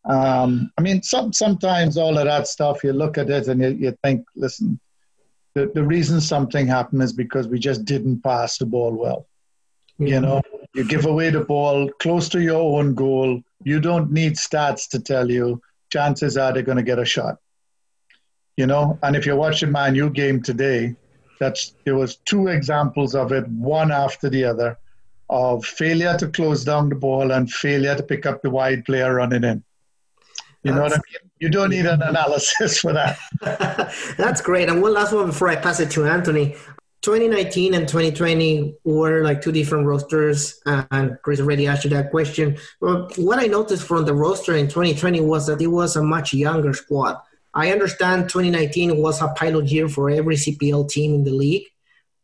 Um, 0.07 0.71
I 0.77 0.81
mean, 0.81 1.03
some, 1.03 1.33
sometimes 1.33 1.97
all 1.97 2.17
of 2.17 2.25
that 2.25 2.47
stuff, 2.47 2.83
you 2.83 2.93
look 2.93 3.17
at 3.17 3.29
it 3.29 3.47
and 3.47 3.61
you, 3.61 3.69
you 3.69 3.97
think, 4.03 4.25
listen, 4.35 4.79
the, 5.53 5.69
the 5.73 5.83
reason 5.83 6.21
something 6.21 6.65
happened 6.65 7.03
is 7.03 7.11
because 7.11 7.47
we 7.47 7.59
just 7.59 7.83
didn't 7.83 8.23
pass 8.23 8.57
the 8.57 8.65
ball 8.65 8.93
well. 8.93 9.27
Mm-hmm. 9.99 10.07
You 10.07 10.21
know, 10.21 10.41
you 10.73 10.85
give 10.85 11.05
away 11.05 11.29
the 11.29 11.41
ball 11.41 11.89
close 11.99 12.29
to 12.29 12.41
your 12.41 12.79
own 12.79 12.93
goal. 12.95 13.41
You 13.63 13.79
don't 13.79 14.11
need 14.11 14.33
stats 14.33 14.87
to 14.89 14.99
tell 14.99 15.29
you 15.29 15.61
chances 15.91 16.37
are 16.37 16.53
they're 16.53 16.63
going 16.63 16.77
to 16.77 16.83
get 16.83 16.99
a 16.99 17.05
shot. 17.05 17.37
You 18.55 18.67
know, 18.67 18.97
and 19.03 19.15
if 19.15 19.25
you're 19.25 19.35
watching 19.35 19.71
my 19.71 19.89
new 19.89 20.09
game 20.09 20.41
today, 20.41 20.95
that's 21.39 21.75
there 21.85 21.95
was 21.95 22.15
two 22.25 22.47
examples 22.47 23.13
of 23.13 23.31
it, 23.31 23.47
one 23.47 23.91
after 23.91 24.29
the 24.29 24.45
other, 24.45 24.77
of 25.29 25.65
failure 25.65 26.17
to 26.17 26.27
close 26.29 26.63
down 26.63 26.89
the 26.89 26.95
ball 26.95 27.31
and 27.31 27.51
failure 27.51 27.95
to 27.95 28.03
pick 28.03 28.25
up 28.25 28.41
the 28.41 28.49
wide 28.49 28.85
player 28.85 29.13
running 29.13 29.43
in. 29.43 29.63
You 30.67 30.73
know 30.73 30.81
what 30.81 30.91
I 30.91 30.95
mean? 30.95 31.31
You 31.39 31.49
don't 31.49 31.69
need 31.69 31.85
an 31.85 32.01
analysis 32.01 32.79
for 32.79 32.91
that. 32.91 33.17
That's 34.17 34.41
great. 34.41 34.67
And 34.67 34.81
one 34.81 34.93
last 34.93 35.13
one 35.13 35.27
before 35.27 35.47
I 35.47 35.55
pass 35.55 35.79
it 35.79 35.89
to 35.91 36.05
Anthony. 36.05 36.55
2019 37.03 37.73
and 37.73 37.87
2020 37.87 38.75
were 38.83 39.23
like 39.23 39.41
two 39.41 39.53
different 39.53 39.85
rosters, 39.85 40.59
and 40.65 41.17
Chris 41.21 41.39
already 41.39 41.67
asked 41.67 41.85
you 41.85 41.89
that 41.91 42.11
question. 42.11 42.57
But 42.81 43.17
what 43.17 43.39
I 43.39 43.45
noticed 43.45 43.83
from 43.83 44.03
the 44.03 44.13
roster 44.13 44.55
in 44.55 44.67
2020 44.67 45.21
was 45.21 45.47
that 45.47 45.61
it 45.61 45.67
was 45.67 45.95
a 45.95 46.03
much 46.03 46.33
younger 46.33 46.73
squad. 46.73 47.17
I 47.53 47.71
understand 47.71 48.23
2019 48.23 49.01
was 49.01 49.21
a 49.21 49.29
pilot 49.29 49.67
year 49.71 49.87
for 49.87 50.09
every 50.09 50.35
CPL 50.35 50.89
team 50.89 51.13
in 51.15 51.23
the 51.23 51.31
league. 51.31 51.67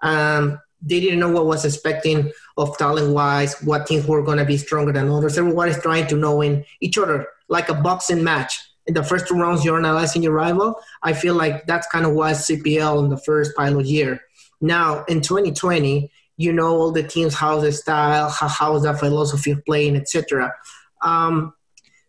Um, 0.01 0.59
they 0.81 0.99
didn't 0.99 1.19
know 1.19 1.31
what 1.31 1.45
was 1.45 1.63
expecting 1.63 2.31
of 2.57 2.77
talent 2.77 3.13
wise, 3.13 3.61
what 3.61 3.87
teams 3.87 4.05
were 4.05 4.21
going 4.21 4.39
to 4.39 4.45
be 4.45 4.57
stronger 4.57 4.91
than 4.91 5.09
others. 5.09 5.37
Everyone 5.37 5.69
is 5.69 5.79
trying 5.79 6.07
to 6.07 6.17
know 6.17 6.41
in 6.41 6.65
each 6.81 6.97
other 6.97 7.27
like 7.49 7.69
a 7.69 7.73
boxing 7.73 8.23
match. 8.23 8.59
In 8.85 8.93
the 8.93 9.03
first 9.03 9.27
two 9.27 9.35
rounds, 9.35 9.63
you're 9.63 9.77
analyzing 9.77 10.23
your 10.23 10.33
rival. 10.33 10.75
I 11.01 11.13
feel 11.13 11.35
like 11.35 11.65
that's 11.65 11.87
kind 11.87 12.05
of 12.05 12.13
was 12.13 12.47
CPL 12.47 13.03
in 13.03 13.09
the 13.09 13.17
first 13.17 13.55
pilot 13.55 13.85
year. 13.85 14.19
Now, 14.59 15.03
in 15.05 15.21
2020, 15.21 16.11
you 16.37 16.53
know 16.53 16.75
all 16.75 16.91
the 16.91 17.03
teams, 17.03 17.33
how 17.33 17.59
the 17.59 17.71
style, 17.71 18.29
how, 18.29 18.47
how 18.47 18.79
the 18.79 18.93
philosophy 18.93 19.51
of 19.51 19.63
playing, 19.65 19.95
etc. 19.95 20.53
Um, 21.01 21.53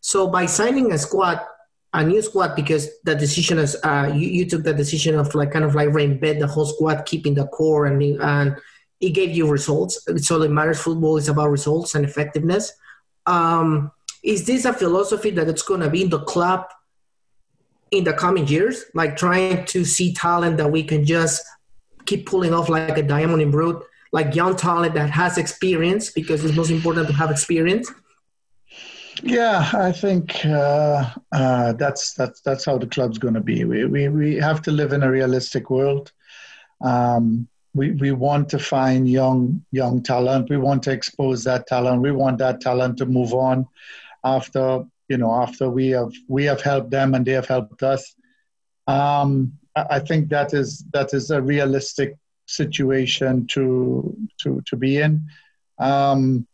so 0.01 0.29
by 0.29 0.47
signing 0.47 0.92
a 0.92 0.99
squad, 0.99 1.40
a 1.92 2.05
new 2.05 2.23
squad, 2.23 2.57
because 2.57 2.88
the 3.05 3.14
decision 3.14 3.59
is, 3.59 3.77
uh, 3.85 4.12
you, 4.14 4.27
you 4.27 4.47
took 4.47 4.64
the 4.64 4.75
decision 4.75 5.16
of 5.16 5.35
like 5.35 5.53
kind 5.53 5.64
of 5.64 5.75
like 5.75 5.88
reinvent 5.88 6.40
the 6.40 6.47
whole 6.47 6.66
squad, 6.66 7.07
keeping 7.07 7.35
the 7.35 7.47
core, 7.49 7.87
and 7.87 8.03
and 8.03 8.57
it 9.01 9.11
gave 9.11 9.31
you 9.31 9.49
results. 9.49 10.07
So 10.27 10.38
the 10.38 10.49
matters 10.49 10.81
football 10.81 11.16
is 11.16 11.29
about 11.29 11.51
results 11.51 11.94
and 11.94 12.05
effectiveness. 12.05 12.73
Um, 13.27 13.92
is 14.24 14.46
this 14.46 14.64
a 14.64 14.72
philosophy 14.72 15.30
that 15.30 15.48
it's 15.48 15.62
going 15.62 15.80
to 15.80 15.90
be 15.90 16.02
in 16.02 16.08
the 16.08 16.20
club 16.20 16.64
in 17.90 18.04
the 18.04 18.14
coming 18.14 18.48
years? 18.48 18.84
Like 18.94 19.16
trying 19.16 19.66
to 19.66 19.84
see 19.84 20.14
talent 20.14 20.56
that 20.56 20.72
we 20.72 20.82
can 20.82 21.04
just 21.04 21.44
keep 22.06 22.26
pulling 22.26 22.54
off 22.54 22.68
like 22.68 22.96
a 22.96 23.02
diamond 23.02 23.42
in 23.42 23.50
brute, 23.50 23.82
like 24.12 24.34
young 24.34 24.56
talent 24.56 24.94
that 24.94 25.10
has 25.10 25.37
experience 25.37 26.10
because 26.10 26.42
it's 26.42 26.56
most 26.56 26.70
important 26.70 27.06
to 27.08 27.12
have 27.12 27.30
experience. 27.30 27.90
Yeah, 29.22 29.70
I 29.74 29.92
think 29.92 30.44
uh, 30.44 31.10
uh, 31.30 31.72
that's 31.74 32.14
that's 32.14 32.40
that's 32.40 32.64
how 32.64 32.78
the 32.78 32.87
club's 32.87 33.18
going 33.18 33.34
to 33.34 33.40
be. 33.40 33.64
We, 33.64 33.84
we 33.84 34.08
we 34.08 34.34
have 34.37 34.60
to 34.62 34.72
live 34.72 34.92
in 34.92 35.02
a 35.02 35.10
realistic 35.10 35.70
world. 35.70 36.12
Um, 36.80 37.46
we 37.74 37.92
we 37.92 38.10
want 38.10 38.48
to 38.50 38.58
find 38.58 39.08
young 39.08 39.64
young 39.70 40.02
talent. 40.02 40.50
We 40.50 40.56
want 40.56 40.82
to 40.84 40.90
expose 40.90 41.44
that 41.44 41.66
talent. 41.68 42.02
We 42.02 42.10
want 42.10 42.38
that 42.38 42.60
talent 42.60 42.98
to 42.98 43.06
move 43.06 43.34
on 43.34 43.68
after 44.24 44.84
you 45.08 45.18
know 45.18 45.32
after 45.32 45.68
we 45.70 45.88
have 45.88 46.12
we 46.28 46.44
have 46.44 46.62
helped 46.62 46.90
them 46.90 47.14
and 47.14 47.24
they 47.24 47.32
have 47.32 47.46
helped 47.46 47.82
us. 47.82 48.14
Um, 48.87 49.52
I 49.76 49.98
think 49.98 50.28
that 50.28 50.54
is 50.54 50.84
that 50.92 51.14
is 51.14 51.30
a 51.30 51.42
realistic 51.42 52.16
situation 52.46 53.46
to 53.48 54.16
to 54.42 54.62
to 54.66 54.76
be 54.76 54.98
in. 54.98 55.26
Um, 55.78 56.46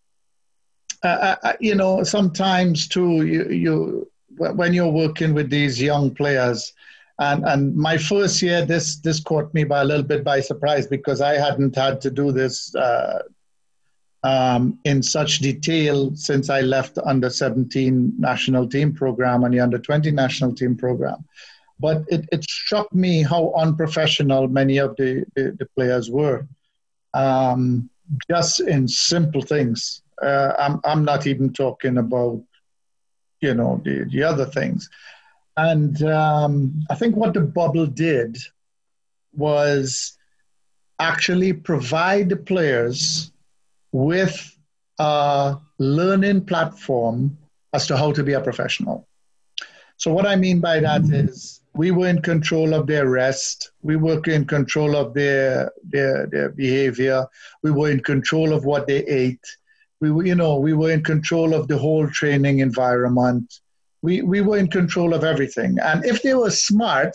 I, 1.02 1.36
I, 1.42 1.56
you 1.60 1.74
know, 1.74 2.02
sometimes 2.02 2.86
too, 2.86 3.24
you, 3.24 3.48
you 3.48 4.10
when 4.36 4.74
you're 4.74 4.88
working 4.88 5.34
with 5.34 5.50
these 5.50 5.80
young 5.80 6.14
players, 6.14 6.72
and 7.18 7.44
and 7.44 7.74
my 7.76 7.96
first 7.98 8.42
year, 8.42 8.64
this 8.64 8.96
this 8.96 9.20
caught 9.20 9.52
me 9.54 9.64
by 9.64 9.80
a 9.80 9.84
little 9.84 10.04
bit 10.04 10.24
by 10.24 10.40
surprise 10.40 10.86
because 10.86 11.20
I 11.20 11.34
hadn't 11.34 11.76
had 11.76 12.00
to 12.02 12.10
do 12.10 12.32
this 12.32 12.74
uh, 12.74 13.22
um, 14.22 14.78
in 14.84 15.02
such 15.02 15.38
detail 15.38 16.14
since 16.14 16.50
I 16.50 16.60
left 16.60 16.94
the 16.94 17.04
under 17.04 17.30
17 17.30 18.14
national 18.18 18.68
team 18.68 18.92
program 18.92 19.44
and 19.44 19.54
the 19.54 19.60
under 19.60 19.78
20 19.78 20.10
national 20.10 20.54
team 20.54 20.76
program. 20.76 21.24
But 21.78 22.04
it, 22.08 22.28
it 22.30 22.44
struck 22.44 22.92
me 22.94 23.22
how 23.22 23.52
unprofessional 23.56 24.48
many 24.48 24.78
of 24.78 24.96
the, 24.96 25.24
the, 25.34 25.56
the 25.58 25.66
players 25.74 26.10
were, 26.10 26.46
um, 27.14 27.88
just 28.30 28.60
in 28.60 28.86
simple 28.86 29.40
things. 29.40 30.02
Uh, 30.20 30.52
I'm, 30.58 30.80
I'm 30.84 31.04
not 31.04 31.26
even 31.26 31.52
talking 31.54 31.96
about, 31.96 32.42
you 33.40 33.54
know, 33.54 33.80
the, 33.82 34.04
the 34.10 34.22
other 34.24 34.44
things. 34.44 34.90
And 35.56 36.02
um, 36.02 36.82
I 36.90 36.94
think 36.94 37.16
what 37.16 37.32
the 37.32 37.40
bubble 37.40 37.86
did 37.86 38.36
was 39.32 40.18
actually 40.98 41.54
provide 41.54 42.28
the 42.28 42.36
players 42.36 43.32
with 43.92 44.56
a 44.98 45.56
learning 45.78 46.44
platform 46.44 47.38
as 47.72 47.86
to 47.86 47.96
how 47.96 48.12
to 48.12 48.22
be 48.22 48.32
a 48.32 48.40
professional. 48.40 49.06
So, 49.96 50.12
what 50.12 50.26
I 50.26 50.36
mean 50.36 50.60
by 50.60 50.80
that 50.80 51.02
mm-hmm. 51.02 51.28
is 51.28 51.60
we 51.74 51.90
were 51.90 52.08
in 52.08 52.22
control 52.22 52.74
of 52.74 52.86
their 52.86 53.08
rest, 53.08 53.72
we 53.82 53.96
were 53.96 54.20
in 54.24 54.44
control 54.44 54.96
of 54.96 55.14
their, 55.14 55.70
their, 55.84 56.26
their 56.26 56.48
behavior, 56.48 57.26
we 57.62 57.70
were 57.70 57.90
in 57.90 58.00
control 58.00 58.52
of 58.52 58.64
what 58.64 58.86
they 58.86 59.04
ate, 59.06 59.44
we 60.00 60.10
were, 60.10 60.24
you 60.24 60.34
know, 60.34 60.58
we 60.58 60.72
were 60.72 60.90
in 60.90 61.04
control 61.04 61.54
of 61.54 61.68
the 61.68 61.78
whole 61.78 62.08
training 62.08 62.58
environment. 62.58 63.60
We, 64.02 64.22
we 64.22 64.40
were 64.40 64.56
in 64.56 64.68
control 64.68 65.12
of 65.12 65.24
everything. 65.24 65.76
And 65.82 66.04
if 66.04 66.22
they 66.22 66.34
were 66.34 66.50
smart, 66.50 67.14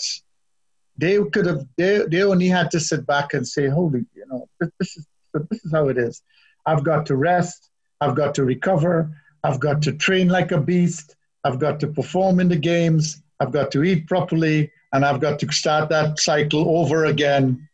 they 0.97 1.17
could 1.33 1.47
have, 1.47 1.65
they, 1.77 2.05
they 2.07 2.23
only 2.23 2.47
had 2.47 2.69
to 2.71 2.79
sit 2.79 3.05
back 3.07 3.33
and 3.33 3.47
say, 3.47 3.67
holy, 3.67 4.05
you 4.15 4.25
know, 4.29 4.47
this, 4.59 4.69
this 4.79 4.97
is, 4.97 5.07
this 5.49 5.65
is 5.65 5.71
how 5.71 5.87
it 5.89 5.97
is. 5.97 6.21
I've 6.65 6.83
got 6.83 7.05
to 7.07 7.15
rest, 7.15 7.69
I've 8.01 8.15
got 8.15 8.35
to 8.35 8.43
recover, 8.43 9.11
I've 9.43 9.59
got 9.59 9.81
to 9.83 9.93
train 9.93 10.29
like 10.29 10.51
a 10.51 10.59
beast, 10.59 11.15
I've 11.43 11.59
got 11.59 11.79
to 11.81 11.87
perform 11.87 12.39
in 12.39 12.49
the 12.49 12.55
games, 12.55 13.21
I've 13.39 13.51
got 13.51 13.71
to 13.71 13.83
eat 13.83 14.07
properly, 14.07 14.71
and 14.93 15.05
I've 15.05 15.19
got 15.19 15.39
to 15.39 15.51
start 15.51 15.89
that 15.89 16.19
cycle 16.19 16.77
over 16.77 17.05
again 17.05 17.67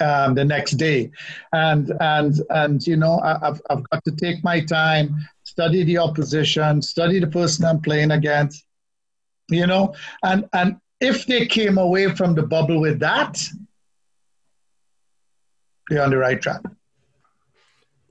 um, 0.00 0.34
the 0.34 0.44
next 0.44 0.72
day. 0.72 1.10
And 1.52 1.92
and 2.00 2.34
and 2.50 2.86
you 2.86 2.96
know, 2.96 3.20
I, 3.20 3.38
have 3.40 3.62
I've 3.70 3.88
got 3.90 4.04
to 4.04 4.12
take 4.12 4.42
my 4.42 4.60
time, 4.60 5.16
study 5.44 5.84
the 5.84 5.98
opposition, 5.98 6.82
study 6.82 7.20
the 7.20 7.26
person 7.26 7.64
I'm 7.64 7.80
playing 7.80 8.10
against. 8.10 8.64
You 9.48 9.66
know, 9.66 9.94
and 10.22 10.48
and 10.52 10.76
if 11.00 11.26
they 11.26 11.46
came 11.46 11.78
away 11.78 12.10
from 12.14 12.34
the 12.34 12.42
bubble 12.42 12.80
with 12.80 12.98
that, 13.00 13.42
they're 15.88 16.02
on 16.02 16.10
the 16.10 16.18
right 16.18 16.40
track. 16.40 16.62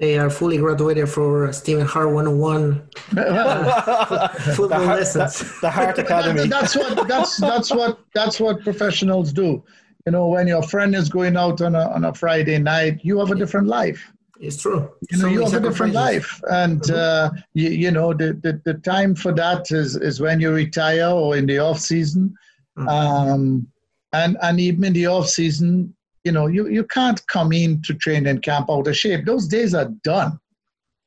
They 0.04 0.18
are 0.18 0.30
fully 0.30 0.58
graduated 0.58 1.08
for 1.08 1.54
Stephen 1.54 1.86
Hart 1.86 2.12
101 2.12 2.90
uh, 3.18 4.28
football 4.54 4.68
the 4.68 4.76
heart, 4.76 5.00
lessons. 5.00 5.40
The, 5.40 5.60
the 5.62 5.70
Hart 5.70 5.98
Academy. 5.98 6.46
that's 6.50 6.76
what 6.76 7.08
that's 7.08 7.38
that's 7.38 7.72
what 7.74 8.00
that's 8.14 8.38
what 8.38 8.62
professionals 8.64 9.32
do. 9.32 9.64
You 10.06 10.12
know, 10.12 10.28
when 10.28 10.46
your 10.46 10.62
friend 10.62 10.94
is 10.94 11.08
going 11.08 11.38
out 11.38 11.62
on 11.62 11.74
a 11.76 11.88
on 11.92 12.04
a 12.04 12.14
Friday 12.14 12.60
night, 12.60 13.00
you 13.02 13.18
have 13.20 13.32
a 13.32 13.36
different 13.36 13.68
life. 13.68 14.12
It's 14.42 14.62
true. 14.62 14.92
You 15.10 15.20
know, 15.20 15.22
so 15.22 15.28
you 15.30 15.42
have 15.46 15.54
a 15.54 15.62
different 15.62 15.94
life, 15.94 16.42
and 16.50 16.82
mm-hmm. 16.82 17.38
uh, 17.38 17.40
you, 17.54 17.70
you 17.70 17.92
know 17.92 18.14
the, 18.14 18.34
the 18.44 18.60
the 18.66 18.74
time 18.74 19.16
for 19.16 19.32
that 19.32 19.72
is 19.72 19.96
is 19.96 20.20
when 20.20 20.42
you 20.42 20.52
retire 20.52 21.12
or 21.12 21.38
in 21.38 21.46
the 21.46 21.60
off 21.60 21.80
season, 21.80 22.36
mm-hmm. 22.78 22.90
um, 22.90 23.68
and 24.12 24.38
and 24.42 24.60
even 24.60 24.84
in 24.84 24.92
the 24.92 25.08
off 25.08 25.30
season, 25.30 25.96
you 26.24 26.32
know, 26.32 26.48
you, 26.48 26.68
you 26.68 26.86
can't 26.86 27.26
come 27.28 27.52
in 27.52 27.82
to 27.84 27.94
train 27.94 28.28
and 28.28 28.42
camp 28.42 28.70
out 28.70 28.88
of 28.88 28.96
shape. 28.96 29.26
Those 29.26 29.48
days 29.48 29.74
are 29.74 29.90
done. 30.04 30.40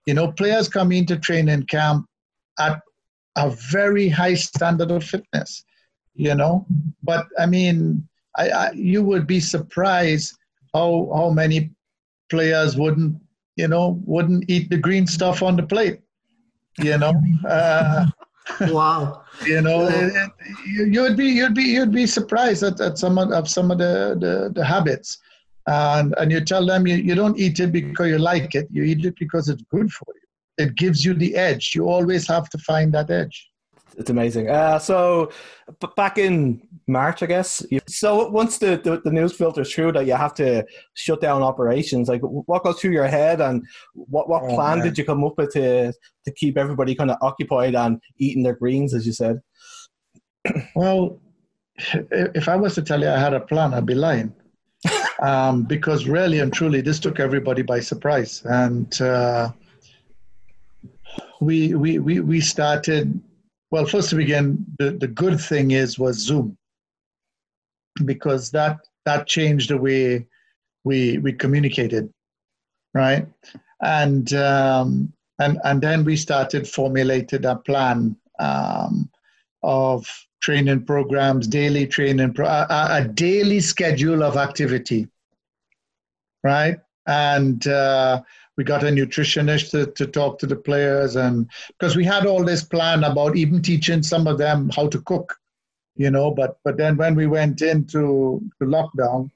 You 0.07 0.15
know, 0.15 0.33
players 0.33 0.69
come 0.69 0.93
in 0.93 1.07
to 1.07 1.19
train 1.19 1.49
and 1.49 1.69
camp 1.69 2.07
at 2.59 2.81
a 3.37 3.51
very 3.51 4.09
high 4.09 4.35
standard 4.35 4.91
of 4.91 5.05
fitness, 5.05 5.65
you 6.15 6.35
know. 6.35 6.67
But 7.03 7.27
I 7.39 7.47
mean, 7.47 8.07
I, 8.37 8.51
I, 8.51 8.71
you 8.73 9.03
would 9.03 9.27
be 9.27 9.41
surprised 9.41 10.37
how 10.75 11.11
how 11.15 11.31
many 11.31 11.71
players 12.31 12.77
wouldn't, 12.77 13.17
you 13.57 13.69
know, 13.69 14.01
wouldn't 14.05 14.45
eat 14.49 14.71
the 14.71 14.77
green 14.77 15.07
stuff 15.07 15.43
on 15.43 15.57
the 15.57 15.63
plate, 15.63 16.01
you 16.79 16.99
know. 16.99 17.15
Uh, 17.47 18.07
wow. 18.61 19.23
you 19.47 19.61
know, 19.61 19.89
it, 19.89 20.13
it, 20.15 20.89
you, 20.93 21.03
would 21.03 21.17
be 21.17 21.27
you'd 21.27 21.55
be 21.55 21.65
you'd 21.65 21.93
be 21.93 22.07
surprised 22.07 22.63
at, 22.63 22.81
at 22.81 22.99
some 22.99 23.19
of, 23.19 23.31
of 23.33 23.49
some 23.49 23.71
of 23.71 23.79
the, 23.79 24.17
the, 24.21 24.53
the 24.55 24.65
habits. 24.65 25.19
And 25.69 26.15
and 26.19 26.31
you 26.31 26.41
tell 26.45 26.65
them 26.65 26.87
you, 26.87 26.97
you 26.97 27.15
don't 27.15 27.39
eat 27.39 27.59
it 27.59 27.73
because 27.73 28.09
you 28.09 28.19
like 28.19 28.55
it, 28.55 28.69
you 28.71 28.85
eat 28.85 29.05
it 29.05 29.17
because 29.19 29.49
it's 29.49 29.65
good 29.71 29.91
for 29.91 30.07
you. 30.15 30.65
It 30.65 30.77
gives 30.77 31.05
you 31.05 31.13
the 31.13 31.35
edge. 31.35 31.73
You 31.75 31.89
always 31.89 32.27
have 32.29 32.49
to 32.51 32.59
find 32.59 32.95
that 32.95 33.11
edge 33.11 33.51
it's 33.99 34.11
amazing. 34.11 34.51
Uh, 34.51 34.79
so 34.79 35.31
back 35.97 36.19
in 36.19 36.67
March, 36.87 37.23
I 37.23 37.27
guess. 37.27 37.65
So 37.89 38.29
once 38.29 38.59
the, 38.59 38.81
the, 38.83 39.01
the, 39.03 39.11
news 39.11 39.33
filters 39.33 39.73
through 39.73 39.93
that 39.93 40.07
you 40.07 40.15
have 40.15 40.35
to 40.35 40.65
shut 40.95 41.21
down 41.21 41.43
operations, 41.43 42.09
like 42.09 42.21
what 42.21 42.63
goes 42.63 42.79
through 42.79 42.93
your 42.93 43.07
head, 43.07 43.41
and 43.41 43.65
what 43.95 44.29
what 44.29 44.43
oh, 44.45 44.55
plan 44.55 44.79
man. 44.79 44.87
did 44.87 44.99
you 44.99 45.05
come 45.05 45.25
up 45.25 45.39
with 45.39 45.53
to 45.55 45.93
to 45.93 46.33
keep 46.33 46.59
everybody 46.59 46.95
kind 46.95 47.11
of 47.11 47.17
occupied 47.23 47.75
and 47.75 48.01
eating 48.19 48.43
their 48.43 48.55
greens, 48.55 48.95
as 48.95 49.07
you 49.07 49.13
said? 49.13 49.41
Well, 50.75 51.19
if 52.11 52.49
I 52.49 52.57
was 52.57 52.75
to 52.75 52.83
tell 52.83 53.01
you 53.01 53.09
I 53.09 53.19
had 53.19 53.35
a 53.35 53.41
plan, 53.41 53.75
I'd 53.75 53.87
be 53.87 53.95
lying. 53.95 54.35
um, 55.23 55.65
because 55.65 56.07
really 56.07 56.41
and 56.41 56.53
truly, 56.53 56.81
this 56.81 57.01
took 57.01 57.19
everybody 57.19 57.63
by 57.63 57.81
surprise, 57.81 58.43
and 58.45 59.01
uh, 59.01 59.51
we 61.41 61.75
we 61.75 61.99
we 61.99 62.21
we 62.21 62.41
started 62.41 63.21
well, 63.71 63.87
first 63.87 64.11
to 64.11 64.17
begin, 64.17 64.65
the, 64.79 64.93
the 64.93 65.09
good 65.09 65.41
thing 65.41 65.73
is 65.73 65.99
was 65.99 66.19
Zoom 66.19 66.57
because 68.05 68.51
that 68.51 68.79
that 69.05 69.27
changed 69.27 69.71
the 69.71 69.79
way 69.79 70.27
we 70.85 71.19
we 71.19 71.33
communicated, 71.33 72.13
right? 72.95 73.27
And 73.81 74.33
um, 74.35 75.13
and 75.39 75.59
and 75.65 75.83
then 75.83 76.05
we 76.05 76.17
started 76.17 76.69
formulated 76.69 77.45
a 77.45 77.57
plan 77.57 78.17
um, 78.39 79.11
of 79.63 80.07
training 80.41 80.85
programs, 80.85 81.49
daily 81.49 81.87
training, 81.87 82.33
pro- 82.33 82.47
a, 82.47 82.67
a, 82.71 83.09
daily 83.15 83.59
schedule 83.59 84.23
of 84.23 84.37
activity, 84.37 85.09
right? 86.45 86.79
And 87.07 87.67
uh, 87.67 88.23
we 88.57 88.65
got 88.65 88.85
a 88.85 88.87
nutritionist 88.87 89.71
to, 89.71 89.87
to 89.93 90.07
talk 90.07 90.39
to 90.39 90.47
the 90.47 90.57
players 90.57 91.17
and 91.17 91.49
because 91.69 91.97
we 91.97 92.05
had 92.05 92.27
all 92.27 92.45
this 92.45 92.63
plan 92.63 93.05
about 93.05 93.37
even 93.37 93.61
teaching 93.61 94.03
some 94.03 94.27
of 94.27 94.39
them 94.39 94.71
how 94.75 94.89
to 94.89 95.01
cook 95.03 95.37
you 95.95 96.11
know 96.11 96.31
but 96.31 96.59
but 96.65 96.77
then 96.77 96.97
when 96.97 97.15
we 97.15 97.27
went 97.27 97.63
into 97.63 98.41
to 98.59 98.67
lockdown 98.67 99.31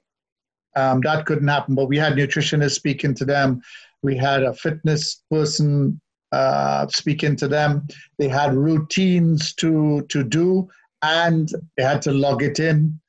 um, 0.77 1.01
that 1.01 1.27
couldn't 1.27 1.49
happen 1.49 1.75
but 1.75 1.89
we 1.89 1.97
had 1.97 2.15
nutritionists 2.15 2.73
speaking 2.73 3.15
to 3.15 3.25
them. 3.25 3.63
We 4.03 4.17
had 4.17 4.43
a 4.43 4.55
fitness 4.55 5.23
person 5.31 6.01
uh, 6.33 6.87
speaking 6.89 7.37
to 7.37 7.49
them. 7.49 7.87
They 8.19 8.29
had 8.29 8.55
routines 8.55 9.53
to 9.55 10.03
to 10.03 10.23
do 10.23 10.69
and 11.03 11.51
they 11.77 11.83
had 11.83 12.03
to 12.03 12.13
log 12.13 12.43
it 12.43 12.61
in 12.61 13.01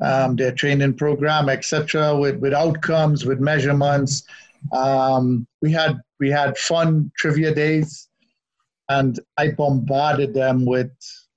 um, 0.00 0.34
their 0.34 0.52
training 0.52 0.94
program 0.94 1.48
etc 1.48 2.16
with 2.16 2.36
with 2.36 2.52
outcomes 2.52 3.24
with 3.24 3.38
measurements 3.38 4.24
um, 4.72 5.46
we 5.62 5.72
had 5.72 6.00
we 6.20 6.30
had 6.30 6.56
fun 6.58 7.10
trivia 7.16 7.54
days, 7.54 8.08
and 8.88 9.18
I 9.36 9.50
bombarded 9.50 10.34
them 10.34 10.64
with 10.64 10.92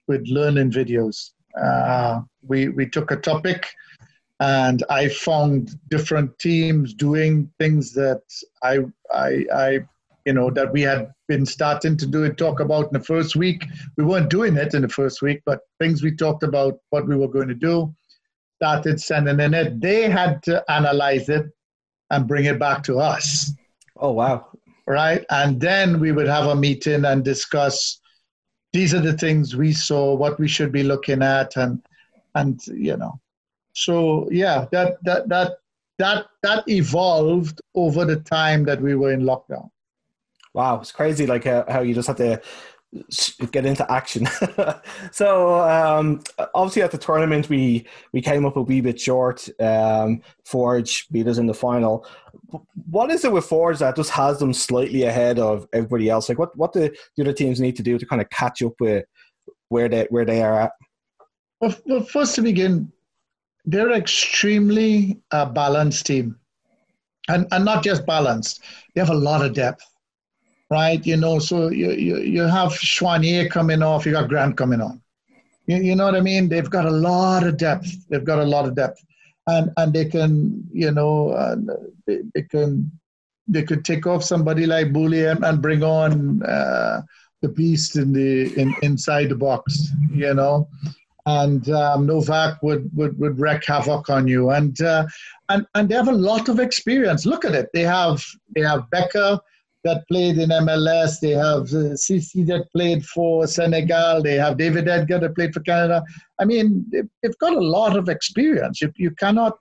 with 0.07 0.25
learning 0.27 0.71
videos. 0.71 1.31
Uh, 1.59 2.21
we 2.41 2.69
we 2.69 2.87
took 2.87 3.11
a 3.11 3.17
topic, 3.17 3.67
and 4.39 4.83
I 4.89 5.09
found 5.09 5.71
different 5.89 6.37
teams 6.39 6.93
doing 6.93 7.51
things 7.59 7.93
that 7.93 8.21
I 8.63 8.79
I 9.11 9.45
I 9.53 9.79
you 10.25 10.33
know 10.33 10.49
that 10.51 10.71
we 10.71 10.81
had 10.81 11.11
been 11.27 11.45
starting 11.45 11.97
to 11.97 12.05
do 12.05 12.23
and 12.23 12.37
talk 12.37 12.59
about 12.59 12.87
in 12.87 12.93
the 12.93 13.05
first 13.05 13.35
week. 13.35 13.65
We 13.97 14.05
weren't 14.05 14.29
doing 14.29 14.55
it 14.55 14.73
in 14.73 14.81
the 14.81 14.89
first 14.89 15.21
week, 15.21 15.41
but 15.45 15.61
things 15.79 16.01
we 16.03 16.15
talked 16.15 16.43
about 16.43 16.79
what 16.89 17.07
we 17.07 17.15
were 17.15 17.27
going 17.27 17.49
to 17.49 17.55
do. 17.55 17.93
Started 18.55 18.99
sending 18.99 19.39
in 19.39 19.53
it. 19.53 19.79
They 19.79 20.09
had 20.09 20.41
to 20.43 20.63
analyze 20.71 21.29
it 21.29 21.45
and 22.09 22.27
bring 22.27 22.45
it 22.45 22.59
back 22.59 22.83
to 22.83 22.99
us. 22.99 23.51
Oh, 23.97 24.11
wow. 24.11 24.47
Right. 24.85 25.25
And 25.29 25.59
then 25.59 25.99
we 25.99 26.11
would 26.11 26.27
have 26.27 26.45
a 26.45 26.55
meeting 26.55 27.05
and 27.05 27.23
discuss 27.23 27.99
these 28.73 28.93
are 28.93 29.01
the 29.01 29.17
things 29.17 29.55
we 29.55 29.73
saw, 29.73 30.13
what 30.13 30.39
we 30.39 30.47
should 30.47 30.71
be 30.71 30.83
looking 30.83 31.21
at, 31.21 31.57
and, 31.57 31.81
and 32.35 32.65
you 32.67 32.95
know. 32.95 33.19
So 33.73 34.27
yeah, 34.31 34.65
that 34.71 35.03
that 35.03 35.29
that 35.29 35.57
that 35.97 36.25
that 36.43 36.67
evolved 36.67 37.61
over 37.75 38.05
the 38.05 38.17
time 38.17 38.63
that 38.65 38.81
we 38.81 38.95
were 38.95 39.11
in 39.11 39.21
lockdown. 39.21 39.69
Wow, 40.53 40.79
it's 40.79 40.91
crazy 40.91 41.27
like 41.27 41.43
how, 41.43 41.65
how 41.69 41.81
you 41.81 41.93
just 41.93 42.07
have 42.07 42.17
to 42.17 42.41
get 43.51 43.65
into 43.65 43.89
action. 43.91 44.27
so 45.11 45.61
um, 45.61 46.21
obviously 46.53 46.81
at 46.81 46.91
the 46.91 46.97
tournament 46.97 47.49
we 47.49 47.85
we 48.13 48.21
came 48.21 48.45
up 48.45 48.57
a 48.57 48.61
wee 48.61 48.81
bit 48.81 48.99
short. 48.99 49.47
Um, 49.59 50.21
Forge 50.45 51.07
beat 51.09 51.27
us 51.27 51.37
in 51.37 51.47
the 51.47 51.53
final. 51.53 52.05
What 52.89 53.11
is 53.11 53.25
it 53.25 53.31
with 53.31 53.45
Forge 53.45 53.79
that 53.79 53.95
just 53.95 54.11
has 54.11 54.39
them 54.39 54.53
slightly 54.53 55.03
ahead 55.03 55.39
of 55.39 55.67
everybody 55.73 56.09
else? 56.09 56.29
Like 56.29 56.39
what 56.39 56.55
what 56.57 56.73
do 56.73 56.89
the 57.15 57.23
other 57.23 57.33
teams 57.33 57.59
need 57.59 57.75
to 57.77 57.83
do 57.83 57.97
to 57.97 58.05
kind 58.05 58.21
of 58.21 58.29
catch 58.29 58.61
up 58.61 58.73
with 58.79 59.05
where 59.69 59.89
they 59.89 60.07
where 60.09 60.25
they 60.25 60.41
are 60.41 60.61
at? 60.61 60.71
Well, 61.61 61.75
well 61.85 62.03
first 62.03 62.35
to 62.35 62.41
begin, 62.41 62.91
they're 63.65 63.91
extremely 63.91 65.19
uh, 65.31 65.45
balanced 65.45 66.05
team, 66.05 66.37
and 67.27 67.47
and 67.51 67.65
not 67.65 67.83
just 67.83 68.05
balanced. 68.05 68.61
They 68.93 69.01
have 69.01 69.09
a 69.09 69.15
lot 69.15 69.45
of 69.45 69.53
depth 69.53 69.83
right? 70.69 71.05
You 71.05 71.17
know, 71.17 71.39
so 71.39 71.69
you, 71.69 71.91
you, 71.91 72.17
you 72.17 72.41
have 72.43 72.71
Choinière 72.71 73.49
coming 73.49 73.81
off, 73.81 74.05
you 74.05 74.11
got 74.11 74.29
Grant 74.29 74.57
coming 74.57 74.81
on. 74.81 75.01
You, 75.65 75.77
you 75.77 75.95
know 75.95 76.05
what 76.05 76.15
I 76.15 76.21
mean? 76.21 76.49
They've 76.49 76.69
got 76.69 76.85
a 76.85 76.91
lot 76.91 77.45
of 77.45 77.57
depth. 77.57 78.07
They've 78.09 78.23
got 78.23 78.39
a 78.39 78.45
lot 78.45 78.65
of 78.65 78.75
depth. 78.75 79.03
And, 79.47 79.71
and 79.77 79.93
they 79.93 80.05
can, 80.05 80.67
you 80.73 80.91
know, 80.91 81.29
uh, 81.29 81.55
they, 82.05 82.19
they, 82.33 82.41
can 82.41 82.91
they 83.47 83.63
could 83.63 83.85
take 83.85 84.05
off 84.05 84.23
somebody 84.23 84.65
like 84.65 84.91
Boulay 84.91 85.25
and, 85.25 85.43
and 85.43 85.61
bring 85.61 85.83
on 85.83 86.43
uh, 86.43 87.01
the 87.41 87.49
beast 87.49 87.95
in 87.95 88.11
the 88.11 88.53
in, 88.59 88.75
inside 88.81 89.29
the 89.29 89.35
box, 89.35 89.89
you 90.11 90.33
know. 90.33 90.67
And 91.25 91.69
um, 91.69 92.05
Novak 92.05 92.61
would, 92.63 92.89
would, 92.95 93.19
would 93.19 93.39
wreak 93.39 93.65
havoc 93.65 94.09
on 94.09 94.27
you, 94.27 94.49
and 94.51 94.79
uh, 94.81 95.05
and 95.49 95.65
and 95.75 95.89
they 95.89 95.95
have 95.95 96.07
a 96.07 96.13
lot 96.13 96.47
of 96.47 96.59
experience. 96.59 97.25
Look 97.25 97.43
at 97.43 97.53
it. 97.53 97.69
They 97.73 97.81
have 97.81 98.23
they 98.55 98.61
have 98.61 98.89
Bekker, 98.93 99.39
that 99.87 100.07
played 100.07 100.37
in 100.37 100.49
MLS. 100.49 101.19
They 101.19 101.31
have 101.31 101.63
uh, 101.81 101.95
CC 102.03 102.45
that 102.47 102.65
played 102.73 103.05
for 103.05 103.47
Senegal. 103.47 104.21
They 104.21 104.35
have 104.35 104.57
David 104.57 104.87
Edgar 104.87 105.19
that 105.19 105.35
played 105.35 105.53
for 105.53 105.61
Canada. 105.61 106.03
I 106.39 106.45
mean, 106.45 106.85
they've 106.91 107.37
got 107.39 107.53
a 107.53 107.69
lot 107.77 107.95
of 107.95 108.09
experience. 108.09 108.81
You, 108.81 108.91
you 108.97 109.11
cannot 109.11 109.57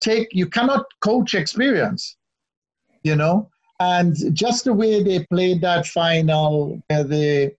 take, 0.00 0.28
you 0.32 0.46
cannot 0.46 0.84
coach 1.00 1.34
experience, 1.34 2.16
you 3.02 3.14
know. 3.14 3.48
And 3.80 4.16
just 4.34 4.64
the 4.64 4.72
way 4.72 5.02
they 5.02 5.24
played 5.26 5.60
that 5.60 5.86
final, 5.86 6.82
uh, 6.90 7.04
they, 7.04 7.52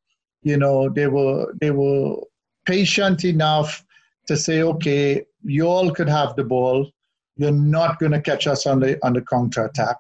you 0.43 0.57
know, 0.57 0.89
they 0.89 1.07
were 1.07 1.53
they 1.61 1.71
were 1.71 2.17
patient 2.65 3.23
enough 3.23 3.85
to 4.27 4.35
say, 4.35 4.61
okay, 4.63 5.23
you 5.43 5.65
all 5.65 5.91
could 5.91 6.09
have 6.09 6.35
the 6.35 6.43
ball. 6.43 6.91
You're 7.37 7.51
not 7.51 7.99
going 7.99 8.11
to 8.11 8.21
catch 8.21 8.47
us 8.47 8.65
on 8.67 8.81
the 8.81 8.99
on 9.05 9.13
the 9.13 9.21
counter 9.21 9.63
attack 9.65 9.95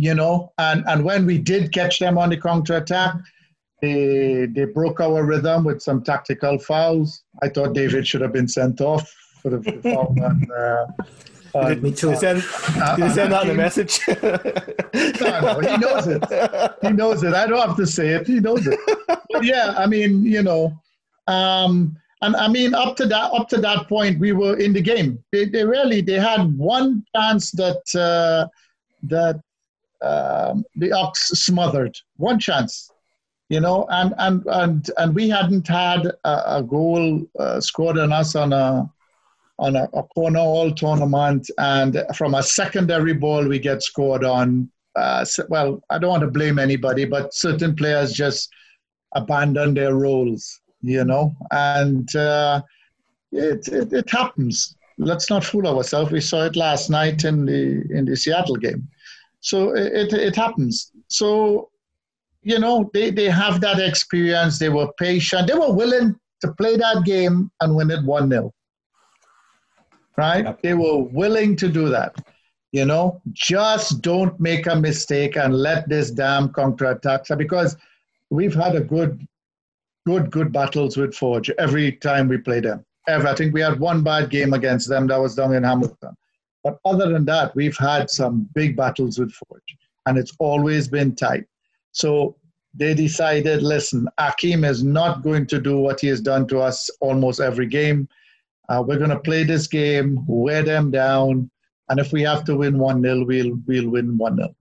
you 0.00 0.14
know, 0.14 0.50
and, 0.56 0.82
and 0.88 1.04
when 1.04 1.26
we 1.26 1.36
did 1.36 1.72
catch 1.72 1.98
them 1.98 2.16
on 2.16 2.30
the 2.30 2.40
counter 2.40 2.76
attack, 2.76 3.16
they 3.82 4.46
they 4.46 4.64
broke 4.64 4.98
our 5.00 5.24
rhythm 5.24 5.64
with 5.64 5.82
some 5.82 6.02
tactical 6.02 6.58
fouls. 6.58 7.22
I 7.42 7.50
thought 7.50 7.74
David 7.74 8.06
should 8.06 8.22
have 8.22 8.32
been 8.32 8.48
sent 8.48 8.80
off 8.80 9.14
for 9.42 9.50
the, 9.50 9.58
the 9.58 9.82
foul. 9.82 10.14
And, 10.24 10.50
uh, 10.50 10.86
uh, 11.54 11.74
Me 11.74 11.92
too. 11.92 12.08
Did 12.08 12.14
you 12.14 12.16
send, 12.16 12.44
uh, 12.82 12.96
did 12.96 13.04
you 13.04 13.10
send 13.10 13.32
out 13.34 13.46
the 13.46 13.54
message? 13.54 14.00
no, 15.20 15.40
no, 15.40 15.60
he 15.68 15.76
knows 15.76 16.06
it. 16.06 16.22
He 16.80 16.92
knows 16.92 17.22
it. 17.22 17.34
I 17.34 17.46
don't 17.46 17.68
have 17.68 17.76
to 17.76 17.86
say 17.86 18.10
it. 18.10 18.26
He 18.26 18.40
knows 18.40 18.66
it. 18.66 18.78
But 19.06 19.44
yeah, 19.44 19.74
I 19.76 19.86
mean, 19.86 20.22
you 20.22 20.42
know, 20.42 20.80
um, 21.26 21.96
and 22.22 22.36
I 22.36 22.48
mean, 22.48 22.74
up 22.74 22.96
to 22.96 23.06
that 23.06 23.32
up 23.32 23.48
to 23.50 23.58
that 23.58 23.88
point, 23.88 24.18
we 24.18 24.32
were 24.32 24.56
in 24.56 24.72
the 24.72 24.80
game. 24.80 25.22
They, 25.32 25.44
they 25.46 25.64
really 25.64 26.00
they 26.00 26.20
had 26.20 26.56
one 26.56 27.04
chance 27.14 27.50
that 27.52 27.82
uh, 27.94 28.48
that 29.02 29.40
um, 30.02 30.64
the 30.76 30.92
Ox 30.92 31.28
smothered. 31.28 31.96
One 32.16 32.38
chance, 32.38 32.90
you 33.48 33.60
know, 33.60 33.86
and 33.90 34.14
and 34.18 34.44
and 34.46 34.90
and 34.96 35.14
we 35.14 35.28
hadn't 35.28 35.66
had 35.68 36.06
a, 36.24 36.58
a 36.58 36.62
goal 36.62 37.22
uh, 37.38 37.60
scored 37.60 37.98
on 37.98 38.12
us 38.12 38.34
on 38.34 38.52
a 38.52 38.90
on 39.58 39.76
a, 39.76 39.84
a, 39.92 40.02
corner 40.02 40.38
all 40.38 40.72
tournament, 40.72 41.50
and 41.58 42.02
from 42.16 42.34
a 42.34 42.42
secondary 42.42 43.12
ball 43.12 43.46
we 43.46 43.58
get 43.58 43.82
scored 43.82 44.24
on. 44.24 44.70
Uh, 44.96 45.24
well, 45.48 45.80
I 45.90 45.98
don't 45.98 46.10
want 46.10 46.22
to 46.22 46.30
blame 46.30 46.58
anybody, 46.58 47.04
but 47.04 47.32
certain 47.32 47.76
players 47.76 48.12
just 48.12 48.48
abandon 49.14 49.74
their 49.74 49.94
roles, 49.94 50.60
you 50.80 51.04
know, 51.04 51.32
and 51.52 52.12
uh, 52.16 52.60
it, 53.30 53.68
it, 53.68 53.92
it 53.92 54.10
happens. 54.10 54.76
Let's 54.98 55.30
not 55.30 55.44
fool 55.44 55.66
ourselves. 55.66 56.10
We 56.10 56.20
saw 56.20 56.44
it 56.44 56.56
last 56.56 56.90
night 56.90 57.24
in 57.24 57.46
the 57.46 57.84
in 57.90 58.06
the 58.06 58.16
Seattle 58.16 58.56
game 58.56 58.88
so 59.40 59.74
it, 59.74 60.12
it 60.12 60.36
happens. 60.36 60.92
So, 61.08 61.70
you 62.42 62.58
know, 62.58 62.90
they, 62.92 63.10
they 63.10 63.28
have 63.28 63.60
that 63.62 63.80
experience. 63.80 64.58
They 64.58 64.68
were 64.68 64.92
patient. 64.98 65.48
They 65.48 65.54
were 65.54 65.72
willing 65.72 66.14
to 66.42 66.52
play 66.52 66.76
that 66.76 67.04
game 67.04 67.50
and 67.60 67.74
win 67.74 67.90
it 67.90 68.04
1 68.04 68.30
0. 68.30 68.52
Right? 70.16 70.44
Yep. 70.44 70.62
They 70.62 70.74
were 70.74 70.98
willing 70.98 71.56
to 71.56 71.68
do 71.68 71.88
that. 71.88 72.14
You 72.72 72.84
know, 72.84 73.20
just 73.32 74.00
don't 74.00 74.38
make 74.38 74.66
a 74.66 74.76
mistake 74.76 75.36
and 75.36 75.54
let 75.54 75.88
this 75.88 76.10
damn 76.10 76.52
counterattack. 76.52 77.22
Because 77.36 77.76
we've 78.28 78.54
had 78.54 78.76
a 78.76 78.80
good, 78.80 79.26
good, 80.06 80.30
good 80.30 80.52
battles 80.52 80.96
with 80.96 81.14
Forge 81.14 81.50
every 81.58 81.92
time 81.92 82.28
we 82.28 82.38
play 82.38 82.60
them. 82.60 82.84
Ever. 83.08 83.26
I 83.26 83.34
think 83.34 83.54
we 83.54 83.60
had 83.62 83.80
one 83.80 84.04
bad 84.04 84.30
game 84.30 84.52
against 84.52 84.88
them 84.88 85.06
that 85.08 85.16
was 85.16 85.34
down 85.34 85.54
in 85.54 85.64
Hamilton. 85.64 86.14
But 86.62 86.78
other 86.84 87.10
than 87.10 87.24
that, 87.26 87.54
we've 87.54 87.76
had 87.76 88.10
some 88.10 88.48
big 88.54 88.76
battles 88.76 89.18
with 89.18 89.32
Forge, 89.32 89.76
and 90.06 90.18
it's 90.18 90.34
always 90.38 90.88
been 90.88 91.14
tight. 91.14 91.44
So 91.92 92.36
they 92.74 92.94
decided, 92.94 93.62
listen, 93.62 94.08
Akeem 94.18 94.68
is 94.68 94.84
not 94.84 95.22
going 95.22 95.46
to 95.46 95.60
do 95.60 95.78
what 95.78 96.00
he 96.00 96.08
has 96.08 96.20
done 96.20 96.46
to 96.48 96.60
us 96.60 96.88
almost 97.00 97.40
every 97.40 97.66
game. 97.66 98.08
Uh, 98.68 98.82
we're 98.86 98.98
going 98.98 99.10
to 99.10 99.18
play 99.18 99.42
this 99.42 99.66
game, 99.66 100.24
wear 100.28 100.62
them 100.62 100.90
down, 100.90 101.50
and 101.88 101.98
if 101.98 102.12
we 102.12 102.22
have 102.22 102.44
to 102.44 102.56
win 102.56 102.78
1 102.78 103.02
0, 103.02 103.24
we'll, 103.24 103.58
we'll 103.66 103.90
win 103.90 104.16
1 104.16 104.36
0. 104.36 104.54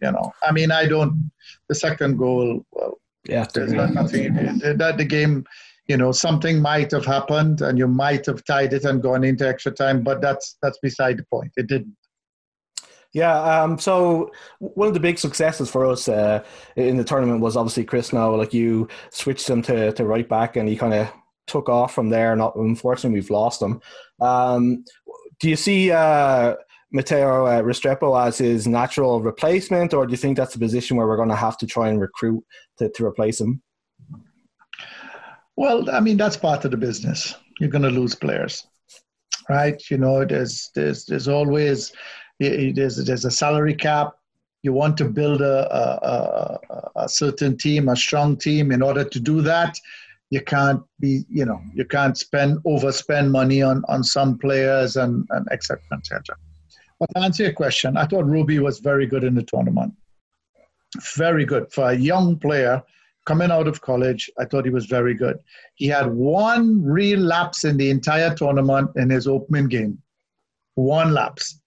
You 0.00 0.12
know, 0.12 0.32
I 0.42 0.50
mean, 0.50 0.72
I 0.72 0.86
don't, 0.86 1.30
the 1.68 1.74
second 1.74 2.16
goal, 2.16 2.64
well, 2.70 2.98
yeah, 3.28 3.46
there's 3.52 3.72
nothing, 3.72 4.34
that 4.34 4.94
the 4.96 5.04
game, 5.04 5.44
you 5.90 5.96
know 5.96 6.12
something 6.12 6.62
might 6.62 6.90
have 6.92 7.04
happened 7.04 7.60
and 7.62 7.76
you 7.76 7.88
might 7.88 8.24
have 8.24 8.44
tied 8.44 8.72
it 8.72 8.84
and 8.84 9.02
gone 9.02 9.24
into 9.24 9.46
extra 9.46 9.72
time 9.72 10.02
but 10.02 10.20
that's 10.20 10.56
that's 10.62 10.78
beside 10.78 11.18
the 11.18 11.24
point 11.24 11.52
it 11.56 11.66
didn't 11.66 11.96
yeah, 13.12 13.36
um, 13.42 13.76
so 13.76 14.30
one 14.60 14.86
of 14.86 14.94
the 14.94 15.00
big 15.00 15.18
successes 15.18 15.68
for 15.68 15.84
us 15.84 16.08
uh, 16.08 16.44
in 16.76 16.96
the 16.96 17.02
tournament 17.02 17.40
was 17.40 17.56
obviously 17.56 17.82
Chris 17.82 18.12
Now. 18.12 18.32
Like 18.36 18.54
you 18.54 18.86
switched 19.10 19.50
him 19.50 19.62
to, 19.62 19.90
to 19.94 20.04
right 20.04 20.28
back, 20.28 20.54
and 20.54 20.68
he 20.68 20.76
kind 20.76 20.94
of 20.94 21.12
took 21.48 21.68
off 21.68 21.92
from 21.92 22.10
there. 22.10 22.36
Not 22.36 22.54
unfortunately, 22.54 23.18
we've 23.18 23.28
lost 23.28 23.60
him. 23.60 23.80
Um, 24.20 24.84
do 25.40 25.50
you 25.50 25.56
see 25.56 25.90
uh, 25.90 26.54
Mateo 26.92 27.46
uh, 27.46 27.62
Restrepo 27.62 28.24
as 28.24 28.38
his 28.38 28.68
natural 28.68 29.20
replacement, 29.20 29.92
or 29.92 30.06
do 30.06 30.12
you 30.12 30.16
think 30.16 30.36
that's 30.36 30.54
a 30.54 30.60
position 30.60 30.96
where 30.96 31.08
we're 31.08 31.16
going 31.16 31.30
to 31.30 31.34
have 31.34 31.58
to 31.58 31.66
try 31.66 31.88
and 31.88 32.00
recruit 32.00 32.44
to, 32.78 32.90
to 32.90 33.04
replace 33.04 33.40
him? 33.40 33.60
Well, 35.60 35.90
I 35.90 36.00
mean 36.00 36.16
that's 36.16 36.38
part 36.38 36.64
of 36.64 36.70
the 36.70 36.78
business. 36.78 37.34
You're 37.58 37.68
going 37.68 37.82
to 37.82 37.90
lose 37.90 38.14
players, 38.14 38.66
right? 39.50 39.78
You 39.90 39.98
know, 39.98 40.24
there's 40.24 40.70
there's 40.74 41.04
there's 41.04 41.28
always 41.28 41.92
there's 42.38 42.96
there's 43.04 43.26
a 43.26 43.30
salary 43.30 43.74
cap. 43.74 44.14
You 44.62 44.72
want 44.72 44.96
to 44.96 45.04
build 45.04 45.42
a, 45.42 45.58
a, 45.82 46.58
a, 46.96 47.08
certain 47.10 47.58
team, 47.58 47.90
a 47.90 47.96
strong 47.96 48.38
team. 48.38 48.72
In 48.72 48.80
order 48.80 49.04
to 49.04 49.20
do 49.20 49.42
that, 49.42 49.76
you 50.30 50.40
can't 50.40 50.82
be, 50.98 51.26
you 51.28 51.44
know, 51.44 51.60
you 51.74 51.84
can't 51.84 52.16
spend 52.16 52.58
overspend 52.64 53.30
money 53.30 53.60
on 53.60 53.84
on 53.86 54.02
some 54.02 54.38
players 54.38 54.96
and 54.96 55.26
and 55.28 55.46
etc. 55.52 55.82
etc. 55.92 56.36
But 56.98 57.10
to 57.14 57.18
answer 57.20 57.42
your 57.42 57.52
question, 57.52 57.98
I 57.98 58.06
thought 58.06 58.24
Ruby 58.24 58.60
was 58.60 58.78
very 58.78 59.06
good 59.06 59.24
in 59.24 59.34
the 59.34 59.42
tournament. 59.42 59.92
Very 61.16 61.44
good 61.44 61.70
for 61.70 61.90
a 61.90 61.94
young 61.94 62.38
player 62.38 62.82
coming 63.26 63.50
out 63.50 63.68
of 63.68 63.80
college, 63.80 64.30
I 64.38 64.44
thought 64.44 64.64
he 64.64 64.70
was 64.70 64.86
very 64.86 65.14
good. 65.14 65.38
He 65.74 65.86
had 65.86 66.12
one 66.12 66.82
real 66.82 67.20
lapse 67.20 67.64
in 67.64 67.76
the 67.76 67.90
entire 67.90 68.34
tournament 68.34 68.90
in 68.96 69.10
his 69.10 69.26
opening 69.26 69.68
game. 69.68 69.98
One 70.74 71.12
lapse, 71.12 71.60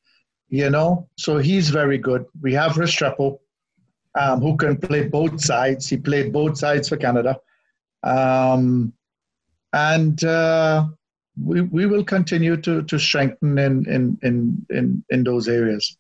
you 0.50 0.70
know? 0.70 1.08
So 1.18 1.38
he's 1.38 1.70
very 1.70 1.98
good. 1.98 2.26
We 2.42 2.54
have 2.54 2.74
Restrepo, 2.74 3.40
um, 4.20 4.42
who 4.42 4.58
can 4.58 4.78
play 4.78 5.08
both 5.08 5.42
sides. 5.42 5.88
He 5.88 5.98
played 5.98 6.34
both 6.34 6.58
sides 6.58 6.90
for 6.90 6.98
Canada. 6.98 7.40
Um, 8.04 8.94
and 9.74 10.24
uh, 10.24 10.88
we, 11.42 11.62
we 11.62 11.86
will 11.86 12.04
continue 12.04 12.58
to, 12.58 12.84
to 12.84 13.00
strengthen 13.00 13.58
in, 13.58 13.86
in, 13.90 14.18
in, 14.24 14.66
in, 14.70 15.04
in 15.10 15.24
those 15.24 15.48
areas. 15.48 15.98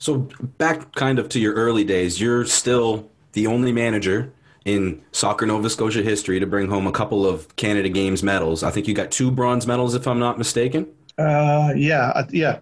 So 0.00 0.28
back 0.58 0.96
kind 0.96 1.20
of 1.20 1.28
to 1.28 1.38
your 1.38 1.54
early 1.54 1.84
days, 1.84 2.20
you're 2.20 2.44
still 2.44 3.11
the 3.32 3.46
only 3.46 3.72
manager 3.72 4.32
in 4.64 5.02
Soccer 5.12 5.46
Nova 5.46 5.68
Scotia 5.68 6.02
history 6.02 6.38
to 6.40 6.46
bring 6.46 6.68
home 6.68 6.86
a 6.86 6.92
couple 6.92 7.26
of 7.26 7.54
Canada 7.56 7.88
Games 7.88 8.22
medals. 8.22 8.62
I 8.62 8.70
think 8.70 8.86
you 8.86 8.94
got 8.94 9.10
two 9.10 9.30
bronze 9.30 9.66
medals, 9.66 9.94
if 9.94 10.06
I'm 10.06 10.18
not 10.18 10.38
mistaken. 10.38 10.88
Uh, 11.18 11.72
yeah, 11.76 12.26
yeah. 12.30 12.60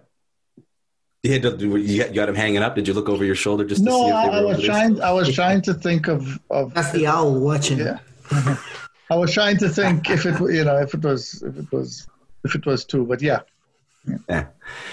You 1.23 1.33
had 1.33 1.43
to, 1.43 1.77
you 1.77 2.09
got 2.09 2.29
him 2.29 2.35
hanging 2.35 2.63
up. 2.63 2.73
Did 2.73 2.87
you 2.87 2.95
look 2.95 3.07
over 3.07 3.23
your 3.23 3.35
shoulder 3.35 3.63
just 3.63 3.83
no, 3.83 3.91
to 3.91 3.97
see 3.97 4.03
if 4.05 4.31
they 4.31 4.37
I, 4.37 4.39
I 4.39 4.43
was 4.43 4.63
trying. 4.63 5.01
I 5.01 5.11
was 5.11 5.35
trying 5.35 5.61
to 5.61 5.73
think 5.73 6.07
of 6.07 6.39
of. 6.49 6.73
That's 6.73 6.91
the 6.91 7.05
owl 7.05 7.39
watching. 7.39 7.77
Yeah. 7.77 7.99
I 9.11 9.15
was 9.15 9.31
trying 9.31 9.57
to 9.57 9.69
think 9.69 10.09
if 10.09 10.25
it 10.25 10.39
you 10.39 10.63
know 10.63 10.77
if 10.77 10.95
it 10.95 11.03
was 11.03 11.43
if 11.43 11.57
it 11.57 11.71
was 11.71 12.07
if 12.43 12.55
it 12.55 12.65
was 12.65 12.85
two, 12.85 13.05
but 13.05 13.21
yeah. 13.21 13.41
Yeah. 14.27 14.47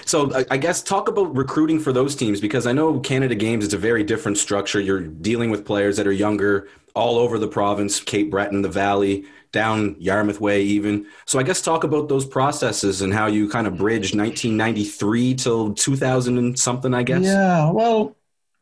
So 0.05 0.31
I, 0.49 0.57
guess 0.57 0.81
talk 0.81 1.07
about 1.07 1.35
recruiting 1.35 1.79
for 1.79 1.93
those 1.93 2.15
teams 2.15 2.41
because 2.41 2.67
I 2.67 2.71
know 2.71 2.99
Canada 2.99 3.35
Games 3.35 3.65
is 3.65 3.73
a 3.73 3.77
very 3.77 4.03
different 4.03 4.37
structure. 4.37 4.79
You're 4.79 5.01
dealing 5.01 5.51
with 5.51 5.65
players 5.65 5.97
that 5.97 6.07
are 6.07 6.11
younger 6.11 6.67
all 6.95 7.17
over 7.17 7.37
the 7.37 7.47
province, 7.47 7.99
Cape 7.99 8.31
Breton, 8.31 8.61
the 8.61 8.69
Valley, 8.69 9.25
down 9.51 9.95
Yarmouth 9.99 10.39
Way, 10.39 10.63
even. 10.63 11.05
So 11.25 11.39
I 11.39 11.43
guess 11.43 11.61
talk 11.61 11.83
about 11.83 12.09
those 12.09 12.25
processes 12.25 13.01
and 13.01 13.13
how 13.13 13.27
you 13.27 13.49
kind 13.49 13.67
of 13.67 13.77
bridged 13.77 14.15
1993 14.15 15.35
till 15.35 15.73
2000 15.73 16.37
and 16.37 16.59
something. 16.59 16.93
I 16.93 17.03
guess. 17.03 17.23
Yeah. 17.23 17.71
Well, 17.71 18.15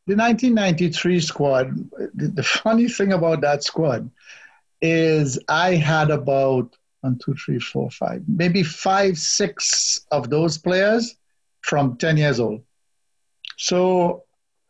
the 0.05 0.15
1993 0.15 1.19
squad. 1.19 1.89
The 2.15 2.43
funny 2.43 2.87
thing 2.87 3.11
about 3.11 3.41
that 3.41 3.63
squad 3.63 4.09
is 4.81 5.39
I 5.49 5.75
had 5.75 6.11
about 6.11 6.76
one, 7.01 7.17
two, 7.17 7.33
three, 7.33 7.59
four, 7.59 7.89
five, 7.91 8.23
maybe 8.27 8.63
five, 8.63 9.17
six 9.17 10.05
of 10.11 10.29
those 10.29 10.57
players 10.57 11.15
from 11.61 11.97
10 11.97 12.17
years 12.17 12.39
old. 12.39 12.63
So 13.57 14.23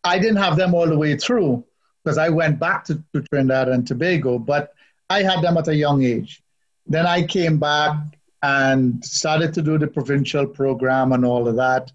I 0.03 0.19
didn't 0.19 0.37
have 0.37 0.57
them 0.57 0.73
all 0.73 0.87
the 0.87 0.97
way 0.97 1.17
through 1.17 1.63
because 2.03 2.17
I 2.17 2.29
went 2.29 2.59
back 2.59 2.85
to, 2.85 3.03
to 3.13 3.21
Trinidad 3.23 3.69
and 3.69 3.85
Tobago, 3.85 4.39
but 4.39 4.73
I 5.09 5.23
had 5.23 5.41
them 5.41 5.57
at 5.57 5.67
a 5.67 5.75
young 5.75 6.03
age. 6.03 6.41
Then 6.85 7.05
I 7.05 7.25
came 7.25 7.59
back 7.59 7.95
and 8.41 9.03
started 9.03 9.53
to 9.55 9.61
do 9.61 9.77
the 9.77 9.87
provincial 9.87 10.47
program 10.47 11.11
and 11.11 11.25
all 11.25 11.47
of 11.47 11.55
that. 11.57 11.91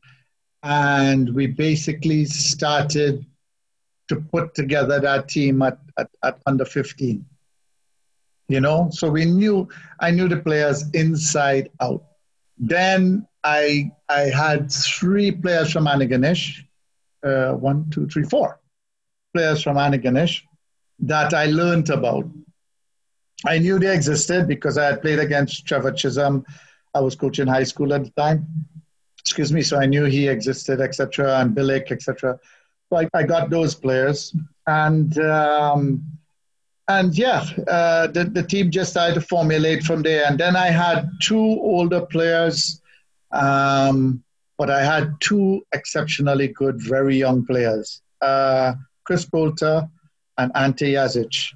And 0.63 1.35
we 1.35 1.47
basically 1.47 2.25
started 2.27 3.25
to 4.09 4.17
put 4.17 4.55
together 4.55 5.01
that 5.01 5.29
team 5.29 5.63
at, 5.63 5.79
at, 5.97 6.11
at 6.23 6.43
under 6.47 6.65
15 6.65 7.25
you 8.53 8.61
know? 8.61 8.89
So 8.93 9.11
we 9.11 9.25
knew 9.25 9.69
i 10.01 10.11
knew 10.11 10.29
the 10.29 10.37
players 10.37 10.85
inside 10.93 11.71
out. 11.81 12.05
Then 12.59 13.27
i 13.45 13.91
i 14.09 14.23
had 14.43 14.71
three 14.71 15.31
players 15.33 15.73
from 15.73 15.87
antigonish 15.87 16.45
uh, 17.25 17.53
one 17.53 17.91
two 17.91 18.07
three 18.07 18.25
four 18.25 18.61
players 19.35 19.63
from 19.63 19.77
antigonish 19.77 20.43
that 21.01 21.35
i 21.35 21.47
learned 21.47 21.91
about. 21.91 22.27
I 23.45 23.59
knew 23.59 23.79
they 23.79 23.93
existed 23.93 24.47
because 24.47 24.79
i 24.79 24.87
had 24.87 25.03
played 25.03 25.19
against 25.19 25.67
trevor 25.67 25.93
chisholm. 25.93 26.45
I 26.95 27.01
was 27.01 27.17
coaching 27.17 27.47
high 27.47 27.65
school 27.65 27.95
at 27.95 28.05
the 28.05 28.11
time. 28.11 28.47
Excuse 29.19 29.53
me 29.53 29.63
so 29.63 29.79
i 29.81 29.87
knew 29.87 30.05
he 30.05 30.29
existed 30.29 30.81
etc 30.81 31.39
and 31.41 31.57
billick 31.57 31.91
etc 31.91 32.39
so 32.93 32.99
I, 32.99 33.09
I 33.15 33.23
got 33.23 33.49
those 33.49 33.75
players. 33.75 34.37
And 34.67 35.19
um, 35.19 36.03
and 36.99 37.17
yeah, 37.17 37.45
uh, 37.69 38.07
the, 38.07 38.25
the 38.25 38.43
team 38.43 38.71
just 38.71 38.93
started 38.93 39.15
to 39.15 39.21
formulate 39.21 39.83
from 39.83 40.03
there. 40.03 40.25
And 40.27 40.39
then 40.39 40.57
I 40.57 40.67
had 40.67 41.09
two 41.21 41.37
older 41.37 42.05
players, 42.07 42.81
um, 43.31 44.23
but 44.59 44.71
I 44.71 44.83
had 44.85 45.15
two 45.21 45.67
exceptionally 45.73 46.49
good, 46.49 46.81
very 46.81 47.17
young 47.17 47.45
players 47.45 48.03
uh, 48.23 48.75
Chris 49.05 49.25
Bolter 49.25 49.89
and 50.39 50.53
Ante 50.55 50.95
Jazic. 50.95 51.53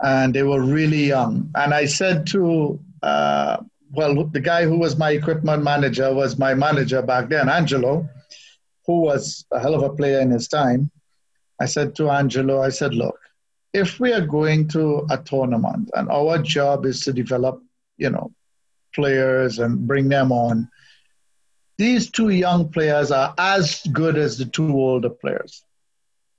And 0.00 0.32
they 0.32 0.44
were 0.44 0.62
really 0.62 1.06
young. 1.06 1.50
And 1.56 1.74
I 1.74 1.86
said 1.86 2.26
to, 2.28 2.78
uh, 3.02 3.56
well, 3.90 4.24
the 4.24 4.40
guy 4.40 4.64
who 4.64 4.78
was 4.78 4.96
my 4.96 5.10
equipment 5.10 5.64
manager 5.64 6.14
was 6.14 6.38
my 6.38 6.54
manager 6.54 7.02
back 7.02 7.28
then, 7.28 7.48
Angelo, 7.48 8.08
who 8.86 9.00
was 9.00 9.44
a 9.50 9.58
hell 9.58 9.74
of 9.74 9.82
a 9.82 9.90
player 9.90 10.20
in 10.20 10.30
his 10.30 10.46
time. 10.46 10.90
I 11.60 11.64
said 11.64 11.96
to 11.96 12.10
Angelo, 12.10 12.62
I 12.62 12.68
said, 12.68 12.94
look, 12.94 13.18
if 13.78 14.00
we 14.00 14.12
are 14.12 14.26
going 14.26 14.68
to 14.68 15.06
a 15.10 15.18
tournament 15.18 15.90
and 15.94 16.08
our 16.10 16.38
job 16.38 16.84
is 16.84 17.00
to 17.00 17.12
develop, 17.12 17.62
you 17.96 18.10
know, 18.10 18.32
players 18.94 19.58
and 19.58 19.86
bring 19.86 20.08
them 20.08 20.32
on, 20.32 20.68
these 21.78 22.10
two 22.10 22.30
young 22.30 22.68
players 22.68 23.12
are 23.12 23.32
as 23.38 23.82
good 23.92 24.18
as 24.18 24.36
the 24.36 24.44
two 24.44 24.70
older 24.70 25.10
players, 25.10 25.62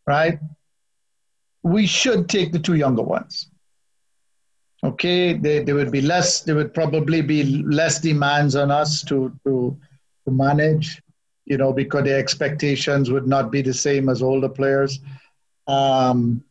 right? 0.06 0.38
We 1.63 1.88
should 1.88 2.28
take 2.28 2.52
the 2.52 2.60
two 2.60 2.75
younger 2.75 3.04
ones. 3.04 3.49
Okay, 4.84 5.34
they, 5.34 5.63
they 5.63 5.73
would 5.73 5.91
be 5.91 6.02
less, 6.02 6.41
there 6.41 6.56
would 6.56 6.73
probably 6.73 7.21
be 7.21 7.43
less 7.63 7.99
demands 7.99 8.56
on 8.56 8.71
us 8.71 9.04
to, 9.04 9.34
to, 9.45 9.78
to 10.25 10.32
manage, 10.32 11.02
you 11.45 11.58
know, 11.58 11.73
because 11.73 12.04
their 12.04 12.19
expectations 12.19 13.12
would 13.12 13.28
not 13.28 13.52
be 13.52 13.62
the 13.62 13.73
same 13.73 14.10
as 14.10 14.21
older 14.21 14.49
players. 14.49 14.99
Um, 15.67 16.43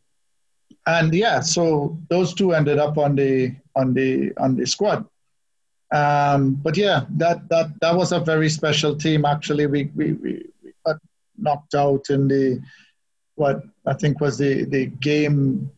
and 0.97 1.13
yeah, 1.13 1.39
so 1.39 1.97
those 2.09 2.33
two 2.33 2.53
ended 2.53 2.79
up 2.79 2.97
on 2.97 3.15
the 3.15 3.55
on 3.75 3.93
the 3.93 4.31
on 4.37 4.55
the 4.55 4.65
squad. 4.65 5.05
Um, 5.91 6.55
but 6.55 6.77
yeah, 6.77 7.05
that 7.17 7.47
that 7.49 7.67
that 7.81 7.95
was 7.95 8.11
a 8.11 8.19
very 8.19 8.49
special 8.49 8.95
team. 8.95 9.25
Actually, 9.25 9.67
we 9.67 9.91
we, 9.95 10.13
we, 10.13 10.31
we 10.63 10.73
got 10.85 10.97
knocked 11.37 11.75
out 11.75 12.09
in 12.09 12.27
the 12.27 12.61
what 13.35 13.63
I 13.85 13.93
think 13.93 14.19
was 14.19 14.37
the 14.37 14.65
the 14.65 14.87
game 14.87 15.71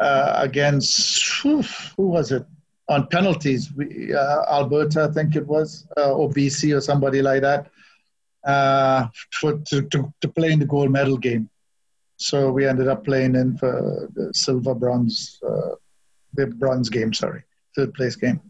uh, 0.00 0.34
against 0.36 1.40
who, 1.42 1.62
who 1.96 2.08
was 2.08 2.32
it 2.32 2.44
on 2.88 3.06
penalties? 3.08 3.72
We, 3.72 4.14
uh, 4.14 4.44
Alberta, 4.50 5.08
I 5.10 5.12
think 5.12 5.36
it 5.36 5.46
was, 5.46 5.86
uh, 5.96 6.12
or 6.12 6.30
BC 6.30 6.76
or 6.76 6.80
somebody 6.80 7.20
like 7.20 7.42
that, 7.42 7.70
uh, 8.44 9.08
for 9.32 9.58
to, 9.58 9.82
to 9.82 10.12
to 10.20 10.28
play 10.28 10.52
in 10.52 10.58
the 10.60 10.66
gold 10.66 10.90
medal 10.90 11.16
game. 11.16 11.50
So 12.18 12.50
we 12.50 12.66
ended 12.66 12.88
up 12.88 13.04
playing 13.04 13.36
in 13.36 13.56
for 13.56 14.08
the 14.12 14.34
silver 14.34 14.74
bronze, 14.74 15.40
uh, 15.46 15.76
the 16.34 16.48
bronze 16.48 16.88
game, 16.88 17.14
sorry, 17.14 17.44
third 17.76 17.94
place 17.94 18.16
game. 18.16 18.40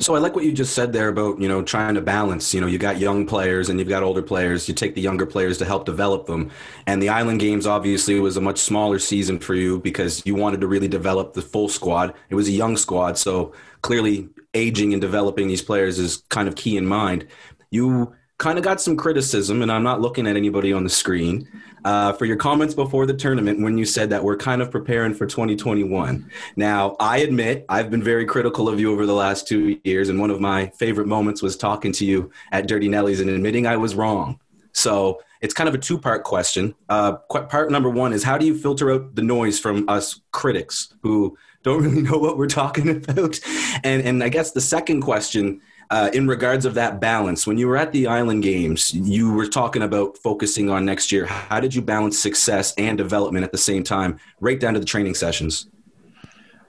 So 0.00 0.14
I 0.14 0.18
like 0.18 0.34
what 0.34 0.44
you 0.44 0.52
just 0.52 0.74
said 0.74 0.92
there 0.92 1.08
about, 1.08 1.40
you 1.40 1.48
know, 1.48 1.62
trying 1.62 1.94
to 1.94 2.00
balance, 2.00 2.52
you 2.52 2.60
know, 2.60 2.66
you 2.66 2.78
got 2.78 2.98
young 2.98 3.26
players 3.26 3.68
and 3.68 3.78
you've 3.78 3.88
got 3.88 4.02
older 4.02 4.22
players. 4.22 4.68
You 4.68 4.74
take 4.74 4.94
the 4.94 5.00
younger 5.00 5.26
players 5.26 5.58
to 5.58 5.64
help 5.64 5.84
develop 5.84 6.26
them. 6.26 6.50
And 6.86 7.00
the 7.00 7.10
Island 7.10 7.40
Games 7.40 7.66
obviously 7.66 8.18
was 8.18 8.36
a 8.36 8.40
much 8.40 8.58
smaller 8.58 8.98
season 8.98 9.38
for 9.38 9.54
you 9.54 9.78
because 9.78 10.22
you 10.26 10.34
wanted 10.34 10.60
to 10.62 10.66
really 10.66 10.88
develop 10.88 11.34
the 11.34 11.42
full 11.42 11.68
squad. 11.68 12.14
It 12.30 12.34
was 12.34 12.48
a 12.48 12.52
young 12.52 12.76
squad, 12.76 13.18
so 13.18 13.52
clearly 13.82 14.30
aging 14.54 14.92
and 14.94 15.00
developing 15.00 15.46
these 15.46 15.62
players 15.62 15.98
is 15.98 16.24
kind 16.30 16.48
of 16.48 16.56
key 16.56 16.76
in 16.76 16.86
mind. 16.86 17.26
You 17.70 18.14
kind 18.38 18.58
of 18.58 18.64
got 18.64 18.80
some 18.80 18.96
criticism, 18.96 19.62
and 19.62 19.70
I'm 19.70 19.82
not 19.82 20.00
looking 20.00 20.26
at 20.26 20.36
anybody 20.36 20.72
on 20.72 20.84
the 20.84 20.90
screen, 20.90 21.48
uh, 21.86 22.12
for 22.12 22.24
your 22.24 22.36
comments 22.36 22.74
before 22.74 23.06
the 23.06 23.14
tournament 23.14 23.60
when 23.60 23.78
you 23.78 23.84
said 23.84 24.10
that 24.10 24.24
we're 24.24 24.36
kind 24.36 24.60
of 24.60 24.72
preparing 24.72 25.14
for 25.14 25.24
2021. 25.24 26.28
Now, 26.56 26.96
I 26.98 27.18
admit 27.18 27.64
I've 27.68 27.92
been 27.92 28.02
very 28.02 28.26
critical 28.26 28.68
of 28.68 28.80
you 28.80 28.92
over 28.92 29.06
the 29.06 29.14
last 29.14 29.46
two 29.46 29.78
years, 29.84 30.08
and 30.08 30.18
one 30.18 30.32
of 30.32 30.40
my 30.40 30.66
favorite 30.70 31.06
moments 31.06 31.42
was 31.42 31.56
talking 31.56 31.92
to 31.92 32.04
you 32.04 32.32
at 32.50 32.66
Dirty 32.66 32.88
Nellies 32.88 33.20
and 33.20 33.30
admitting 33.30 33.68
I 33.68 33.76
was 33.76 33.94
wrong. 33.94 34.40
So 34.72 35.20
it's 35.40 35.54
kind 35.54 35.68
of 35.68 35.76
a 35.76 35.78
two 35.78 35.96
part 35.96 36.24
question. 36.24 36.74
Uh, 36.88 37.12
part 37.12 37.70
number 37.70 37.88
one 37.88 38.12
is 38.12 38.24
how 38.24 38.36
do 38.36 38.46
you 38.46 38.58
filter 38.58 38.90
out 38.90 39.14
the 39.14 39.22
noise 39.22 39.60
from 39.60 39.88
us 39.88 40.20
critics 40.32 40.92
who 41.02 41.38
don't 41.62 41.84
really 41.84 42.02
know 42.10 42.18
what 42.18 42.36
we're 42.36 42.48
talking 42.48 42.88
about? 42.88 43.38
And, 43.84 44.02
and 44.02 44.24
I 44.24 44.28
guess 44.28 44.50
the 44.50 44.60
second 44.60 45.02
question 45.02 45.60
uh, 45.90 46.10
in 46.12 46.26
regards 46.26 46.64
of 46.64 46.74
that 46.74 47.00
balance 47.00 47.46
when 47.46 47.58
you 47.58 47.68
were 47.68 47.76
at 47.76 47.92
the 47.92 48.06
island 48.06 48.42
games 48.42 48.92
you 48.94 49.32
were 49.32 49.46
talking 49.46 49.82
about 49.82 50.16
focusing 50.18 50.68
on 50.70 50.84
next 50.84 51.12
year. 51.12 51.26
How 51.26 51.60
did 51.60 51.74
you 51.74 51.82
balance 51.82 52.18
success 52.18 52.74
and 52.76 52.98
development 52.98 53.44
at 53.44 53.52
the 53.52 53.58
same 53.58 53.82
time 53.82 54.18
right 54.40 54.58
down 54.58 54.74
to 54.74 54.80
the 54.80 54.86
training 54.86 55.14
sessions? 55.14 55.68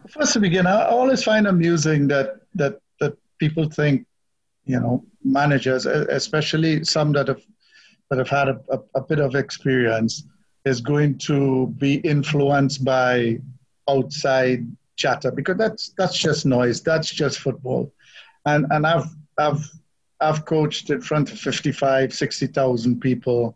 First 0.09 0.33
to 0.33 0.39
begin 0.39 0.65
i 0.67 0.85
always 0.85 1.23
find 1.23 1.47
amusing 1.47 2.07
that 2.07 2.37
that 2.55 2.79
that 3.01 3.17
people 3.39 3.67
think 3.69 4.05
you 4.65 4.79
know 4.79 5.03
managers 5.23 5.85
especially 5.85 6.83
some 6.85 7.11
that 7.11 7.27
have 7.27 7.41
that 8.09 8.19
have 8.19 8.29
had 8.29 8.47
a, 8.47 8.59
a, 8.69 8.79
a 8.95 9.01
bit 9.01 9.19
of 9.19 9.35
experience 9.35 10.23
is 10.63 10.79
going 10.79 11.17
to 11.17 11.67
be 11.77 11.95
influenced 11.95 12.85
by 12.85 13.37
outside 13.89 14.65
chatter 14.97 15.31
because 15.31 15.57
that's 15.57 15.93
that's 15.97 16.17
just 16.17 16.45
noise. 16.45 16.81
That's 16.81 17.09
just 17.09 17.39
football 17.39 17.91
and 18.47 18.65
and 18.71 18.87
I've 18.87 19.09
I've 19.37 19.69
I've 20.19 20.45
coached 20.45 20.89
in 20.89 21.01
front 21.01 21.31
of 21.31 21.39
55, 21.39 22.11
60,000 22.11 22.99
people, 22.99 23.55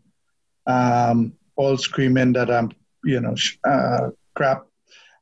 um, 0.67 1.33
all 1.55 1.75
screaming 1.75 2.33
that 2.33 2.51
I'm, 2.51 2.71
you 3.03 3.19
know, 3.19 3.35
uh, 3.63 4.11
crap, 4.35 4.67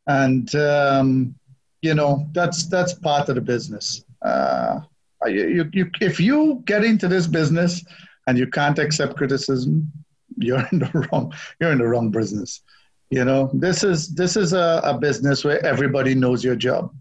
and 0.08 0.54
um, 0.56 1.36
you 1.82 1.94
know 1.94 2.28
that's 2.34 2.68
that's 2.68 2.94
part 2.94 3.30
of 3.30 3.36
the 3.36 3.42
business. 3.42 4.04
Uh, 4.22 4.82
you, 5.28 5.70
you, 5.72 5.90
if 6.02 6.20
you 6.20 6.62
get 6.66 6.84
into 6.84 7.08
this 7.08 7.28
business 7.28 7.84
and 8.28 8.38
you 8.38 8.48
can't 8.48 8.80
accept 8.80 9.16
criticism, 9.16 9.92
you're 10.38 10.66
in 10.72 10.80
the 10.80 11.10
wrong 11.12 11.34
you're 11.60 11.72
in 11.72 11.78
the 11.78 11.88
wrong 11.88 12.12
business. 12.12 12.62
You 13.10 13.26
know, 13.26 13.50
this 13.54 13.84
is 13.84 14.10
this 14.10 14.36
is 14.36 14.54
a, 14.54 14.82
a 14.84 14.98
business 14.98 15.46
where 15.46 15.66
everybody 15.66 16.16
knows 16.16 16.44
your 16.44 16.56
job, 16.56 16.94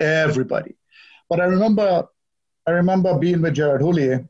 everybody. 0.00 0.74
But 1.34 1.42
I 1.42 1.46
remember, 1.46 2.06
I 2.64 2.70
remember 2.70 3.18
being 3.18 3.42
with 3.42 3.54
Gerard 3.54 3.80
Houllier, 3.80 4.24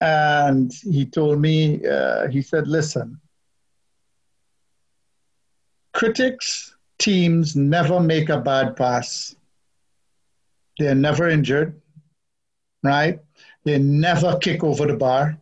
and 0.00 0.72
he 0.72 1.04
told 1.04 1.40
me, 1.40 1.84
uh, 1.84 2.28
he 2.28 2.40
said, 2.40 2.68
"Listen, 2.68 3.20
critics, 5.92 6.76
teams 7.00 7.56
never 7.56 7.98
make 7.98 8.28
a 8.28 8.38
bad 8.38 8.76
pass. 8.76 9.34
They're 10.78 10.94
never 10.94 11.28
injured, 11.28 11.82
right? 12.84 13.18
They 13.64 13.80
never 13.80 14.38
kick 14.38 14.62
over 14.62 14.86
the 14.86 14.96
bar. 14.96 15.36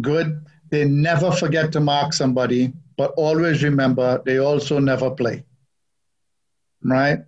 Good. 0.00 0.46
They 0.70 0.84
never 0.84 1.32
forget 1.32 1.72
to 1.72 1.80
mark 1.80 2.12
somebody." 2.12 2.72
but 2.96 3.12
always 3.18 3.62
remember 3.62 4.22
they 4.24 4.38
also 4.38 4.78
never 4.78 5.10
play. 5.10 5.44
Right? 6.82 7.18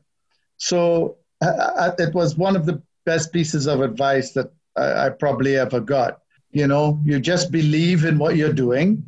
So 0.56 1.18
it 1.42 2.14
was 2.14 2.36
one 2.36 2.56
of 2.56 2.66
the 2.66 2.82
best 3.04 3.32
pieces 3.32 3.66
of 3.66 3.80
advice 3.80 4.32
that 4.32 4.50
I, 4.76 5.06
I 5.06 5.08
probably 5.10 5.56
ever 5.56 5.80
got. 5.80 6.20
You 6.50 6.66
know, 6.66 7.00
you 7.04 7.20
just 7.20 7.50
believe 7.50 8.04
in 8.04 8.18
what 8.18 8.36
you're 8.36 8.52
doing 8.52 9.04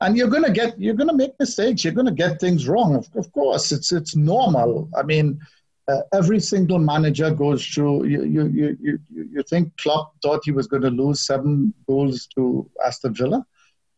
and 0.00 0.16
you're 0.16 0.28
gonna 0.28 0.50
get 0.50 0.78
you're 0.78 0.94
gonna 0.94 1.14
make 1.14 1.32
mistakes 1.38 1.84
you're 1.84 1.94
gonna 1.94 2.12
get 2.12 2.40
things 2.40 2.66
wrong 2.66 2.96
of, 2.96 3.08
of 3.14 3.30
course 3.32 3.70
it's 3.70 3.92
it's 3.92 4.16
normal 4.16 4.90
i 4.96 5.02
mean 5.04 5.38
uh, 5.86 6.00
every 6.12 6.40
single 6.40 6.80
manager 6.80 7.30
goes 7.30 7.64
through 7.64 8.04
you 8.04 8.24
you 8.24 8.46
you 8.48 8.76
you, 8.80 8.98
you 9.14 9.42
think 9.44 9.74
Klopp 9.76 10.12
thought 10.20 10.42
he 10.44 10.50
was 10.50 10.66
going 10.66 10.82
to 10.82 10.90
lose 10.90 11.20
seven 11.20 11.72
goals 11.86 12.26
to 12.34 12.68
aston 12.84 13.14
villa 13.14 13.46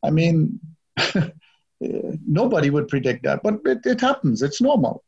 i 0.05 0.11
mean 0.11 0.61
nobody 1.81 2.70
would 2.70 2.89
predict 2.89 3.22
that, 3.24 3.43
but 3.43 3.61
it, 3.64 3.85
it 3.85 4.01
happens. 4.01 4.43
It's 4.43 4.61
normal. 4.61 5.05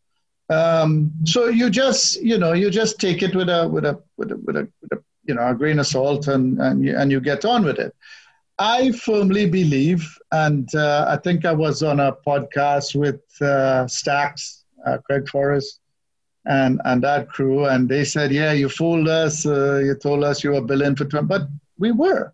Um, 0.51 1.13
so 1.25 1.49
you 1.49 1.69
just, 1.71 2.21
you 2.23 2.39
know, 2.39 2.53
you 2.53 2.71
just 2.71 2.99
take 2.99 3.23
it 3.23 3.35
with 3.35 3.49
a, 3.49 3.69
with 3.69 3.85
a, 3.85 4.03
with 4.17 4.33
a, 4.33 4.37
with 4.37 4.57
a, 4.57 4.69
with 4.81 4.93
a 4.93 5.03
you 5.29 5.35
know, 5.35 5.47
a 5.47 5.55
grain 5.55 5.79
of 5.79 5.87
salt, 5.87 6.27
and 6.27 6.59
and 6.61 6.83
you, 6.85 6.97
and 6.97 7.13
you 7.13 7.21
get 7.21 7.45
on 7.45 7.65
with 7.65 7.79
it. 7.79 7.95
I 8.59 8.91
firmly 8.93 9.49
believe, 9.49 10.19
and 10.33 10.75
uh, 10.75 11.05
I 11.07 11.17
think 11.19 11.45
I 11.45 11.53
was 11.53 11.83
on 11.83 12.01
a 12.01 12.17
podcast 12.27 12.97
with 12.99 13.21
uh, 13.41 13.87
Stacks, 13.87 14.65
uh, 14.85 14.99
Craig 15.07 15.29
Forrest, 15.29 15.81
and 16.47 16.81
and 16.87 17.03
that 17.05 17.29
crew, 17.29 17.67
and 17.67 17.89
they 17.89 18.05
said, 18.05 18.33
"Yeah, 18.33 18.53
you 18.53 18.69
fooled 18.69 19.07
us. 19.07 19.47
Uh, 19.47 19.81
you 19.85 19.95
told 19.95 20.25
us 20.25 20.43
you 20.43 20.53
were 20.53 20.63
billing 20.63 20.97
for 20.97 21.05
20, 21.05 21.27
but 21.27 21.43
we 21.79 21.93
were." 21.93 22.33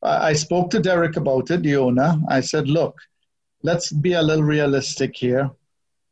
I 0.00 0.34
spoke 0.34 0.70
to 0.70 0.78
Derek 0.78 1.16
about 1.16 1.50
it, 1.50 1.62
the 1.62 1.76
owner. 1.76 2.20
I 2.28 2.40
said, 2.40 2.68
"Look, 2.68 2.96
let's 3.64 3.90
be 3.90 4.12
a 4.12 4.22
little 4.22 4.44
realistic 4.44 5.16
here. 5.16 5.50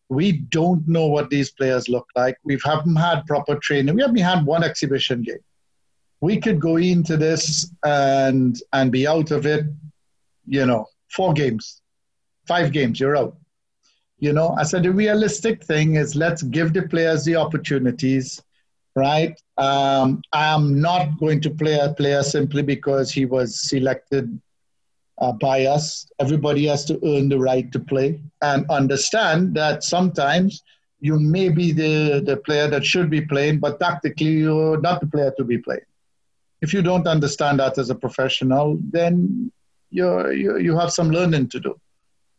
We 0.08 0.32
don't 0.32 0.86
know 0.86 1.06
what 1.06 1.30
these 1.30 1.50
players 1.50 1.88
look 1.88 2.06
like. 2.14 2.36
We 2.44 2.58
haven't 2.64 2.96
had 2.96 3.26
proper 3.26 3.56
training. 3.56 3.94
We 3.94 4.02
haven't 4.02 4.18
had 4.18 4.46
one 4.46 4.62
exhibition 4.62 5.22
game. 5.22 5.44
We 6.20 6.40
could 6.40 6.60
go 6.60 6.76
into 6.76 7.16
this 7.16 7.70
and 7.84 8.60
and 8.72 8.90
be 8.90 9.06
out 9.06 9.30
of 9.30 9.46
it, 9.46 9.66
you 10.46 10.64
know, 10.64 10.86
four 11.10 11.32
games, 11.32 11.82
five 12.46 12.72
games, 12.72 13.00
you're 13.00 13.16
out. 13.16 13.36
You 14.18 14.32
know, 14.32 14.56
I 14.58 14.62
said 14.62 14.82
the 14.82 14.92
realistic 14.92 15.62
thing 15.64 15.96
is 15.96 16.16
let's 16.16 16.42
give 16.42 16.72
the 16.72 16.82
players 16.82 17.24
the 17.24 17.36
opportunities, 17.36 18.42
right? 18.94 19.38
Um, 19.58 20.22
I'm 20.32 20.80
not 20.80 21.18
going 21.18 21.42
to 21.42 21.50
play 21.50 21.78
a 21.78 21.92
player 21.92 22.22
simply 22.22 22.62
because 22.62 23.12
he 23.12 23.26
was 23.26 23.60
selected 23.60 24.40
uh, 25.18 25.32
by 25.32 25.66
us. 25.66 26.10
Everybody 26.18 26.66
has 26.66 26.84
to 26.86 26.94
earn 27.04 27.28
the 27.28 27.38
right 27.38 27.70
to 27.72 27.80
play 27.80 28.20
and 28.42 28.68
understand 28.70 29.54
that 29.54 29.82
sometimes 29.82 30.62
you 31.00 31.18
may 31.18 31.48
be 31.48 31.72
the, 31.72 32.22
the 32.24 32.36
player 32.38 32.68
that 32.68 32.84
should 32.84 33.10
be 33.10 33.20
playing, 33.20 33.60
but 33.60 33.78
tactically 33.80 34.26
you're 34.26 34.80
not 34.80 35.00
the 35.00 35.06
player 35.06 35.32
to 35.36 35.44
be 35.44 35.58
playing. 35.58 35.80
If 36.62 36.72
you 36.72 36.82
don't 36.82 37.06
understand 37.06 37.60
that 37.60 37.78
as 37.78 37.90
a 37.90 37.94
professional, 37.94 38.78
then 38.90 39.52
you're, 39.90 40.32
you, 40.32 40.58
you 40.58 40.76
have 40.76 40.92
some 40.92 41.10
learning 41.10 41.48
to 41.50 41.60
do, 41.60 41.78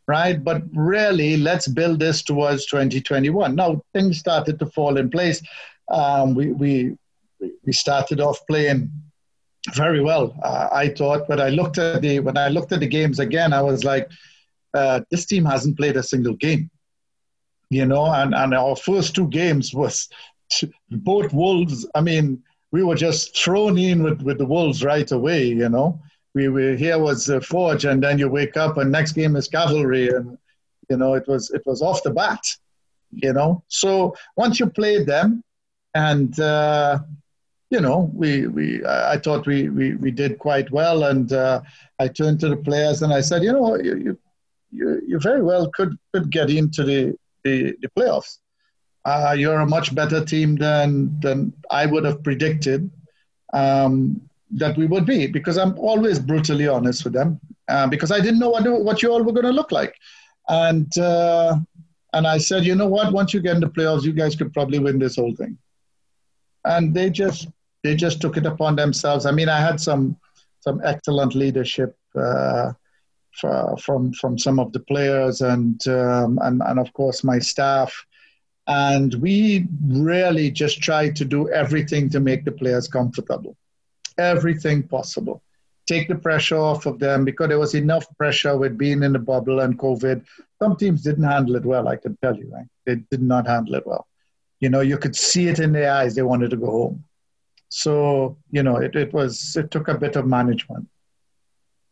right? 0.08 0.44
But 0.44 0.64
really, 0.74 1.38
let's 1.38 1.68
build 1.68 2.00
this 2.00 2.24
towards 2.24 2.66
2021. 2.66 3.56
Now, 3.56 3.82
things 3.94 4.18
started 4.18 4.60
to 4.60 4.66
fall 4.66 4.98
in 4.98 5.10
place. 5.10 5.42
Um, 5.88 6.34
we, 6.34 6.52
we, 6.52 6.98
we 7.64 7.74
started 7.74 8.20
off 8.20 8.40
playing 8.48 8.92
very 9.76 10.02
well. 10.02 10.36
Uh, 10.44 10.70
I 10.72 10.90
thought, 10.90 11.28
but 11.28 11.40
I 11.40 11.50
looked 11.50 11.78
at 11.78 12.02
the 12.02 12.20
when 12.20 12.38
I 12.38 12.50
looked 12.50 12.72
at 12.72 12.80
the 12.80 12.88
games 12.88 13.20
again, 13.20 13.54
I 13.54 13.62
was 13.62 13.84
like, 13.84 14.10
uh, 14.74 15.02
this 15.12 15.26
team 15.26 15.46
hasn't 15.46 15.78
played 15.78 15.98
a 15.98 16.04
single 16.04 16.36
game, 16.36 16.70
you 17.70 17.86
know. 17.86 18.06
And 18.06 18.34
and 18.34 18.54
our 18.54 18.76
first 18.76 19.16
two 19.16 19.28
games 19.28 19.74
was 19.74 20.10
both 20.90 21.34
Wolves. 21.34 21.88
I 21.96 22.02
mean, 22.02 22.44
we 22.72 22.84
were 22.84 22.96
just 22.96 23.38
thrown 23.38 23.78
in 23.78 24.04
with 24.04 24.22
with 24.22 24.38
the 24.38 24.46
Wolves 24.46 24.84
right 24.84 25.12
away, 25.12 25.46
you 25.46 25.70
know. 25.70 26.00
We 26.34 26.50
were 26.50 26.76
here 26.76 27.00
was 27.00 27.30
uh, 27.30 27.40
Forge, 27.40 27.86
and 27.86 28.04
then 28.04 28.20
you 28.20 28.30
wake 28.30 28.58
up, 28.58 28.78
and 28.78 28.92
next 28.92 29.14
game 29.14 29.36
is 29.36 29.48
Cavalry, 29.48 30.10
and 30.10 30.38
you 30.90 30.98
know 30.98 31.14
it 31.14 31.28
was 31.28 31.50
it 31.52 31.64
was 31.66 31.82
off 31.82 32.04
the 32.04 32.12
bat, 32.12 32.44
you 33.12 33.34
know. 33.34 33.64
So 33.68 34.16
once 34.36 34.60
you 34.60 34.68
played 34.68 35.08
them, 35.08 35.44
and 35.96 36.40
uh, 36.40 37.00
you 37.70 37.82
know, 37.82 38.10
we, 38.14 38.48
we 38.48 38.86
I 38.86 39.18
thought 39.18 39.46
we, 39.46 39.70
we, 39.70 39.96
we 39.96 40.12
did 40.12 40.40
quite 40.40 40.72
well. 40.72 41.04
And 41.06 41.32
uh, 41.34 41.62
I 42.00 42.08
turned 42.08 42.40
to 42.42 42.50
the 42.50 42.58
players 42.58 43.02
and 43.02 43.14
I 43.14 43.22
said, 43.22 43.44
you 43.44 43.52
know, 43.52 43.76
you, 43.76 44.18
you, 44.72 45.02
you 45.06 45.20
very 45.20 45.42
well 45.42 45.70
could, 45.72 45.98
could 46.14 46.32
get 46.32 46.50
into 46.50 46.84
the, 46.84 47.18
the, 47.44 47.76
the 47.82 47.90
playoffs. 47.98 48.38
Uh, 49.04 49.36
you're 49.38 49.60
a 49.60 49.66
much 49.66 49.94
better 49.96 50.24
team 50.24 50.56
than, 50.56 51.20
than 51.20 51.54
I 51.70 51.86
would 51.86 52.04
have 52.06 52.24
predicted 52.24 52.90
um, 53.54 54.22
that 54.52 54.78
we 54.78 54.86
would 54.86 55.06
be 55.06 55.28
because 55.28 55.58
I'm 55.58 55.78
always 55.78 56.20
brutally 56.20 56.68
honest 56.68 57.04
with 57.04 57.14
them 57.14 57.40
uh, 57.68 57.88
because 57.88 58.12
I 58.12 58.20
didn't 58.20 58.40
know 58.40 58.50
what, 58.50 58.66
what 58.84 59.02
you 59.02 59.12
all 59.12 59.24
were 59.24 59.34
going 59.34 59.46
to 59.46 59.52
look 59.52 59.72
like. 59.72 59.96
And, 60.50 60.98
uh, 60.98 61.58
and 62.14 62.26
I 62.26 62.38
said, 62.38 62.66
you 62.66 62.76
know 62.76 62.88
what, 62.88 63.12
once 63.12 63.34
you 63.34 63.42
get 63.42 63.56
in 63.56 63.62
the 63.62 63.70
playoffs, 63.70 64.04
you 64.04 64.14
guys 64.14 64.36
could 64.38 64.54
probably 64.54 64.80
win 64.80 65.00
this 65.00 65.18
whole 65.18 65.36
thing 65.36 65.58
and 66.68 66.94
they 66.94 67.10
just 67.10 67.48
they 67.84 67.96
just 67.96 68.22
took 68.22 68.38
it 68.38 68.46
upon 68.46 68.76
themselves. 68.76 69.26
I 69.26 69.32
mean, 69.32 69.50
I 69.50 69.60
had 69.60 69.80
some 69.80 70.18
some 70.60 70.82
excellent 70.84 71.36
leadership 71.36 71.96
uh, 72.16 72.74
for, 73.40 73.78
from 73.78 74.14
from 74.14 74.38
some 74.38 74.60
of 74.60 74.74
the 74.74 74.80
players 74.80 75.42
and 75.42 75.88
um, 75.88 76.40
and 76.42 76.62
and 76.66 76.80
of 76.80 76.92
course 76.94 77.24
my 77.24 77.40
staff, 77.40 78.06
and 78.68 79.14
we 79.16 79.68
really 79.88 80.52
just 80.52 80.82
tried 80.82 81.16
to 81.18 81.26
do 81.26 81.50
everything 81.50 82.10
to 82.10 82.20
make 82.20 82.46
the 82.46 82.52
players 82.52 82.88
comfortable, 82.88 83.56
everything 84.18 84.84
possible. 84.84 85.42
Take 85.86 86.10
the 86.10 86.16
pressure 86.16 86.58
off 86.58 86.86
of 86.86 87.00
them 87.00 87.24
because 87.24 87.48
there 87.48 87.60
was 87.60 87.74
enough 87.74 88.06
pressure 88.18 88.58
with 88.58 88.78
being 88.78 89.04
in 89.04 89.14
the 89.14 89.20
bubble 89.20 89.62
and 89.62 89.80
COVID. 89.80 90.26
Some 90.62 90.76
teams 90.76 91.02
didn't 91.02 91.24
handle 91.24 91.56
it 91.56 91.64
well, 91.64 91.88
I 91.88 91.96
can 91.96 92.18
tell 92.18 92.36
you. 92.36 92.50
Right? 92.52 92.68
They 92.86 92.96
did 93.10 93.22
not 93.22 93.48
handle 93.48 93.76
it 93.76 93.88
well. 93.88 94.06
You 94.60 94.70
know, 94.70 94.82
you 94.82 94.98
could 94.98 95.16
see 95.16 95.48
it 95.48 95.60
in 95.60 95.72
their 95.72 95.94
eyes. 95.94 96.16
They 96.16 96.24
wanted 96.24 96.50
to 96.50 96.58
go 96.58 96.66
home. 96.66 97.04
So, 97.70 98.38
you 98.52 98.64
know, 98.64 98.78
it, 98.78 98.96
it 98.96 99.14
was, 99.14 99.56
it 99.56 99.72
took 99.72 99.88
a 99.88 99.96
bit 99.96 100.16
of 100.16 100.26
management. 100.26 100.88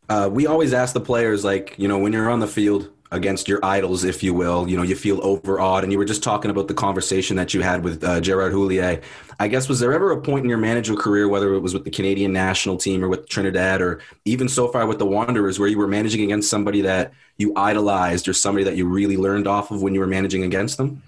Uh, 0.07 0.29
we 0.31 0.47
always 0.47 0.73
ask 0.73 0.93
the 0.93 1.01
players, 1.01 1.43
like, 1.43 1.75
you 1.77 1.87
know, 1.87 1.97
when 1.97 2.13
you're 2.13 2.29
on 2.29 2.39
the 2.39 2.47
field 2.47 2.91
against 3.11 3.47
your 3.47 3.63
idols, 3.63 4.03
if 4.03 4.23
you 4.23 4.33
will, 4.33 4.67
you 4.67 4.75
know, 4.75 4.83
you 4.83 4.95
feel 4.95 5.19
overawed. 5.23 5.83
And 5.83 5.91
you 5.91 5.97
were 5.97 6.05
just 6.05 6.23
talking 6.23 6.51
about 6.51 6.67
the 6.67 6.73
conversation 6.73 7.35
that 7.37 7.53
you 7.53 7.61
had 7.61 7.83
with 7.83 8.03
uh, 8.03 8.19
Gerard 8.21 8.51
Houllier. 8.51 9.01
I 9.39 9.47
guess, 9.47 9.67
was 9.67 9.79
there 9.79 9.93
ever 9.93 10.11
a 10.11 10.21
point 10.21 10.43
in 10.43 10.49
your 10.49 10.57
managerial 10.57 11.01
career, 11.01 11.27
whether 11.27 11.53
it 11.53 11.59
was 11.59 11.73
with 11.73 11.85
the 11.85 11.91
Canadian 11.91 12.33
national 12.33 12.77
team 12.77 13.03
or 13.03 13.09
with 13.09 13.27
Trinidad 13.27 13.81
or 13.81 14.01
even 14.25 14.47
so 14.47 14.67
far 14.67 14.85
with 14.85 14.99
the 14.99 15.05
Wanderers, 15.05 15.59
where 15.59 15.67
you 15.67 15.77
were 15.77 15.87
managing 15.87 16.23
against 16.23 16.49
somebody 16.49 16.81
that 16.81 17.13
you 17.37 17.53
idolized 17.55 18.27
or 18.27 18.33
somebody 18.33 18.63
that 18.63 18.75
you 18.75 18.87
really 18.87 19.17
learned 19.17 19.47
off 19.47 19.71
of 19.71 19.81
when 19.81 19.93
you 19.93 19.99
were 19.99 20.07
managing 20.07 20.43
against 20.43 20.77
them? 20.77 21.01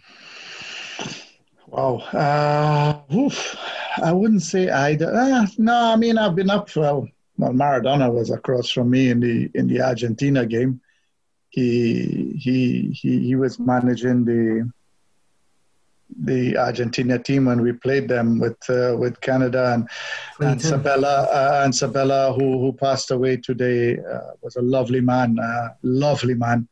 Wow. 1.67 1.97
Uh, 1.97 3.15
oof. 3.15 3.55
I 4.01 4.13
wouldn't 4.13 4.43
say 4.43 4.69
I. 4.69 4.93
Uh, 4.93 5.45
no, 5.57 5.75
I 5.75 5.95
mean 5.95 6.17
I've 6.17 6.35
been 6.35 6.49
up. 6.49 6.73
Well, 6.75 7.07
well, 7.37 7.51
Maradona 7.51 8.11
was 8.11 8.29
across 8.31 8.69
from 8.69 8.89
me 8.89 9.09
in 9.09 9.19
the 9.19 9.49
in 9.53 9.67
the 9.67 9.81
Argentina 9.81 10.45
game. 10.45 10.81
He 11.49 12.33
he 12.39 12.91
he 12.91 13.19
he 13.19 13.35
was 13.35 13.59
managing 13.59 14.23
the 14.25 14.71
the 16.23 16.57
Argentina 16.57 17.19
team 17.19 17.45
when 17.45 17.61
we 17.61 17.73
played 17.73 18.07
them 18.07 18.39
with 18.39 18.57
uh, 18.69 18.95
with 18.97 19.19
Canada 19.19 19.73
and 19.73 19.89
and 20.39 20.61
Sabella 20.61 21.23
uh, 21.23 21.61
and 21.65 21.75
Sabella 21.75 22.33
who 22.33 22.59
who 22.59 22.71
passed 22.71 23.11
away 23.11 23.37
today 23.37 23.97
uh, 23.99 24.31
was 24.41 24.55
a 24.55 24.61
lovely 24.61 25.01
man, 25.01 25.37
uh, 25.37 25.69
lovely 25.83 26.33
man. 26.33 26.67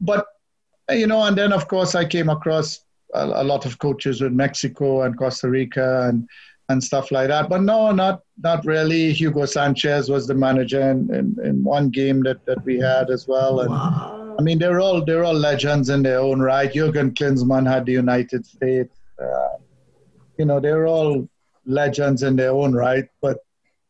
But 0.00 0.26
you 0.90 1.06
know, 1.06 1.22
and 1.22 1.36
then 1.36 1.52
of 1.52 1.66
course 1.66 1.94
I 1.94 2.04
came 2.04 2.28
across 2.28 2.80
a, 3.14 3.24
a 3.24 3.44
lot 3.44 3.66
of 3.66 3.78
coaches 3.78 4.20
in 4.20 4.36
Mexico 4.36 5.02
and 5.02 5.16
Costa 5.16 5.48
Rica 5.48 6.08
and 6.08 6.28
and 6.70 6.82
stuff 6.84 7.10
like 7.10 7.28
that. 7.28 7.48
But 7.48 7.62
no, 7.62 7.92
not 7.92 8.22
not 8.42 8.64
really. 8.64 9.12
Hugo 9.12 9.46
Sanchez 9.46 10.10
was 10.10 10.26
the 10.26 10.34
manager 10.34 10.80
in, 10.90 11.12
in, 11.14 11.36
in 11.42 11.64
one 11.64 11.90
game 11.90 12.22
that, 12.24 12.44
that 12.46 12.62
we 12.64 12.78
had 12.78 13.10
as 13.10 13.26
well. 13.26 13.60
And, 13.60 13.70
wow. 13.70 14.36
I 14.38 14.42
mean, 14.42 14.58
they're 14.58 14.80
all 14.80 15.04
they're 15.04 15.24
all 15.24 15.34
legends 15.34 15.88
in 15.88 16.02
their 16.02 16.20
own 16.20 16.40
right. 16.40 16.72
Jurgen 16.72 17.12
Klinsmann 17.12 17.66
had 17.66 17.86
the 17.86 17.92
United 17.92 18.46
States. 18.46 18.94
Uh, 19.20 19.56
you 20.38 20.44
know, 20.44 20.60
they're 20.60 20.86
all 20.86 21.28
legends 21.66 22.22
in 22.22 22.36
their 22.36 22.52
own 22.52 22.72
right. 22.72 23.08
But 23.20 23.38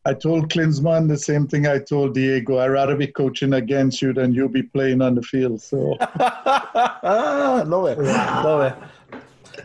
I 0.05 0.13
told 0.13 0.49
Klinsmann 0.49 1.07
the 1.07 1.17
same 1.17 1.47
thing 1.47 1.67
I 1.67 1.77
told 1.79 2.15
Diego. 2.15 2.57
I'd 2.57 2.67
rather 2.67 2.95
be 2.95 3.07
coaching 3.07 3.53
against 3.53 4.01
you 4.01 4.13
than 4.13 4.33
you 4.33 4.49
be 4.49 4.63
playing 4.63 5.01
on 5.01 5.15
the 5.15 5.21
field. 5.21 5.61
So 5.61 5.97
love 6.19 7.85
it, 7.87 7.99
love 7.99 8.61
it. 8.61 8.89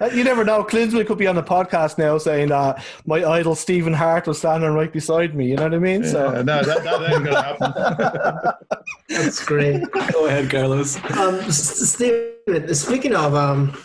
You 0.14 0.24
never 0.24 0.44
know. 0.44 0.62
Klinsmann 0.64 1.06
could 1.06 1.18
be 1.18 1.26
on 1.26 1.34
the 1.34 1.42
podcast 1.42 1.98
now 1.98 2.18
saying 2.18 2.52
uh, 2.52 2.80
my 3.06 3.24
idol 3.24 3.54
Stephen 3.54 3.92
Hart 3.92 4.26
was 4.26 4.38
standing 4.38 4.70
right 4.70 4.92
beside 4.92 5.34
me. 5.34 5.48
You 5.48 5.56
know 5.56 5.64
what 5.64 5.74
I 5.74 5.78
mean? 5.78 6.04
So 6.04 6.42
no, 6.42 6.62
that, 6.62 6.82
that 6.84 7.12
ain't 7.12 7.24
gonna 7.24 7.42
happen. 7.42 8.52
That's 9.08 9.44
great. 9.44 9.82
Go 10.12 10.26
ahead, 10.26 10.50
Carlos. 10.50 10.96
um, 11.16 11.36
S- 11.40 11.90
Stephen, 11.92 12.74
speaking 12.74 13.14
of 13.14 13.34
um, 13.34 13.76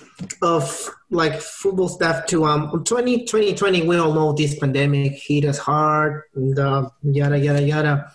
of 0.42 0.90
like 1.10 1.40
football 1.42 1.88
stuff 1.90 2.26
too, 2.26 2.46
um, 2.46 2.84
20, 2.84 3.26
2020, 3.26 3.88
we 3.88 3.98
all 3.98 4.14
know 4.14 4.34
this 4.34 4.58
pandemic 4.60 5.14
hit 5.14 5.46
us 5.46 5.58
hard 5.58 6.24
and 6.36 6.58
uh, 6.60 6.90
yada 7.04 7.38
yada 7.40 7.62
yada. 7.62 8.12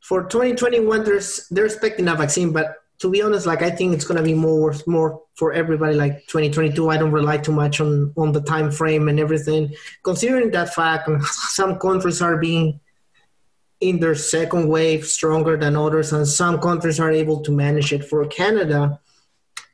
For 0.00 0.24
2021, 0.24 1.04
there's 1.04 1.46
they're 1.50 1.66
expecting 1.66 2.08
a 2.08 2.14
vaccine, 2.14 2.52
but 2.52 2.76
to 2.98 3.10
be 3.10 3.22
honest, 3.22 3.46
like 3.46 3.62
I 3.62 3.70
think 3.70 3.94
it's 3.94 4.04
gonna 4.04 4.22
be 4.22 4.34
more 4.34 4.74
more 4.86 5.22
for 5.34 5.52
everybody. 5.52 5.94
Like 5.94 6.26
2022, 6.26 6.90
I 6.90 6.96
don't 6.96 7.12
rely 7.12 7.38
too 7.38 7.52
much 7.52 7.80
on 7.80 8.12
on 8.16 8.32
the 8.32 8.40
time 8.40 8.70
frame 8.70 9.08
and 9.08 9.20
everything. 9.20 9.74
Considering 10.02 10.50
that 10.50 10.74
fact, 10.74 11.08
some 11.24 11.78
countries 11.78 12.20
are 12.20 12.36
being 12.36 12.80
in 13.80 14.00
their 14.00 14.14
second 14.14 14.68
wave 14.68 15.06
stronger 15.06 15.56
than 15.56 15.76
others, 15.76 16.12
and 16.12 16.26
some 16.26 16.60
countries 16.60 16.98
are 16.98 17.12
able 17.12 17.40
to 17.42 17.52
manage 17.52 17.92
it. 17.92 18.04
For 18.04 18.26
Canada 18.26 18.98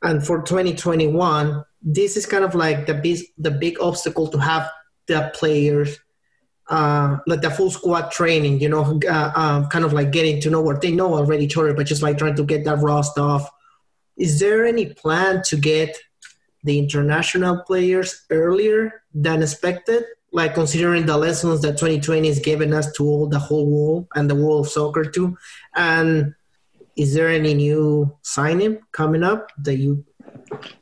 and 0.02 0.24
for 0.24 0.42
2021, 0.42 1.64
this 1.82 2.16
is 2.16 2.26
kind 2.26 2.44
of 2.44 2.54
like 2.54 2.86
the 2.86 2.94
big, 2.94 3.20
the 3.38 3.50
big 3.50 3.80
obstacle 3.80 4.28
to 4.28 4.38
have 4.38 4.70
the 5.06 5.30
players, 5.34 5.98
uh, 6.68 7.18
like 7.26 7.42
the 7.42 7.50
full 7.50 7.70
squad 7.70 8.10
training, 8.10 8.60
you 8.60 8.68
know, 8.68 9.00
uh, 9.08 9.32
um, 9.34 9.66
kind 9.68 9.84
of 9.84 9.92
like 9.92 10.12
getting 10.12 10.40
to 10.40 10.50
know 10.50 10.60
what 10.60 10.80
they 10.80 10.90
know 10.90 11.14
already 11.14 11.48
other, 11.56 11.74
but 11.74 11.86
just 11.86 12.02
like 12.02 12.18
trying 12.18 12.36
to 12.36 12.44
get 12.44 12.64
that 12.64 12.78
raw 12.78 13.00
stuff. 13.02 13.50
Is 14.16 14.38
there 14.38 14.64
any 14.64 14.86
plan 14.94 15.42
to 15.46 15.56
get 15.56 15.96
the 16.62 16.78
international 16.78 17.62
players 17.66 18.24
earlier 18.30 19.02
than 19.14 19.42
expected? 19.42 20.04
like 20.34 20.52
considering 20.52 21.06
the 21.06 21.16
lessons 21.16 21.62
that 21.62 21.78
2020 21.78 22.26
has 22.26 22.40
given 22.40 22.74
us 22.74 22.90
to 22.92 23.04
all 23.04 23.28
the 23.28 23.38
whole 23.38 23.66
world 23.66 24.08
and 24.16 24.28
the 24.28 24.34
world 24.34 24.66
of 24.66 24.72
soccer 24.72 25.04
too. 25.04 25.38
And 25.76 26.34
is 26.96 27.14
there 27.14 27.28
any 27.28 27.54
new 27.54 28.12
signing 28.22 28.80
coming 28.90 29.22
up 29.22 29.52
that 29.58 29.76
you? 29.76 30.04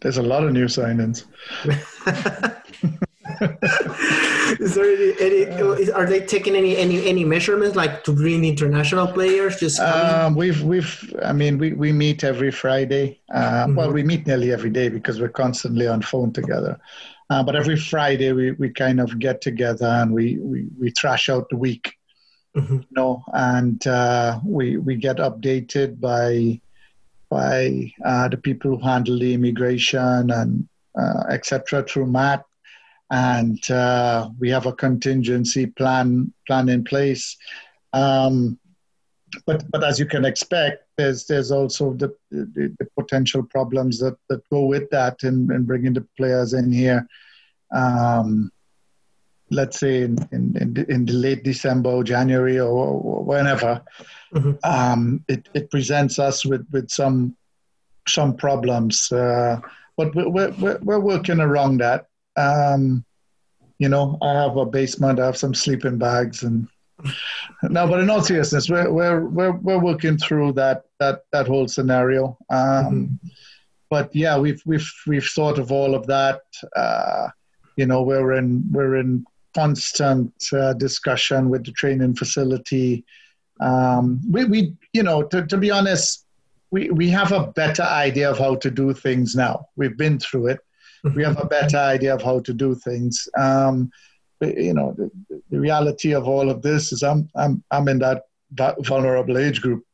There's 0.01 0.17
a 0.17 0.23
lot 0.23 0.43
of 0.43 0.53
new 0.53 0.65
signings. 0.65 1.27
is 4.61 4.75
there 4.75 4.85
any, 4.85 5.47
any? 5.49 5.91
Are 5.91 6.07
they 6.07 6.21
taking 6.21 6.55
any 6.57 6.77
any 6.77 7.07
any 7.07 7.25
measurements 7.25 7.77
like 7.77 8.05
to 8.05 8.13
bring 8.13 8.45
international 8.45 9.07
players? 9.09 9.57
Just 9.57 9.81
um, 9.81 10.35
we've 10.35 10.63
we've. 10.63 11.15
I 11.25 11.33
mean, 11.33 11.59
we 11.59 11.73
we 11.73 11.93
meet 11.93 12.25
every 12.25 12.51
Friday. 12.51 13.21
Uh, 13.33 13.67
mm-hmm. 13.67 13.75
Well, 13.77 13.93
we 13.93 14.03
meet 14.03 14.27
nearly 14.27 14.53
every 14.53 14.71
day 14.71 14.89
because 14.89 15.21
we're 15.21 15.29
constantly 15.29 15.87
on 15.87 16.03
phone 16.03 16.33
together. 16.33 16.81
Uh, 17.33 17.43
but 17.43 17.57
every 17.57 17.79
Friday 17.79 18.33
we, 18.33 18.51
we 18.53 18.69
kind 18.69 19.01
of 19.01 19.19
get 19.19 19.41
together 19.41 19.87
and 19.87 20.13
we, 20.13 20.37
we, 20.37 20.67
we 20.79 20.91
trash 20.91 21.31
out 21.31 21.49
the 21.49 21.57
week, 21.57 21.97
mm-hmm. 22.55 22.75
you 22.75 22.87
know, 22.91 23.25
and 23.33 23.87
uh, 23.87 24.39
we 24.45 24.77
we 24.77 24.97
get 24.97 25.17
updated 25.17 25.99
by 25.99 26.61
by 27.31 27.91
uh, 28.05 28.29
the 28.29 28.37
people 28.37 28.77
who 28.77 28.85
handle 28.87 29.19
the 29.19 29.33
immigration 29.33 30.31
and 30.31 30.69
uh, 30.95 31.25
etc. 31.31 31.83
through 31.85 32.07
Matt, 32.07 32.45
and 33.13 33.71
uh, 33.71 34.31
we 34.41 34.49
have 34.49 34.65
a 34.65 34.73
contingency 34.73 35.67
plan 35.67 36.33
plan 36.47 36.69
in 36.71 36.83
place. 36.83 37.37
Um, 37.93 38.59
but 39.47 39.65
but 39.71 39.85
as 39.85 39.99
you 39.99 40.07
can 40.07 40.25
expect, 40.25 40.85
there's 40.97 41.27
there's 41.27 41.51
also 41.51 41.93
the, 41.93 42.15
the, 42.31 42.75
the 42.79 42.89
potential 42.99 43.43
problems 43.43 43.99
that, 44.01 44.17
that 44.31 44.49
go 44.49 44.65
with 44.65 44.89
that 44.91 45.23
in, 45.23 45.53
in 45.53 45.65
bringing 45.65 45.93
the 45.93 46.07
players 46.17 46.55
in 46.55 46.73
here. 46.73 47.07
Um, 47.75 48.51
let's 49.51 49.79
say 49.79 50.03
in, 50.03 50.17
in, 50.33 50.87
in, 50.89 51.05
the 51.05 51.13
late 51.13 51.45
December 51.45 51.91
or 51.91 52.05
January 52.05 52.59
or 52.59 53.23
whenever, 53.23 53.83
mm-hmm. 54.35 54.53
um, 54.65 55.23
it, 55.29 55.47
it 55.53 55.71
presents 55.71 56.19
us 56.19 56.47
with, 56.47 56.67
with 56.73 56.91
some 56.91 57.37
some 58.09 58.35
problems. 58.37 59.13
Uh, 59.13 59.61
but 59.97 60.15
we're, 60.15 60.51
we're, 60.53 60.79
we're 60.83 61.01
working 61.01 61.41
around 61.41 61.79
that. 61.79 62.07
Um, 62.37 63.05
you 63.79 63.89
know, 63.89 64.17
I 64.23 64.35
have 64.35 64.57
a 64.57 64.67
basement, 64.67 65.21
I 65.21 65.27
have 65.27 65.37
some 65.37 65.55
sleeping 65.55 65.99
bags 65.99 66.43
and 66.43 66.69
no, 67.63 67.87
but 67.87 68.01
in 68.01 68.11
all 68.11 68.23
seriousness, 68.23 68.69
we're 68.69 68.91
we're 68.91 69.27
we're 69.27 69.53
we're 69.53 69.79
working 69.79 70.17
through 70.19 70.53
that 70.53 70.85
that 71.01 71.25
that 71.33 71.47
whole 71.47 71.69
scenario. 71.69 72.37
Um, 72.51 72.59
mm-hmm. 72.59 73.29
But 73.91 74.15
yeah, 74.15 74.39
we've 74.39 74.63
we've 74.65 74.91
we've 75.07 75.27
thought 75.27 75.59
of 75.59 75.73
all 75.73 75.95
of 75.95 76.07
that. 76.07 76.43
Uh, 76.75 77.29
you 77.77 77.87
know, 77.87 78.03
we're 78.03 78.33
in 78.33 78.65
we're 78.71 78.97
in 78.97 79.25
constant 79.55 80.33
uh, 80.53 80.73
discussion 80.75 81.51
with 81.51 81.65
the 81.65 81.73
training 81.73 82.15
facility. 82.15 83.05
Um, 83.61 84.21
we 84.31 84.45
we 84.45 84.77
you 84.93 85.03
know 85.03 85.23
to 85.25 85.47
to 85.47 85.57
be 85.57 85.71
honest, 85.71 86.27
we 86.71 86.91
we 86.91 87.09
have 87.11 87.33
a 87.33 87.49
better 87.49 87.83
idea 87.83 88.31
of 88.31 88.39
how 88.39 88.57
to 88.57 88.71
do 88.71 88.93
things 88.93 89.35
now. 89.35 89.67
We've 89.77 89.97
been 89.97 90.19
through 90.19 90.49
it. 90.49 90.61
We 91.15 91.25
have 91.25 91.41
a 91.41 91.47
better 91.47 91.79
idea 91.79 92.15
of 92.15 92.23
how 92.23 92.41
to 92.41 92.53
do 92.53 92.75
things. 92.75 93.29
Um, 93.37 93.91
you 94.41 94.75
know, 94.75 94.95
the, 94.97 95.11
the, 95.51 95.61
reality 95.61 96.15
of 96.15 96.27
all 96.27 96.51
of 96.51 96.63
this 96.63 96.93
is 96.93 97.03
I'm 97.03 97.29
I'm 97.37 97.63
I'm 97.71 97.89
in 97.89 97.99
that 98.01 98.25
that 98.53 98.85
vulnerable 98.85 99.39
age 99.39 99.61
group. 99.61 99.85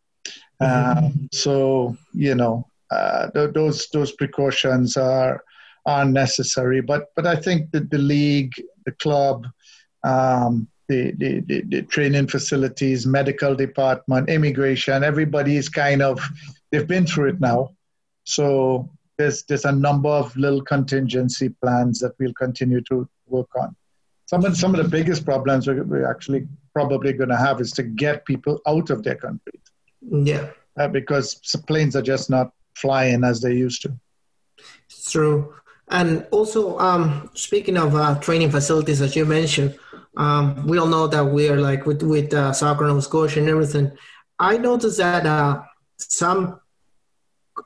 Mm-hmm. 0.61 1.07
Um, 1.07 1.29
so 1.33 1.97
you 2.13 2.35
know, 2.35 2.67
uh, 2.91 3.31
th- 3.31 3.53
those 3.53 3.89
those 3.91 4.13
precautions 4.13 4.97
are 4.97 5.43
are 5.87 6.05
necessary. 6.05 6.81
But 6.81 7.07
but 7.17 7.27
I 7.27 7.37
think 7.37 7.71
that 7.73 7.91
the 7.91 7.99
league, 7.99 8.53
the 8.85 8.93
club, 8.93 9.47
um, 10.05 10.69
the, 10.89 11.13
the, 11.13 11.41
the, 11.41 11.61
the 11.63 11.83
training 11.83 12.29
facilities, 12.29 13.07
medical 13.07 13.55
department, 13.55 14.31
immigration, 14.31 15.05
everybody 15.05 15.57
is 15.57 15.69
kind 15.69 16.03
of 16.03 16.21
they've 16.71 16.89
been 16.89 17.07
through 17.07 17.31
it 17.31 17.41
now. 17.41 17.71
So 18.25 18.91
there's 19.19 19.43
there's 19.45 19.65
a 19.65 19.73
number 19.73 20.09
of 20.09 20.35
little 20.37 20.63
contingency 20.63 21.49
plans 21.63 21.99
that 22.01 22.13
we'll 22.19 22.35
continue 22.35 22.81
to 22.83 23.09
work 23.27 23.49
on 23.57 23.77
some 24.29 24.45
of 24.45 24.57
some 24.57 24.75
of 24.75 24.83
the 24.83 24.89
biggest 24.89 25.25
problems 25.25 25.67
we're, 25.67 26.09
actually 26.09 26.47
probably 26.75 27.13
going 27.15 27.31
to 27.31 27.37
have 27.37 27.61
is 27.61 27.73
to 27.73 27.83
get 27.83 28.27
people 28.27 28.61
out 28.67 28.91
of 28.91 29.03
their 29.03 29.17
countries. 29.17 29.63
Yeah, 30.03 30.51
uh, 30.79 30.89
because 30.89 31.41
planes 31.67 31.97
are 31.97 32.03
just 32.03 32.29
not 32.29 32.53
flying 32.75 33.25
as 33.25 33.41
they 33.41 33.55
used 33.55 33.83
to. 33.83 33.99
It's 34.85 35.11
true, 35.11 35.55
and 35.89 36.27
also 36.31 36.79
um, 36.79 37.31
speaking 37.35 37.79
of 37.79 37.95
uh, 37.95 38.21
training 38.21 38.51
facilities, 38.51 39.01
as 39.01 39.17
you 39.17 39.25
mentioned, 39.25 39.79
um, 40.19 40.67
we 40.67 40.77
all 40.77 40.87
know 40.87 41.07
that 41.07 41.25
we 41.25 41.49
are 41.49 41.59
like 41.59 41.87
with 41.87 42.03
with 42.03 42.35
uh, 42.35 42.53
soccer 42.53 42.87
Nova 42.87 43.01
Scotia 43.01 43.41
and 43.41 43.49
everything. 43.49 43.91
I 44.39 44.59
noticed 44.59 44.99
that 44.99 45.25
uh, 45.25 45.63
some 45.97 46.61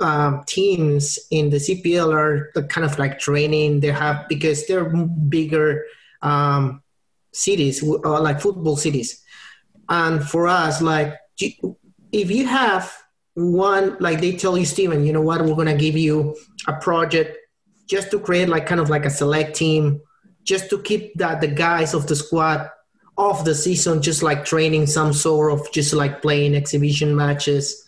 uh, 0.00 0.42
teams 0.46 1.18
in 1.30 1.50
the 1.50 1.56
CPL 1.56 2.12
are 2.12 2.52
kind 2.68 2.84
of 2.84 2.98
like 2.98 3.18
training. 3.18 3.80
They 3.80 3.92
have 3.92 4.28
because 4.28 4.66
they're 4.66 4.84
bigger 4.84 5.84
um, 6.22 6.82
cities, 7.32 7.82
uh, 7.82 8.20
like 8.20 8.40
football 8.40 8.76
cities. 8.76 9.22
And 9.88 10.24
for 10.24 10.46
us, 10.46 10.80
like, 10.80 11.18
if 11.38 12.30
you 12.30 12.46
have 12.46 12.92
one, 13.34 13.96
like 14.00 14.20
they 14.20 14.36
tell 14.36 14.56
you, 14.56 14.64
Stephen, 14.64 15.04
you 15.04 15.12
know 15.12 15.20
what, 15.20 15.44
we're 15.44 15.54
to 15.64 15.74
give 15.74 15.96
you 15.96 16.36
a 16.66 16.74
project 16.74 17.38
just 17.88 18.10
to 18.10 18.18
create 18.18 18.48
like 18.48 18.66
kind 18.66 18.80
of 18.80 18.90
like 18.90 19.04
a 19.04 19.10
select 19.10 19.56
team, 19.56 20.00
just 20.44 20.70
to 20.70 20.80
keep 20.82 21.14
that 21.16 21.40
the 21.40 21.48
guys 21.48 21.94
of 21.94 22.06
the 22.06 22.16
squad 22.16 22.70
off 23.16 23.44
the 23.44 23.54
season, 23.54 24.00
just 24.02 24.22
like 24.22 24.44
training 24.44 24.86
some 24.86 25.12
sort 25.12 25.52
of 25.52 25.70
just 25.72 25.92
like 25.92 26.22
playing 26.22 26.54
exhibition 26.54 27.14
matches. 27.14 27.81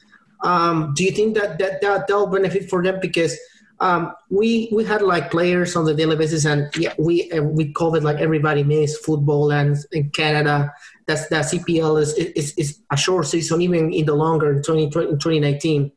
Um, 0.45 0.93
do 0.95 1.03
you 1.03 1.11
think 1.11 1.35
that, 1.35 1.59
that, 1.59 1.81
that 1.81 2.07
that'll 2.07 2.29
benefit 2.29 2.71
for 2.71 2.83
them? 2.83 3.01
Because– 3.01 3.37
um, 3.81 4.13
we 4.31 4.69
we 4.73 4.85
had 4.85 5.03
like 5.03 5.31
players 5.31 5.75
on 5.77 5.85
the 5.85 5.95
daily 5.95 6.17
basis, 6.17 6.45
and 6.45 6.75
yeah, 6.77 6.95
we 6.99 7.31
uh, 7.33 7.43
we 7.43 7.73
like 7.75 8.19
everybody 8.19 8.63
missed 8.63 9.05
football, 9.05 9.51
and 9.51 9.77
in 9.93 10.11
Canada, 10.11 10.73
that's 11.07 11.29
that 11.29 11.47
CPL 11.47 12.01
is, 12.01 12.15
is 12.15 12.55
is 12.57 12.81
a 12.91 12.97
short 12.97 13.27
season, 13.27 13.63
even 13.63 13.93
in 13.93 14.07
the 14.07 14.15
longer 14.15 14.53
in 14.53 14.63
2020, 14.63 15.13
2019. 15.13 15.93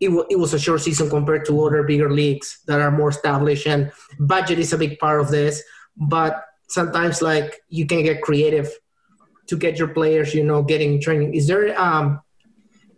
It, 0.00 0.06
w- 0.06 0.26
it 0.28 0.36
was 0.36 0.52
a 0.52 0.58
short 0.58 0.80
season 0.80 1.08
compared 1.08 1.44
to 1.46 1.64
other 1.64 1.84
bigger 1.84 2.10
leagues 2.10 2.60
that 2.66 2.80
are 2.80 2.90
more 2.90 3.10
established, 3.10 3.66
and 3.66 3.92
budget 4.18 4.58
is 4.58 4.72
a 4.72 4.78
big 4.78 4.98
part 4.98 5.20
of 5.20 5.30
this. 5.30 5.62
But 5.96 6.44
sometimes, 6.68 7.20
like 7.20 7.60
you 7.68 7.86
can 7.86 8.02
get 8.02 8.22
creative 8.22 8.68
to 9.46 9.56
get 9.56 9.78
your 9.78 9.88
players, 9.88 10.34
you 10.34 10.44
know, 10.44 10.62
getting 10.62 11.00
training. 11.00 11.34
Is 11.34 11.46
there 11.46 11.78
um, 11.80 12.20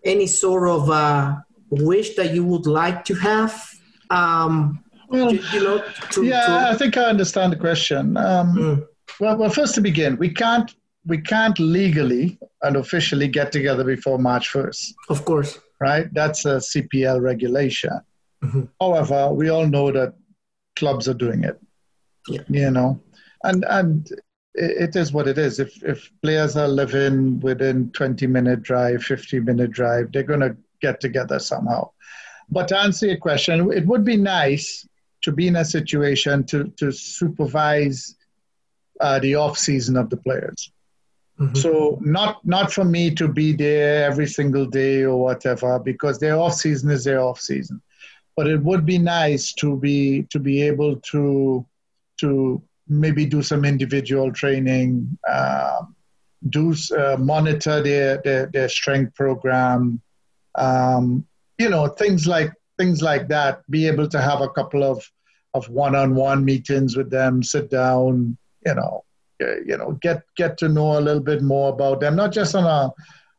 any 0.04 0.26
sort 0.26 0.68
of 0.68 0.90
uh, 0.90 1.36
wish 1.70 2.14
that 2.16 2.34
you 2.34 2.44
would 2.44 2.66
like 2.66 3.04
to 3.06 3.14
have? 3.14 3.68
Um, 4.10 4.84
well, 5.08 5.32
you 5.32 5.62
know, 5.62 5.84
to, 6.12 6.24
yeah, 6.24 6.46
to... 6.46 6.52
I 6.70 6.74
think 6.76 6.96
I 6.96 7.04
understand 7.04 7.52
the 7.52 7.56
question. 7.56 8.16
Um, 8.16 8.54
mm. 8.54 8.86
Well, 9.20 9.36
well, 9.36 9.50
first 9.50 9.74
to 9.76 9.80
begin, 9.80 10.16
we 10.16 10.30
can't 10.30 10.74
we 11.06 11.18
can't 11.18 11.58
legally 11.58 12.38
and 12.62 12.76
officially 12.76 13.28
get 13.28 13.52
together 13.52 13.84
before 13.84 14.18
March 14.18 14.48
first. 14.48 14.94
Of 15.08 15.24
course, 15.24 15.58
right? 15.80 16.12
That's 16.12 16.44
a 16.46 16.56
CPL 16.56 17.20
regulation. 17.20 18.00
Mm-hmm. 18.42 18.62
However, 18.80 19.32
we 19.32 19.50
all 19.50 19.66
know 19.66 19.90
that 19.92 20.14
clubs 20.76 21.08
are 21.08 21.14
doing 21.14 21.44
it. 21.44 21.60
Yeah. 22.28 22.42
You 22.48 22.70
know, 22.70 23.00
and 23.42 23.64
and 23.68 24.08
it 24.54 24.94
is 24.94 25.12
what 25.12 25.26
it 25.26 25.38
is. 25.38 25.58
If 25.58 25.82
if 25.82 26.10
players 26.22 26.56
are 26.56 26.68
living 26.68 27.40
within 27.40 27.90
20 27.90 28.26
minute 28.26 28.62
drive, 28.62 29.02
50 29.02 29.40
minute 29.40 29.72
drive, 29.72 30.12
they're 30.12 30.22
going 30.22 30.40
to 30.40 30.56
get 30.80 31.00
together 31.00 31.38
somehow. 31.38 31.90
But 32.50 32.68
to 32.68 32.78
answer 32.78 33.06
your 33.06 33.16
question, 33.16 33.72
it 33.72 33.86
would 33.86 34.04
be 34.04 34.16
nice 34.16 34.86
to 35.22 35.32
be 35.32 35.48
in 35.48 35.56
a 35.56 35.64
situation 35.64 36.44
to 36.44 36.64
to 36.76 36.92
supervise 36.92 38.16
uh, 39.00 39.18
the 39.18 39.34
off 39.34 39.58
season 39.58 39.96
of 39.96 40.10
the 40.10 40.18
players. 40.18 40.70
Mm-hmm. 41.40 41.56
So 41.56 41.98
not 42.00 42.44
not 42.46 42.72
for 42.72 42.84
me 42.84 43.12
to 43.16 43.26
be 43.26 43.52
there 43.52 44.04
every 44.04 44.28
single 44.28 44.66
day 44.66 45.02
or 45.02 45.20
whatever, 45.20 45.80
because 45.80 46.20
their 46.20 46.38
off 46.38 46.54
season 46.54 46.90
is 46.90 47.02
their 47.04 47.20
off 47.20 47.40
season. 47.40 47.82
But 48.36 48.46
it 48.46 48.62
would 48.62 48.86
be 48.86 48.98
nice 48.98 49.52
to 49.54 49.76
be 49.76 50.26
to 50.30 50.38
be 50.38 50.62
able 50.62 50.96
to 51.12 51.66
to 52.20 52.62
maybe 52.88 53.26
do 53.26 53.42
some 53.42 53.64
individual 53.64 54.32
training, 54.32 55.18
uh, 55.28 55.82
do 56.50 56.74
uh, 56.98 57.16
monitor 57.18 57.82
their, 57.82 58.20
their, 58.22 58.46
their 58.46 58.68
strength 58.68 59.14
program, 59.14 60.00
um, 60.56 61.26
you 61.58 61.68
know, 61.68 61.88
things 61.88 62.26
like 62.26 62.52
things 62.78 63.02
like 63.02 63.28
that. 63.28 63.68
Be 63.70 63.86
able 63.86 64.08
to 64.08 64.20
have 64.20 64.40
a 64.40 64.50
couple 64.50 64.82
of 64.82 65.02
of 65.54 65.68
one-on-one 65.68 66.44
meetings 66.44 66.96
with 66.96 67.10
them, 67.10 67.40
sit 67.40 67.70
down, 67.70 68.36
you 68.66 68.74
know, 68.74 69.04
you 69.40 69.76
know, 69.76 69.92
get 70.02 70.22
get 70.36 70.58
to 70.58 70.68
know 70.68 70.98
a 70.98 71.00
little 71.00 71.22
bit 71.22 71.42
more 71.42 71.72
about 71.72 72.00
them, 72.00 72.16
not 72.16 72.32
just 72.32 72.54
on 72.54 72.64
a 72.64 72.92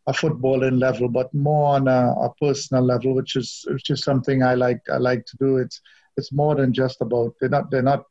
a 0.07 0.13
footballing 0.13 0.79
level, 0.79 1.09
but 1.09 1.33
more 1.33 1.75
on 1.75 1.87
a, 1.87 2.13
a 2.21 2.31
personal 2.39 2.83
level, 2.83 3.15
which 3.15 3.35
is 3.35 3.65
which 3.69 3.89
is 3.89 4.03
something 4.03 4.43
I 4.43 4.53
like 4.55 4.81
I 4.91 4.97
like 4.97 5.25
to 5.25 5.37
do. 5.37 5.57
It's 5.57 5.81
it's 6.17 6.31
more 6.31 6.55
than 6.55 6.73
just 6.73 7.01
about 7.01 7.33
they're 7.39 7.49
not 7.49 7.71
they're 7.71 7.81
not 7.81 8.05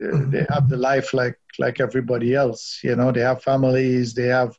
Mm-hmm. 0.00 0.30
they 0.30 0.46
have 0.48 0.68
the 0.68 0.76
life 0.76 1.14
like 1.14 1.38
like 1.58 1.80
everybody 1.80 2.34
else 2.34 2.80
you 2.82 2.96
know 2.96 3.12
they 3.12 3.20
have 3.20 3.42
families 3.42 4.14
they 4.14 4.26
have 4.26 4.56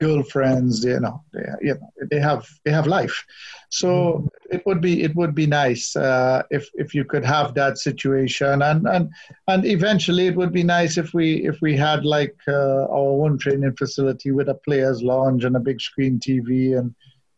girlfriends 0.00 0.84
you 0.84 0.98
know 0.98 1.22
they, 1.32 1.44
you 1.62 1.74
know 1.74 1.90
they 2.10 2.18
have 2.18 2.46
they 2.64 2.72
have 2.72 2.86
life 2.86 3.24
so 3.70 3.88
mm-hmm. 3.88 4.26
it 4.56 4.66
would 4.66 4.80
be 4.80 5.02
it 5.02 5.14
would 5.14 5.34
be 5.34 5.46
nice 5.46 5.94
uh, 5.94 6.42
if 6.50 6.68
if 6.74 6.92
you 6.92 7.04
could 7.04 7.24
have 7.24 7.54
that 7.54 7.78
situation 7.78 8.62
and 8.62 8.86
and 8.88 9.10
and 9.46 9.64
eventually 9.64 10.26
it 10.26 10.34
would 10.34 10.52
be 10.52 10.64
nice 10.64 10.98
if 10.98 11.14
we 11.14 11.46
if 11.46 11.60
we 11.60 11.76
had 11.76 12.04
like 12.04 12.36
uh, 12.48 12.84
our 12.96 13.24
own 13.24 13.38
training 13.38 13.76
facility 13.76 14.32
with 14.32 14.48
a 14.48 14.54
players 14.66 15.02
lounge 15.02 15.44
and 15.44 15.56
a 15.56 15.60
big 15.60 15.80
screen 15.80 16.18
tv 16.18 16.76
and 16.78 16.94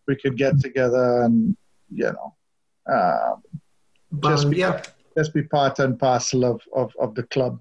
we 0.08 0.16
could 0.16 0.36
get 0.38 0.58
together 0.60 1.22
and 1.22 1.56
you 1.92 2.10
know 2.16 2.34
uh, 2.90 3.36
just 4.22 4.48
be, 4.48 4.58
yeah 4.58 4.82
let's 5.16 5.30
be 5.30 5.42
part 5.42 5.78
and 5.78 5.98
parcel 5.98 6.44
of, 6.44 6.62
of, 6.74 6.94
of 7.00 7.14
the 7.14 7.24
club. 7.24 7.60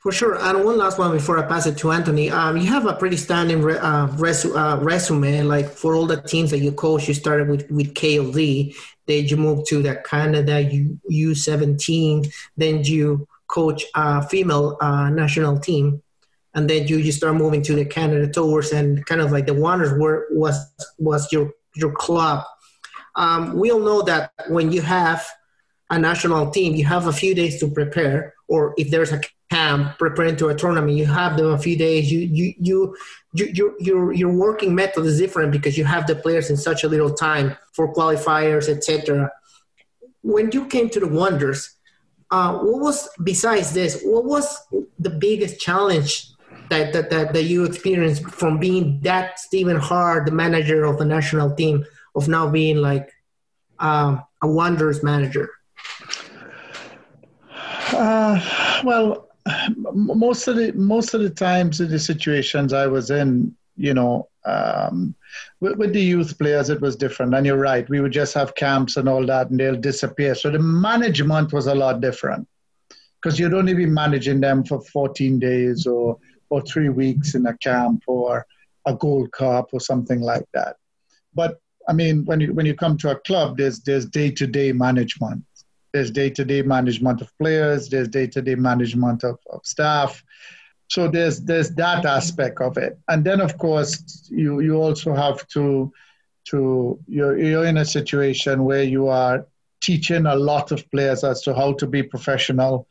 For 0.00 0.12
sure. 0.12 0.38
And 0.38 0.64
one 0.64 0.78
last 0.78 0.98
one 0.98 1.12
before 1.12 1.38
I 1.38 1.46
pass 1.46 1.66
it 1.66 1.78
to 1.78 1.92
Anthony. 1.92 2.30
Um, 2.30 2.56
you 2.56 2.66
have 2.66 2.86
a 2.86 2.94
pretty 2.94 3.16
standing 3.16 3.62
re- 3.62 3.78
uh, 3.78 4.08
resu- 4.08 4.56
uh, 4.56 4.82
resume. 4.82 5.42
Like 5.42 5.70
for 5.70 5.94
all 5.94 6.06
the 6.06 6.20
teams 6.20 6.50
that 6.50 6.58
you 6.58 6.72
coach, 6.72 7.08
you 7.08 7.14
started 7.14 7.48
with, 7.48 7.70
with 7.70 7.94
KOD, 7.94 8.74
then 9.06 9.26
you 9.26 9.36
moved 9.36 9.66
to 9.68 9.82
the 9.82 9.96
Canada 9.96 10.62
U, 10.62 10.98
U17, 11.10 12.32
then 12.56 12.84
you 12.84 13.26
coach 13.48 13.84
a 13.94 14.26
female 14.26 14.76
uh, 14.80 15.10
national 15.10 15.58
team. 15.58 16.02
And 16.54 16.68
then 16.68 16.88
you, 16.88 16.96
you 16.96 17.12
start 17.12 17.36
moving 17.36 17.62
to 17.62 17.74
the 17.74 17.84
Canada 17.84 18.30
Tours 18.32 18.72
and 18.72 19.04
kind 19.06 19.20
of 19.20 19.30
like 19.30 19.46
the 19.46 19.54
Wanderers 19.54 19.98
were, 19.98 20.26
was, 20.30 20.58
was 20.98 21.32
your, 21.32 21.52
your 21.76 21.92
club. 21.92 22.44
Um, 23.16 23.56
we 23.56 23.70
all 23.70 23.80
know 23.80 24.02
that 24.02 24.32
when 24.48 24.70
you 24.72 24.80
have 24.82 25.26
a 25.90 25.98
national 25.98 26.50
team, 26.50 26.74
you 26.74 26.84
have 26.84 27.06
a 27.06 27.12
few 27.12 27.34
days 27.34 27.58
to 27.60 27.70
prepare, 27.70 28.34
or 28.46 28.74
if 28.76 28.90
there's 28.90 29.12
a 29.12 29.20
camp 29.50 29.98
preparing 29.98 30.36
to 30.36 30.48
a 30.48 30.54
tournament, 30.54 30.96
you 30.96 31.06
have 31.06 31.36
them 31.36 31.52
a 31.52 31.58
few 31.58 31.76
days. 31.76 32.12
You 32.12 32.20
you 32.20 32.54
you, 32.58 32.94
you 33.32 33.52
your 33.54 33.74
your 33.80 34.12
your 34.12 34.32
working 34.32 34.74
method 34.74 35.04
is 35.06 35.18
different 35.18 35.52
because 35.52 35.78
you 35.78 35.84
have 35.84 36.06
the 36.06 36.16
players 36.16 36.50
in 36.50 36.56
such 36.56 36.84
a 36.84 36.88
little 36.88 37.14
time 37.14 37.56
for 37.72 37.92
qualifiers, 37.92 38.68
etc. 38.68 39.30
When 40.22 40.50
you 40.52 40.66
came 40.66 40.90
to 40.90 41.00
the 41.00 41.08
Wanderers, 41.08 41.74
uh, 42.30 42.58
what 42.58 42.80
was 42.80 43.08
besides 43.22 43.72
this? 43.72 44.02
What 44.02 44.24
was 44.24 44.46
the 44.98 45.10
biggest 45.10 45.60
challenge 45.60 46.30
that, 46.68 46.92
that, 46.92 47.08
that, 47.08 47.32
that 47.32 47.44
you 47.44 47.64
experienced 47.64 48.24
from 48.24 48.58
being 48.58 49.00
that 49.02 49.38
Stephen 49.38 49.76
Hart, 49.76 50.26
the 50.26 50.32
manager 50.32 50.84
of 50.84 50.98
the 50.98 51.04
national 51.04 51.54
team, 51.54 51.86
of 52.14 52.28
now 52.28 52.50
being 52.50 52.76
like 52.76 53.10
um, 53.78 54.22
a 54.42 54.48
Wanderers 54.48 55.02
manager? 55.02 55.48
Uh, 57.92 58.82
well, 58.84 59.28
most 59.92 60.48
of 60.48 60.56
the 60.56 60.72
most 60.72 61.14
of 61.14 61.20
the 61.20 61.30
times 61.30 61.80
in 61.80 61.90
the 61.90 61.98
situations 61.98 62.72
I 62.72 62.86
was 62.86 63.10
in, 63.10 63.54
you 63.76 63.94
know, 63.94 64.28
um, 64.44 65.14
with, 65.60 65.76
with, 65.76 65.92
the 65.92 66.00
youth 66.00 66.38
players, 66.38 66.70
it 66.70 66.80
was 66.80 66.96
different. 66.96 67.34
And 67.34 67.46
you're 67.46 67.56
right, 67.56 67.88
we 67.88 68.00
would 68.00 68.12
just 68.12 68.34
have 68.34 68.54
camps 68.54 68.96
and 68.96 69.08
all 69.08 69.24
that, 69.26 69.50
and 69.50 69.58
they'll 69.58 69.76
disappear. 69.76 70.34
So 70.34 70.50
the 70.50 70.58
management 70.58 71.52
was 71.52 71.66
a 71.66 71.74
lot 71.74 72.00
different 72.00 72.46
because 73.20 73.38
you'd 73.38 73.54
only 73.54 73.74
be 73.74 73.86
managing 73.86 74.40
them 74.40 74.64
for 74.64 74.80
14 74.80 75.38
days 75.38 75.86
or 75.86 76.18
or 76.50 76.62
three 76.62 76.88
weeks 76.88 77.34
in 77.34 77.46
a 77.46 77.56
camp 77.58 78.02
or 78.06 78.46
a 78.86 78.94
Gold 78.94 79.32
Cup 79.32 79.68
or 79.72 79.80
something 79.80 80.20
like 80.20 80.46
that. 80.54 80.76
But 81.34 81.60
I 81.88 81.92
mean, 81.92 82.24
when 82.24 82.40
you 82.40 82.52
when 82.52 82.66
you 82.66 82.74
come 82.74 82.96
to 82.98 83.10
a 83.10 83.20
club, 83.20 83.56
there's 83.56 83.80
there's 83.80 84.06
day 84.06 84.30
to 84.32 84.46
day 84.46 84.72
management 84.72 85.44
there's 85.92 86.10
day-to-day 86.10 86.62
management 86.62 87.20
of 87.20 87.36
players 87.38 87.88
there's 87.88 88.08
day-to-day 88.08 88.54
management 88.54 89.24
of, 89.24 89.38
of 89.50 89.64
staff. 89.64 90.22
So 90.88 91.06
there's 91.08 91.40
there's 91.40 91.70
that 91.72 92.06
aspect 92.06 92.60
of 92.60 92.78
it. 92.78 92.98
And 93.08 93.24
then 93.24 93.40
of 93.40 93.58
course 93.58 94.28
you 94.30 94.60
you 94.60 94.76
also 94.76 95.14
have 95.14 95.46
to 95.48 95.92
to 96.46 96.98
you're, 97.06 97.38
you're 97.38 97.66
in 97.66 97.76
a 97.76 97.84
situation 97.84 98.64
where 98.64 98.84
you 98.84 99.08
are 99.08 99.46
teaching 99.80 100.26
a 100.26 100.34
lot 100.34 100.72
of 100.72 100.90
players 100.90 101.24
as 101.24 101.42
to 101.42 101.54
how 101.54 101.72
to 101.74 101.86
be 101.86 102.02
professional 102.02 102.86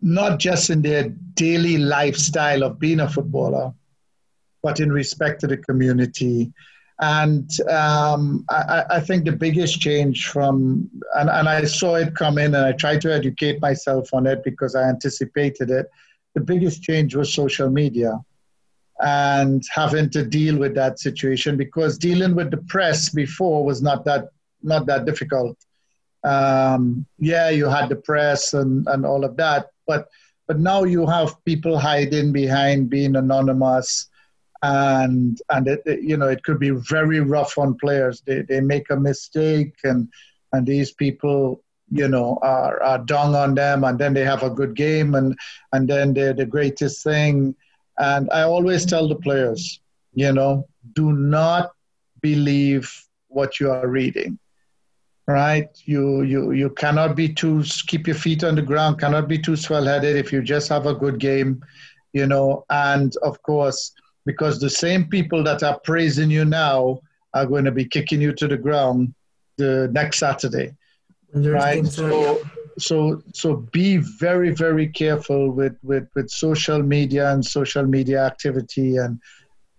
not 0.00 0.38
just 0.38 0.70
in 0.70 0.82
their 0.82 1.08
daily 1.34 1.78
lifestyle 1.78 2.62
of 2.62 2.78
being 2.78 3.00
a 3.00 3.08
footballer 3.08 3.72
but 4.62 4.80
in 4.80 4.90
respect 4.92 5.40
to 5.40 5.46
the 5.46 5.56
community 5.56 6.52
and 7.00 7.50
um, 7.68 8.44
I, 8.50 8.84
I, 8.88 9.00
think 9.00 9.24
the 9.24 9.32
biggest 9.32 9.80
change 9.80 10.28
from, 10.28 10.88
and, 11.16 11.28
and 11.28 11.48
I 11.48 11.64
saw 11.64 11.96
it 11.96 12.14
come 12.14 12.38
in 12.38 12.54
and 12.54 12.64
I 12.64 12.72
tried 12.72 13.00
to 13.00 13.12
educate 13.12 13.60
myself 13.60 14.14
on 14.14 14.26
it 14.26 14.44
because 14.44 14.76
I 14.76 14.88
anticipated 14.88 15.70
it. 15.70 15.90
The 16.34 16.40
biggest 16.40 16.82
change 16.82 17.16
was 17.16 17.34
social 17.34 17.68
media 17.68 18.20
and 19.00 19.62
having 19.72 20.08
to 20.10 20.24
deal 20.24 20.56
with 20.56 20.74
that 20.76 21.00
situation 21.00 21.56
because 21.56 21.98
dealing 21.98 22.36
with 22.36 22.52
the 22.52 22.58
press 22.58 23.08
before 23.08 23.64
was 23.64 23.82
not 23.82 24.04
that 24.04 24.28
not 24.62 24.86
that 24.86 25.04
difficult. 25.04 25.58
Um, 26.22 27.04
yeah, 27.18 27.50
you 27.50 27.68
had 27.68 27.88
the 27.88 27.96
press 27.96 28.54
and, 28.54 28.86
and 28.86 29.04
all 29.04 29.24
of 29.24 29.36
that, 29.36 29.66
but 29.86 30.08
but 30.46 30.60
now 30.60 30.84
you 30.84 31.06
have 31.06 31.44
people 31.44 31.78
hiding 31.78 32.32
behind 32.32 32.88
being 32.88 33.16
anonymous 33.16 34.08
and 34.64 35.38
and 35.50 35.68
it, 35.68 35.82
it, 35.84 36.00
you 36.02 36.16
know 36.16 36.28
it 36.28 36.42
could 36.42 36.58
be 36.58 36.70
very 36.70 37.20
rough 37.20 37.58
on 37.58 37.76
players. 37.76 38.22
They 38.26 38.42
they 38.42 38.60
make 38.60 38.90
a 38.90 38.96
mistake 38.96 39.74
and 39.84 40.08
and 40.52 40.66
these 40.66 40.92
people 40.92 41.62
you 41.90 42.08
know 42.08 42.38
are, 42.42 42.82
are 42.82 42.98
dung 42.98 43.34
on 43.34 43.54
them 43.54 43.84
and 43.84 43.98
then 43.98 44.14
they 44.14 44.24
have 44.24 44.42
a 44.42 44.50
good 44.50 44.74
game 44.74 45.14
and 45.14 45.36
and 45.72 45.88
then 45.88 46.14
they're 46.14 46.32
the 46.32 46.46
greatest 46.46 47.04
thing. 47.04 47.54
And 47.98 48.28
I 48.32 48.42
always 48.42 48.86
tell 48.86 49.08
the 49.08 49.16
players, 49.16 49.80
you 50.14 50.32
know, 50.32 50.66
do 50.94 51.12
not 51.12 51.72
believe 52.22 52.90
what 53.28 53.60
you 53.60 53.70
are 53.70 53.88
reading 53.88 54.38
right 55.26 55.68
you 55.84 56.22
you 56.22 56.52
you 56.52 56.70
cannot 56.70 57.16
be 57.16 57.28
too 57.32 57.62
keep 57.86 58.06
your 58.06 58.16
feet 58.16 58.44
on 58.44 58.54
the 58.54 58.62
ground 58.62 58.98
cannot 58.98 59.26
be 59.28 59.38
too 59.38 59.56
swell 59.56 59.84
headed 59.84 60.16
if 60.16 60.32
you 60.32 60.42
just 60.42 60.68
have 60.68 60.86
a 60.86 60.94
good 60.94 61.18
game 61.18 61.62
you 62.12 62.26
know 62.26 62.64
and 62.70 63.14
of 63.22 63.40
course 63.42 63.92
because 64.24 64.60
the 64.60 64.70
same 64.70 65.06
people 65.06 65.42
that 65.44 65.62
are 65.62 65.78
praising 65.80 66.30
you 66.30 66.44
now 66.44 67.00
are 67.34 67.46
going 67.46 67.64
to 67.64 67.72
be 67.72 67.84
kicking 67.84 68.20
you 68.20 68.32
to 68.32 68.46
the 68.46 68.56
ground 68.56 69.14
the 69.56 69.88
next 69.92 70.18
Saturday, 70.18 70.74
right? 71.32 71.86
So, 71.86 72.40
so, 72.78 73.22
so 73.32 73.56
be 73.56 73.98
very, 73.98 74.50
very 74.50 74.88
careful 74.88 75.50
with, 75.50 75.76
with, 75.82 76.08
with 76.14 76.30
social 76.30 76.82
media 76.82 77.32
and 77.32 77.44
social 77.44 77.84
media 77.84 78.24
activity 78.24 78.96
and 78.96 79.20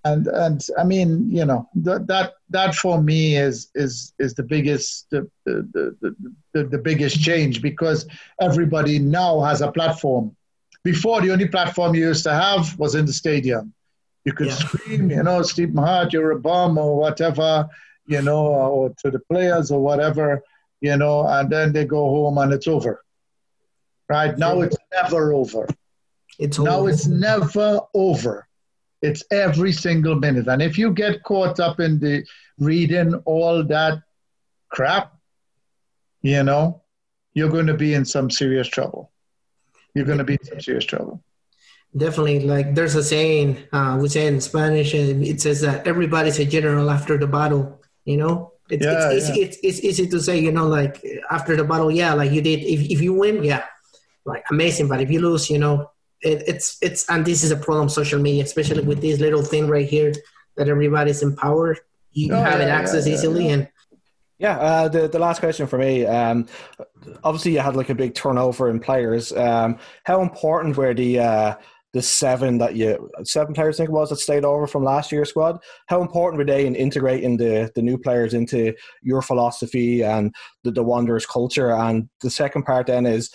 and 0.06 0.28
and 0.28 0.62
I 0.78 0.84
mean, 0.84 1.30
you 1.32 1.46
know, 1.46 1.68
that 1.78 2.06
that 2.08 2.34
that 2.52 2.76
for 2.76 3.02
me 3.02 3.38
is 3.38 3.70
is 3.74 4.14
is 4.20 4.36
the 4.36 4.44
biggest 4.44 5.10
the 5.10 5.28
the, 5.46 5.68
the, 5.74 6.16
the, 6.54 6.64
the 6.66 6.78
biggest 6.78 7.20
change 7.20 7.62
because 7.62 8.08
everybody 8.40 9.00
now 9.00 9.42
has 9.42 9.62
a 9.62 9.72
platform. 9.72 10.36
Before, 10.84 11.22
the 11.22 11.32
only 11.32 11.48
platform 11.48 11.96
you 11.96 12.08
used 12.08 12.24
to 12.26 12.34
have 12.34 12.78
was 12.78 12.94
in 12.94 13.08
the 13.08 13.14
stadium. 13.14 13.74
You 14.26 14.34
could 14.34 14.48
yeah. 14.48 14.56
scream, 14.56 15.12
you 15.12 15.24
know, 15.24 15.42
Steve 15.44 15.74
Hart, 15.76 16.12
you're 16.12 16.32
a 16.32 16.40
bum 16.40 16.78
or 16.78 16.98
whatever, 16.98 17.70
you 18.08 18.22
know, 18.22 18.48
or 18.48 18.90
to 19.04 19.12
the 19.12 19.20
players 19.20 19.72
or 19.72 19.80
whatever, 19.80 20.42
you 20.82 20.98
know, 20.98 21.28
and 21.28 21.50
then 21.50 21.74
they 21.74 21.86
go 21.86 22.04
home 22.10 22.38
and 22.40 22.52
it's 22.52 22.68
over. 22.68 23.04
Right 24.10 24.38
now, 24.38 24.62
it's 24.62 24.78
never 24.94 25.34
over. 25.34 25.68
It's 26.38 26.60
now 26.60 26.80
over. 26.80 26.90
it's 26.90 27.08
never 27.08 27.80
over 27.94 28.48
it's 29.06 29.24
every 29.32 29.72
single 29.72 30.16
minute. 30.16 30.48
And 30.48 30.62
if 30.62 30.78
you 30.78 30.92
get 30.92 31.24
caught 31.24 31.60
up 31.60 31.80
in 31.80 32.00
the 32.00 32.26
reading 32.58 33.14
all 33.26 33.64
that 33.64 34.02
crap, 34.70 35.14
you 36.22 36.44
know, 36.44 36.82
you're 37.34 37.50
going 37.50 37.68
to 37.68 37.76
be 37.76 37.94
in 37.94 38.06
some 38.06 38.30
serious 38.30 38.68
trouble. 38.68 39.12
You're 39.94 40.06
going 40.06 40.18
to 40.18 40.24
be 40.24 40.34
in 40.34 40.44
some 40.44 40.60
serious 40.60 40.86
trouble. 40.86 41.24
Definitely. 41.98 42.42
Like 42.42 42.76
there's 42.76 42.96
a 42.96 43.04
saying, 43.04 43.58
uh, 43.72 43.98
we 44.02 44.10
say 44.10 44.28
in 44.28 44.42
Spanish, 44.42 44.94
and 44.94 45.24
it 45.24 45.40
says 45.40 45.62
that 45.62 45.88
everybody's 45.88 46.40
a 46.40 46.46
general 46.46 46.90
after 46.90 47.18
the 47.18 47.28
battle, 47.28 47.82
you 48.04 48.18
know? 48.18 48.52
It's, 48.70 48.84
yeah, 48.84 49.12
it's, 49.12 49.30
yeah. 49.30 49.36
It's, 49.44 49.58
it's, 49.58 49.78
it's, 49.78 49.80
easy 49.86 50.08
to 50.10 50.20
say, 50.20 50.40
you 50.40 50.52
know, 50.52 50.68
like 50.68 51.04
after 51.30 51.56
the 51.56 51.64
battle, 51.64 51.92
yeah, 51.92 52.14
like 52.14 52.32
you 52.32 52.42
did. 52.42 52.62
If, 52.62 52.82
if 52.90 53.02
you 53.02 53.14
win, 53.14 53.44
yeah, 53.44 53.64
like 54.26 54.44
amazing. 54.50 54.88
But 54.88 55.02
if 55.02 55.12
you 55.12 55.22
lose, 55.22 55.50
you 55.50 55.60
know, 55.60 55.92
it, 56.22 56.44
it's 56.48 56.78
it's 56.82 57.08
and 57.10 57.24
this 57.24 57.44
is 57.44 57.52
a 57.52 57.58
problem 57.58 57.90
social 57.90 58.20
media, 58.20 58.44
especially 58.44 58.82
with 58.82 59.02
this 59.02 59.20
little 59.20 59.44
thing 59.44 59.68
right 59.68 59.88
here 59.88 60.14
that 60.58 60.68
everybody's 60.68 61.22
empowered. 61.22 61.80
You 62.12 62.34
oh, 62.34 62.42
have 62.42 62.60
yeah, 62.60 62.66
it 62.66 62.70
access 62.70 63.08
yeah, 63.08 63.14
easily 63.14 63.50
and. 63.50 63.70
Yeah, 64.38 64.58
uh, 64.60 64.88
the 64.90 65.08
the 65.08 65.20
last 65.20 65.40
question 65.40 65.66
for 65.66 65.78
me. 65.78 66.06
Um, 66.06 66.48
obviously, 67.24 67.54
you 67.54 67.60
had 67.60 67.78
like 67.78 67.90
a 67.90 67.96
big 67.96 68.16
turnover 68.16 68.70
in 68.70 68.82
players. 68.82 69.32
Um, 69.32 69.78
how 70.04 70.22
important 70.22 70.76
were 70.76 70.94
the 70.94 71.20
uh, 71.20 71.56
the 71.96 72.02
seven 72.02 72.58
that 72.58 72.76
you 72.76 73.10
seven 73.24 73.54
players 73.54 73.78
I 73.78 73.78
think 73.78 73.90
it 73.90 73.94
was 73.94 74.10
that 74.10 74.18
stayed 74.18 74.44
over 74.44 74.68
from 74.68 74.84
last 74.84 75.14
year's 75.14 75.30
squad? 75.30 75.64
How 75.86 76.02
important 76.02 76.38
were 76.38 76.44
they 76.44 76.66
in 76.66 76.76
integrating 76.76 77.38
the 77.38 77.72
the 77.74 77.82
new 77.82 77.98
players 77.98 78.34
into 78.34 78.76
your 79.02 79.22
philosophy 79.22 80.04
and 80.04 80.36
the, 80.66 80.72
the 80.72 80.84
Wanderers 80.84 81.26
culture? 81.26 81.72
And 81.72 82.10
the 82.20 82.30
second 82.30 82.64
part 82.64 82.88
then 82.88 83.06
is 83.06 83.32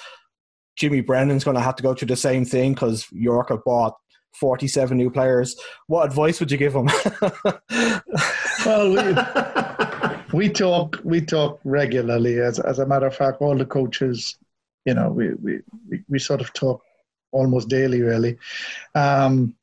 Jimmy 0.76 1.00
Brennan's 1.00 1.42
going 1.42 1.56
to 1.56 1.62
have 1.62 1.74
to 1.76 1.82
go 1.82 1.94
through 1.94 2.08
the 2.08 2.16
same 2.16 2.44
thing 2.44 2.74
because 2.74 3.06
York 3.12 3.48
have 3.48 3.64
bought 3.64 3.94
47 4.34 4.94
new 4.94 5.10
players. 5.10 5.56
What 5.86 6.04
advice 6.04 6.38
would 6.38 6.50
you 6.50 6.58
give 6.58 6.74
him? 6.74 6.90
well, 8.66 8.90
we, 10.32 10.38
we 10.38 10.50
talk 10.50 11.00
we 11.02 11.22
talk 11.22 11.60
regularly. 11.64 12.38
As 12.40 12.58
as 12.58 12.78
a 12.78 12.84
matter 12.86 13.06
of 13.06 13.16
fact, 13.16 13.40
all 13.40 13.56
the 13.56 13.64
coaches, 13.64 14.36
you 14.84 14.92
know, 14.92 15.08
we 15.08 15.32
we, 15.32 15.60
we, 15.88 16.04
we 16.10 16.18
sort 16.18 16.42
of 16.42 16.52
talk 16.52 16.82
almost 17.32 17.68
daily, 17.68 18.02
really. 18.02 18.36
Um, 18.94 19.54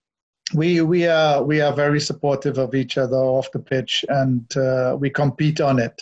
we 0.54 0.82
we 0.82 1.08
are 1.08 1.44
we 1.44 1.62
are 1.62 1.74
very 1.74 2.00
supportive 2.00 2.58
of 2.58 2.74
each 2.74 2.98
other 2.98 3.18
off 3.18 3.52
the 3.52 3.60
pitch, 3.60 4.06
and 4.10 4.56
uh, 4.56 4.96
we 5.00 5.10
compete 5.10 5.60
on 5.60 5.80
it 5.80 6.02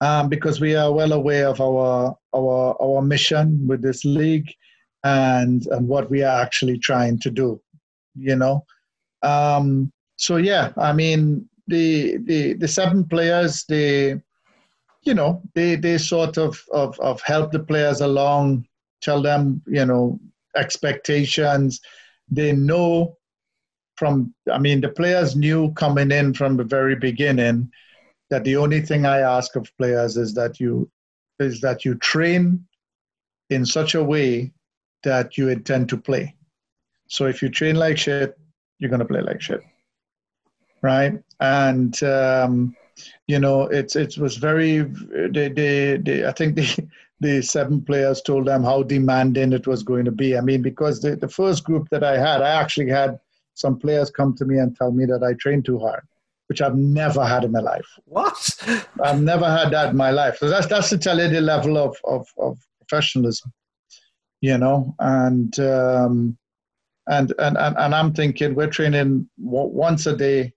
um, 0.00 0.28
because 0.28 0.60
we 0.60 0.74
are 0.74 0.92
well 0.92 1.12
aware 1.12 1.48
of 1.48 1.60
our 1.60 2.16
our 2.34 2.76
our 2.82 3.02
mission 3.02 3.66
with 3.66 3.82
this 3.82 4.04
league 4.04 4.50
and 5.04 5.66
and 5.66 5.88
what 5.88 6.10
we 6.10 6.22
are 6.22 6.40
actually 6.40 6.78
trying 6.78 7.18
to 7.20 7.30
do. 7.30 7.60
You 8.14 8.36
know, 8.36 8.64
um, 9.22 9.92
so 10.16 10.36
yeah, 10.36 10.72
I 10.76 10.92
mean 10.92 11.48
the 11.68 12.16
the 12.18 12.54
the 12.54 12.68
seven 12.68 13.04
players 13.04 13.64
they 13.68 14.20
you 15.04 15.14
know 15.14 15.42
they 15.54 15.76
they 15.76 15.98
sort 15.98 16.38
of 16.38 16.62
of 16.72 16.98
of 17.00 17.20
help 17.22 17.52
the 17.52 17.60
players 17.60 18.00
along, 18.00 18.66
tell 19.02 19.20
them 19.20 19.62
you 19.66 19.84
know 19.84 20.18
expectations. 20.56 21.80
They 22.28 22.52
know 22.52 23.16
from 23.96 24.34
I 24.50 24.58
mean 24.58 24.80
the 24.80 24.88
players 24.88 25.36
knew 25.36 25.72
coming 25.72 26.10
in 26.10 26.34
from 26.34 26.56
the 26.56 26.64
very 26.64 26.96
beginning 26.96 27.70
that 28.30 28.44
the 28.44 28.56
only 28.56 28.80
thing 28.80 29.04
I 29.04 29.18
ask 29.18 29.56
of 29.56 29.70
players 29.76 30.16
is 30.16 30.34
that 30.34 30.58
you 30.58 30.90
is 31.38 31.60
that 31.60 31.84
you 31.84 31.94
train 31.96 32.64
in 33.50 33.66
such 33.66 33.94
a 33.94 34.02
way 34.02 34.52
that 35.02 35.36
you 35.36 35.48
intend 35.48 35.88
to 35.90 35.96
play. 35.96 36.34
So 37.08 37.26
if 37.26 37.42
you 37.42 37.50
train 37.50 37.76
like 37.76 37.98
shit, 37.98 38.38
you're 38.78 38.90
gonna 38.90 39.04
play 39.04 39.20
like 39.20 39.40
shit, 39.40 39.60
right? 40.80 41.22
And 41.40 42.02
um, 42.02 42.74
you 43.26 43.38
know, 43.38 43.62
it's 43.64 43.96
it 43.96 44.16
was 44.18 44.36
very. 44.36 44.80
They, 44.80 45.48
they, 45.48 45.96
they, 45.98 46.26
I 46.26 46.32
think 46.32 46.56
the 46.56 46.88
the 47.22 47.42
seven 47.42 47.82
players 47.82 48.20
told 48.20 48.46
them 48.46 48.62
how 48.62 48.82
demanding 48.82 49.52
it 49.52 49.66
was 49.66 49.82
going 49.82 50.04
to 50.04 50.12
be. 50.12 50.36
I 50.36 50.40
mean, 50.40 50.62
because 50.62 51.00
the, 51.00 51.16
the 51.16 51.28
first 51.28 51.64
group 51.64 51.88
that 51.90 52.04
I 52.04 52.18
had, 52.18 52.42
I 52.42 52.50
actually 52.60 52.90
had 52.90 53.18
some 53.54 53.78
players 53.78 54.10
come 54.10 54.34
to 54.36 54.44
me 54.44 54.58
and 54.58 54.76
tell 54.76 54.92
me 54.92 55.06
that 55.06 55.22
I 55.22 55.34
trained 55.34 55.64
too 55.64 55.78
hard 55.78 56.02
which 56.52 56.60
I've 56.60 56.76
never 56.76 57.24
had 57.24 57.44
in 57.44 57.52
my 57.52 57.60
life. 57.60 57.86
What? 58.04 58.36
I've 59.02 59.22
never 59.22 59.48
had 59.48 59.70
that 59.70 59.90
in 59.90 59.96
my 59.96 60.10
life. 60.10 60.36
So 60.36 60.50
that's 60.50 60.66
that's 60.66 60.90
to 60.90 60.98
tell 60.98 61.18
you 61.18 61.28
the 61.28 61.40
level 61.40 61.78
of 61.78 61.96
of, 62.04 62.28
of 62.36 62.58
professionalism, 62.78 63.50
you 64.42 64.58
know. 64.58 64.94
And, 64.98 65.58
um, 65.60 66.36
and 67.06 67.32
and 67.38 67.56
and 67.56 67.76
and 67.78 67.94
I'm 67.94 68.12
thinking 68.12 68.54
we're 68.54 68.66
training 68.66 69.30
once 69.38 70.04
a 70.04 70.14
day, 70.14 70.52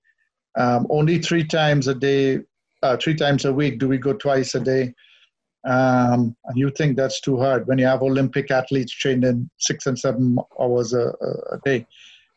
um, 0.58 0.86
only 0.90 1.20
three 1.20 1.46
times 1.46 1.88
a 1.88 1.96
day, 1.96 2.40
uh, 2.84 2.98
three 2.98 3.16
times 3.16 3.46
a 3.46 3.54
week. 3.54 3.80
Do 3.80 3.88
we 3.88 3.98
go 3.98 4.12
twice 4.12 4.54
a 4.54 4.60
day? 4.60 4.94
Um, 5.66 6.36
and 6.46 6.58
you 6.58 6.70
think 6.70 6.96
that's 6.96 7.20
too 7.20 7.40
hard 7.40 7.68
when 7.68 7.80
you 7.80 7.88
have 7.88 8.04
Olympic 8.04 8.52
athletes 8.52 8.92
trained 8.94 9.24
in 9.24 9.50
six 9.58 9.88
and 9.88 9.98
seven 9.98 10.38
hours 10.62 10.94
a, 10.94 11.08
a 11.52 11.58
day, 11.66 11.88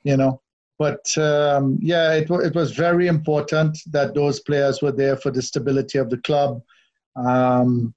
you 0.03 0.17
know. 0.17 0.41
But 0.79 1.07
um, 1.19 1.79
yeah, 1.83 2.15
it, 2.15 2.31
it 2.31 2.55
was 2.55 2.73
very 2.73 3.07
important 3.07 3.79
that 3.91 4.15
those 4.15 4.41
players 4.41 4.81
were 4.81 4.93
there 4.93 5.17
for 5.17 5.31
the 5.31 5.43
stability 5.43 5.99
of 5.99 6.09
the 6.09 6.19
club 6.19 6.63
um, 7.17 7.95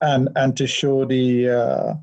and, 0.00 0.28
and 0.36 0.56
to 0.56 0.66
show 0.66 1.04
the, 1.04 1.48
uh, 1.48 1.94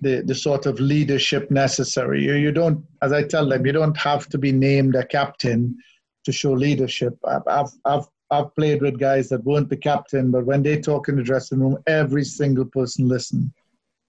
the, 0.00 0.22
the 0.22 0.34
sort 0.34 0.66
of 0.66 0.80
leadership 0.80 1.50
necessary. 1.50 2.24
You, 2.24 2.34
you 2.34 2.52
don't, 2.52 2.84
as 3.02 3.12
I 3.12 3.24
tell 3.24 3.48
them, 3.48 3.66
you 3.66 3.72
don't 3.72 3.96
have 3.96 4.28
to 4.28 4.38
be 4.38 4.52
named 4.52 4.94
a 4.94 5.04
captain 5.04 5.76
to 6.24 6.32
show 6.32 6.52
leadership. 6.52 7.18
I've, 7.26 7.46
I've, 7.46 7.70
I've, 7.84 8.06
I've 8.32 8.54
played 8.56 8.80
with 8.80 8.98
guys 8.98 9.28
that 9.28 9.44
weren't 9.44 9.68
the 9.68 9.76
captain, 9.76 10.30
but 10.30 10.46
when 10.46 10.62
they 10.62 10.80
talk 10.80 11.08
in 11.08 11.16
the 11.16 11.22
dressing 11.22 11.60
room, 11.60 11.78
every 11.86 12.24
single 12.24 12.64
person 12.64 13.06
listened. 13.06 13.52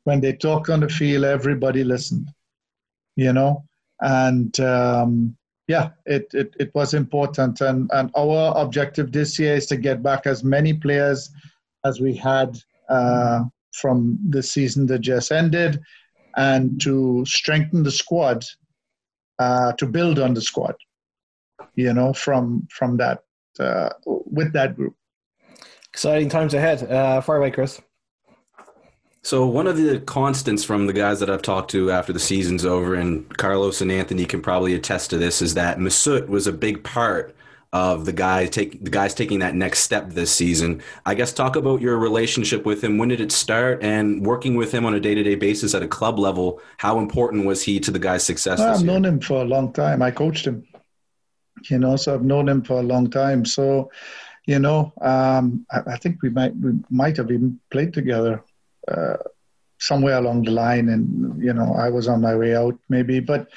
When 0.05 0.21
they 0.21 0.33
talk 0.33 0.69
on 0.69 0.79
the 0.79 0.89
field, 0.89 1.25
everybody 1.25 1.83
listened. 1.83 2.29
You 3.15 3.33
know, 3.33 3.63
and 4.01 4.59
um, 4.59 5.37
yeah, 5.67 5.89
it, 6.05 6.27
it, 6.33 6.55
it 6.59 6.75
was 6.75 6.93
important. 6.93 7.61
And, 7.61 7.89
and 7.93 8.11
our 8.15 8.53
objective 8.57 9.11
this 9.11 9.39
year 9.39 9.55
is 9.55 9.65
to 9.67 9.77
get 9.77 10.03
back 10.03 10.25
as 10.25 10.43
many 10.43 10.73
players 10.73 11.31
as 11.85 11.99
we 11.99 12.15
had 12.15 12.57
uh, 12.89 13.43
from 13.71 14.19
the 14.29 14.43
season 14.43 14.85
that 14.87 14.99
just 14.99 15.31
ended 15.31 15.79
and 16.35 16.81
to 16.81 17.23
strengthen 17.25 17.83
the 17.83 17.91
squad, 17.91 18.43
uh, 19.39 19.71
to 19.73 19.85
build 19.85 20.19
on 20.19 20.33
the 20.33 20.41
squad, 20.41 20.75
you 21.75 21.93
know, 21.93 22.13
from, 22.13 22.67
from 22.71 22.97
that, 22.97 23.23
uh, 23.59 23.89
with 24.05 24.53
that 24.53 24.75
group. 24.75 24.95
Exciting 25.89 26.29
times 26.29 26.53
ahead. 26.53 26.89
Uh, 26.89 27.21
far 27.21 27.37
away, 27.37 27.51
Chris. 27.51 27.79
So 29.21 29.45
one 29.45 29.67
of 29.67 29.77
the 29.77 29.99
constants 30.01 30.65
from 30.65 30.85
the 30.85 30.91
guys 30.91 31.21
that 31.21 31.29
I've 31.29 31.41
talked 31.41 31.71
to 31.71 31.91
after 31.91 32.11
the 32.11 32.19
season's 32.19 32.65
over, 32.65 32.93
and 32.93 33.37
Carlos 33.37 33.79
and 33.79 33.89
Anthony 33.89 34.25
can 34.25 34.41
probably 34.41 34.73
attest 34.73 35.11
to 35.11 35.17
this, 35.17 35.41
is 35.41 35.53
that 35.53 35.77
Mesut 35.77 36.27
was 36.27 36.45
a 36.45 36.51
big 36.51 36.83
part 36.83 37.33
of 37.71 38.05
the 38.05 38.13
guy 38.13 38.45
take 38.45 38.83
the 38.83 38.91
guys 38.91 39.15
taking 39.15 39.39
that 39.39 39.55
next 39.55 39.79
step 39.79 40.11
this 40.11 40.31
season. 40.31 40.81
I 41.05 41.15
guess 41.15 41.33
talk 41.33 41.55
about 41.55 41.81
your 41.81 41.97
relationship 41.97 42.65
with 42.65 42.83
him. 42.83 42.99
When 42.99 43.09
did 43.09 43.19
it 43.19 43.31
start? 43.31 43.81
And 43.81 44.25
working 44.25 44.55
with 44.55 44.71
him 44.71 44.85
on 44.85 44.93
a 44.93 44.99
day 44.99 45.15
to 45.15 45.23
day 45.23 45.35
basis 45.35 45.73
at 45.73 45.81
a 45.81 45.87
club 45.87 46.19
level, 46.19 46.61
how 46.77 46.99
important 46.99 47.45
was 47.45 47.63
he 47.63 47.79
to 47.79 47.91
the 47.91 47.99
guy's 47.99 48.23
success? 48.23 48.59
Well, 48.59 48.75
I've 48.75 48.83
known 48.83 49.05
him 49.05 49.19
for 49.19 49.41
a 49.41 49.45
long 49.45 49.73
time. 49.73 50.01
I 50.01 50.11
coached 50.11 50.45
him. 50.45 50.67
You 51.69 51.79
know, 51.79 51.95
so 51.95 52.13
I've 52.13 52.23
known 52.23 52.49
him 52.49 52.61
for 52.63 52.79
a 52.79 52.83
long 52.83 53.09
time. 53.09 53.45
So, 53.45 53.91
you 54.45 54.59
know, 54.59 54.91
um, 55.01 55.65
I, 55.71 55.93
I 55.93 55.97
think 55.97 56.21
we 56.21 56.29
might 56.29 56.55
we 56.57 56.73
might 56.89 57.17
have 57.17 57.31
even 57.31 57.59
played 57.71 57.93
together 57.93 58.43
uh, 58.87 59.17
somewhere 59.79 60.17
along 60.17 60.43
the 60.43 60.51
line, 60.51 60.89
and 60.89 61.41
you 61.41 61.53
know, 61.53 61.73
I 61.75 61.89
was 61.89 62.07
on 62.07 62.21
my 62.21 62.35
way 62.35 62.55
out 62.55 62.77
maybe. 62.89 63.19
But 63.19 63.49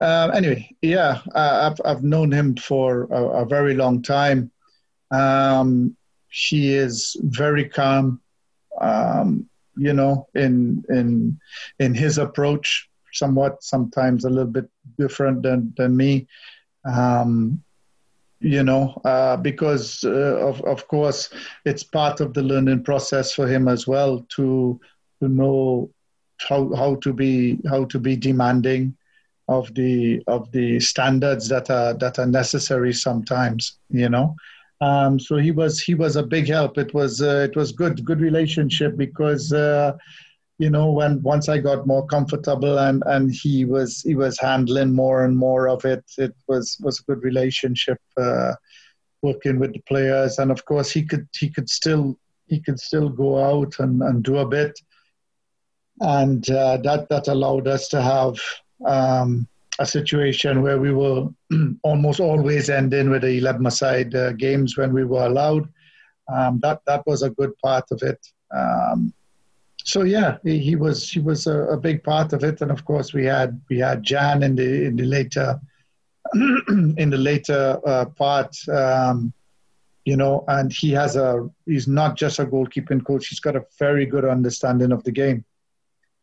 uh, 0.00 0.30
anyway, 0.34 0.68
yeah, 0.82 1.20
I've 1.34 1.80
I've 1.84 2.02
known 2.02 2.32
him 2.32 2.56
for 2.56 3.04
a, 3.04 3.42
a 3.42 3.44
very 3.44 3.74
long 3.74 4.02
time. 4.02 4.50
Um, 5.10 5.96
he 6.30 6.74
is 6.74 7.16
very 7.22 7.68
calm, 7.68 8.20
um, 8.80 9.48
you 9.76 9.92
know, 9.92 10.26
in 10.34 10.84
in 10.88 11.38
in 11.78 11.94
his 11.94 12.18
approach. 12.18 12.88
Somewhat, 13.12 13.62
sometimes 13.62 14.24
a 14.24 14.28
little 14.28 14.50
bit 14.50 14.68
different 14.98 15.42
than 15.44 15.72
than 15.76 15.96
me. 15.96 16.26
Um, 16.84 17.62
you 18.40 18.62
know, 18.62 19.00
uh, 19.04 19.36
because 19.38 20.04
uh, 20.04 20.36
of 20.48 20.60
of 20.62 20.86
course 20.88 21.30
it's 21.64 21.82
part 21.82 22.20
of 22.20 22.34
the 22.34 22.42
learning 22.42 22.84
process 22.84 23.32
for 23.32 23.48
him 23.48 23.68
as 23.68 23.86
well 23.86 24.26
to 24.36 24.78
to 25.20 25.28
know 25.28 25.90
how 26.40 26.74
how 26.74 26.96
to 26.96 27.12
be 27.12 27.58
how 27.68 27.84
to 27.86 27.98
be 27.98 28.16
demanding 28.16 28.94
of 29.48 29.72
the 29.74 30.22
of 30.26 30.50
the 30.52 30.80
standards 30.80 31.48
that 31.48 31.70
are 31.70 31.94
that 31.94 32.18
are 32.18 32.26
necessary 32.26 32.92
sometimes, 32.92 33.78
you 33.88 34.08
know. 34.08 34.34
Um, 34.80 35.18
so 35.18 35.36
he 35.36 35.50
was 35.50 35.80
he 35.80 35.94
was 35.94 36.16
a 36.16 36.22
big 36.22 36.48
help. 36.48 36.76
It 36.78 36.92
was 36.92 37.22
uh, 37.22 37.46
it 37.48 37.56
was 37.56 37.72
good 37.72 38.04
good 38.04 38.20
relationship 38.20 38.96
because 38.96 39.52
uh, 39.52 39.96
you 40.58 40.70
know 40.70 40.90
when 40.90 41.20
once 41.22 41.48
I 41.48 41.58
got 41.58 41.86
more 41.86 42.06
comfortable 42.06 42.78
and 42.78 43.02
and 43.06 43.32
he 43.32 43.64
was 43.64 44.02
he 44.02 44.14
was 44.14 44.38
handling 44.38 44.94
more 44.94 45.24
and 45.24 45.36
more 45.36 45.68
of 45.68 45.84
it. 45.84 46.04
It 46.18 46.34
was 46.46 46.76
was 46.80 47.00
a 47.00 47.04
good 47.04 47.22
relationship 47.22 47.98
uh, 48.16 48.54
working 49.22 49.58
with 49.58 49.72
the 49.72 49.80
players, 49.80 50.38
and 50.38 50.50
of 50.50 50.64
course 50.64 50.90
he 50.90 51.02
could 51.04 51.26
he 51.38 51.48
could 51.50 51.68
still 51.68 52.18
he 52.46 52.60
could 52.60 52.78
still 52.78 53.08
go 53.08 53.42
out 53.42 53.74
and, 53.78 54.02
and 54.02 54.22
do 54.22 54.38
a 54.38 54.48
bit, 54.48 54.78
and 56.00 56.48
uh, 56.50 56.76
that 56.78 57.08
that 57.08 57.28
allowed 57.28 57.68
us 57.68 57.88
to 57.88 58.00
have. 58.02 58.38
Um, 58.84 59.48
a 59.80 59.86
situation 59.86 60.62
where 60.62 60.78
we 60.78 60.92
were 60.92 61.28
almost 61.82 62.20
always 62.20 62.70
ending 62.70 63.10
with 63.10 63.22
the 63.22 63.38
11 63.38 63.68
side 63.72 64.14
uh, 64.14 64.32
games 64.32 64.76
when 64.76 64.92
we 64.92 65.04
were 65.04 65.26
allowed. 65.26 65.68
Um, 66.32 66.60
that 66.62 66.80
that 66.86 67.04
was 67.06 67.22
a 67.22 67.30
good 67.30 67.58
part 67.58 67.84
of 67.90 68.00
it. 68.02 68.24
Um, 68.54 69.12
so 69.84 70.02
yeah, 70.02 70.38
he, 70.42 70.76
was 70.76 71.10
he 71.10 71.20
was 71.20 71.46
a, 71.46 71.58
a, 71.68 71.76
big 71.76 72.02
part 72.02 72.32
of 72.32 72.42
it, 72.42 72.62
and 72.62 72.70
of 72.70 72.84
course 72.84 73.12
we 73.12 73.26
had 73.26 73.60
we 73.68 73.78
had 73.78 74.02
Jan 74.02 74.42
in 74.42 74.56
the 74.56 74.86
in 74.86 74.96
the 74.96 75.04
later 75.04 75.60
in 76.34 77.10
the 77.10 77.18
later 77.18 77.78
uh, 77.86 78.06
part. 78.06 78.56
Um, 78.68 79.32
you 80.06 80.16
know, 80.16 80.44
and 80.48 80.72
he 80.72 80.90
has 80.92 81.16
a 81.16 81.48
he's 81.66 81.86
not 81.86 82.16
just 82.16 82.38
a 82.38 82.46
goalkeeping 82.46 83.04
coach. 83.04 83.28
He's 83.28 83.40
got 83.40 83.56
a 83.56 83.64
very 83.78 84.06
good 84.06 84.24
understanding 84.24 84.90
of 84.90 85.04
the 85.04 85.12
game. 85.12 85.44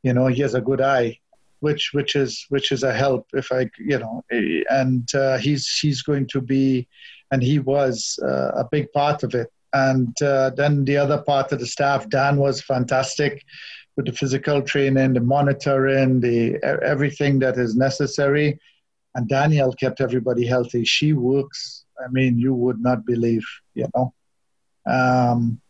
You 0.03 0.13
know, 0.13 0.27
he 0.27 0.41
has 0.41 0.55
a 0.55 0.61
good 0.61 0.81
eye 0.81 1.19
which 1.61 1.91
which 1.93 2.15
is 2.15 2.45
which 2.49 2.71
is 2.71 2.83
a 2.83 2.91
help 2.93 3.27
if 3.33 3.51
I 3.51 3.69
you 3.77 3.99
know 3.99 4.23
and 4.31 5.07
uh, 5.15 5.37
he's 5.37 5.77
he's 5.79 6.01
going 6.01 6.27
to 6.27 6.41
be 6.41 6.87
and 7.31 7.41
he 7.41 7.59
was 7.59 8.19
uh, 8.21 8.51
a 8.55 8.67
big 8.69 8.91
part 8.91 9.23
of 9.23 9.33
it 9.33 9.51
and 9.73 10.21
uh, 10.21 10.49
then 10.51 10.83
the 10.85 10.97
other 10.97 11.21
part 11.21 11.51
of 11.51 11.59
the 11.59 11.65
staff 11.65 12.09
Dan 12.09 12.37
was 12.37 12.61
fantastic 12.61 13.43
with 13.95 14.05
the 14.05 14.11
physical 14.13 14.61
training 14.61 15.13
the 15.13 15.19
monitoring 15.19 16.19
the 16.19 16.61
everything 16.83 17.39
that 17.39 17.57
is 17.57 17.75
necessary. 17.75 18.59
And 19.13 19.27
Danielle 19.27 19.73
kept 19.73 19.99
everybody 19.99 20.45
healthy. 20.45 20.83
She 20.83 21.13
works 21.13 21.85
I 22.03 22.09
mean 22.11 22.39
you 22.39 22.53
would 22.53 22.81
not 22.81 23.05
believe 23.05 23.45
you 23.73 23.87
know. 23.95 24.13
Um, 24.85 25.61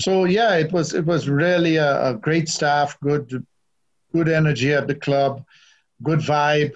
so 0.00 0.24
yeah 0.24 0.56
it 0.56 0.72
was 0.72 0.94
it 0.94 1.04
was 1.04 1.28
really 1.28 1.76
a, 1.76 2.10
a 2.10 2.14
great 2.14 2.48
staff 2.48 2.98
good 3.00 3.44
good 4.14 4.28
energy 4.28 4.72
at 4.72 4.86
the 4.86 4.94
club, 4.94 5.44
good 6.02 6.20
vibe, 6.20 6.72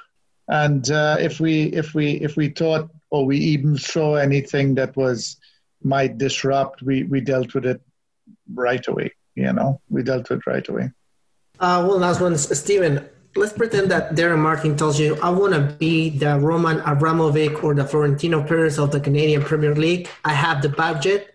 and 0.48 0.90
uh, 0.90 1.16
if 1.20 1.38
we 1.40 1.64
if 1.82 1.94
we 1.94 2.12
if 2.26 2.36
we 2.36 2.48
thought 2.48 2.90
or 3.10 3.24
we 3.24 3.38
even 3.38 3.78
saw 3.78 4.16
anything 4.16 4.74
that 4.74 4.94
was 4.96 5.36
might 5.82 6.18
disrupt, 6.18 6.82
we 6.82 7.04
we 7.04 7.20
dealt 7.20 7.54
with 7.54 7.66
it 7.66 7.80
right 8.54 8.86
away. 8.86 9.12
You 9.34 9.52
know, 9.52 9.80
we 9.88 10.02
dealt 10.02 10.28
with 10.30 10.40
it 10.40 10.46
right 10.46 10.68
away. 10.68 10.90
Uh, 11.60 11.84
one 11.86 12.00
last 12.00 12.20
one, 12.20 12.36
Stephen. 12.36 13.08
Let's 13.36 13.52
pretend 13.52 13.90
that 13.90 14.14
Derek 14.14 14.38
Martin 14.38 14.76
tells 14.76 14.98
you, 14.98 15.16
"I 15.22 15.30
want 15.30 15.54
to 15.54 15.60
be 15.78 16.10
the 16.10 16.38
Roman 16.38 16.80
Abramovich 16.80 17.62
or 17.62 17.74
the 17.74 17.84
Florentino 17.84 18.42
Perez 18.42 18.78
of 18.78 18.90
the 18.90 19.00
Canadian 19.00 19.42
Premier 19.42 19.74
League. 19.74 20.08
I 20.24 20.32
have 20.32 20.62
the 20.62 20.70
budget. 20.70 21.34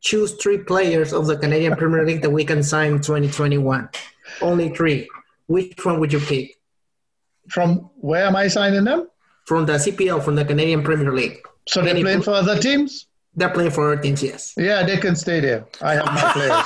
Choose 0.00 0.32
three 0.34 0.58
players 0.58 1.12
of 1.12 1.26
the 1.26 1.36
Canadian 1.36 1.76
Premier 1.76 2.04
League 2.06 2.22
that 2.22 2.30
we 2.30 2.44
can 2.44 2.62
sign 2.62 2.92
in 2.92 3.00
2021. 3.00 3.88
Only 4.42 4.68
three 4.68 5.08
which 5.46 5.84
one 5.84 6.00
would 6.00 6.12
you 6.12 6.20
pick? 6.20 6.56
From 7.48 7.90
where 7.96 8.24
am 8.24 8.36
I 8.36 8.48
signing 8.48 8.84
them? 8.84 9.08
From 9.46 9.66
the 9.66 9.74
CPL, 9.74 10.22
from 10.24 10.36
the 10.36 10.44
Canadian 10.44 10.82
Premier 10.82 11.12
League. 11.12 11.38
So 11.68 11.82
they're 11.82 11.94
playing 11.94 12.22
for 12.22 12.32
other 12.32 12.58
teams? 12.58 13.06
They're 13.36 13.50
playing 13.50 13.72
for 13.72 13.92
other 13.92 14.00
teams, 14.00 14.22
yes. 14.22 14.54
Yeah, 14.56 14.84
they 14.84 14.96
can 14.96 15.16
stay 15.16 15.40
there. 15.40 15.66
I 15.82 15.94
have 15.94 16.06
my 16.06 16.32
players. 16.32 16.64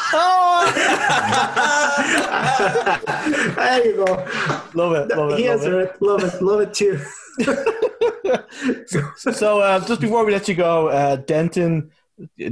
there 3.56 3.86
you 3.86 3.96
go. 4.04 4.26
Love 4.74 4.92
it. 4.92 5.08
Love 5.16 5.32
it. 5.32 5.38
He 5.38 5.48
love 5.48 5.60
answered 5.60 5.80
it. 5.80 6.02
Love 6.02 6.24
it. 6.24 6.42
Love 6.42 6.60
it 6.60 6.74
too. 6.74 7.00
so 9.32 9.60
uh, 9.60 9.80
just 9.86 10.00
before 10.00 10.24
we 10.24 10.32
let 10.32 10.48
you 10.48 10.54
go, 10.54 10.88
uh, 10.88 11.16
Denton 11.16 11.90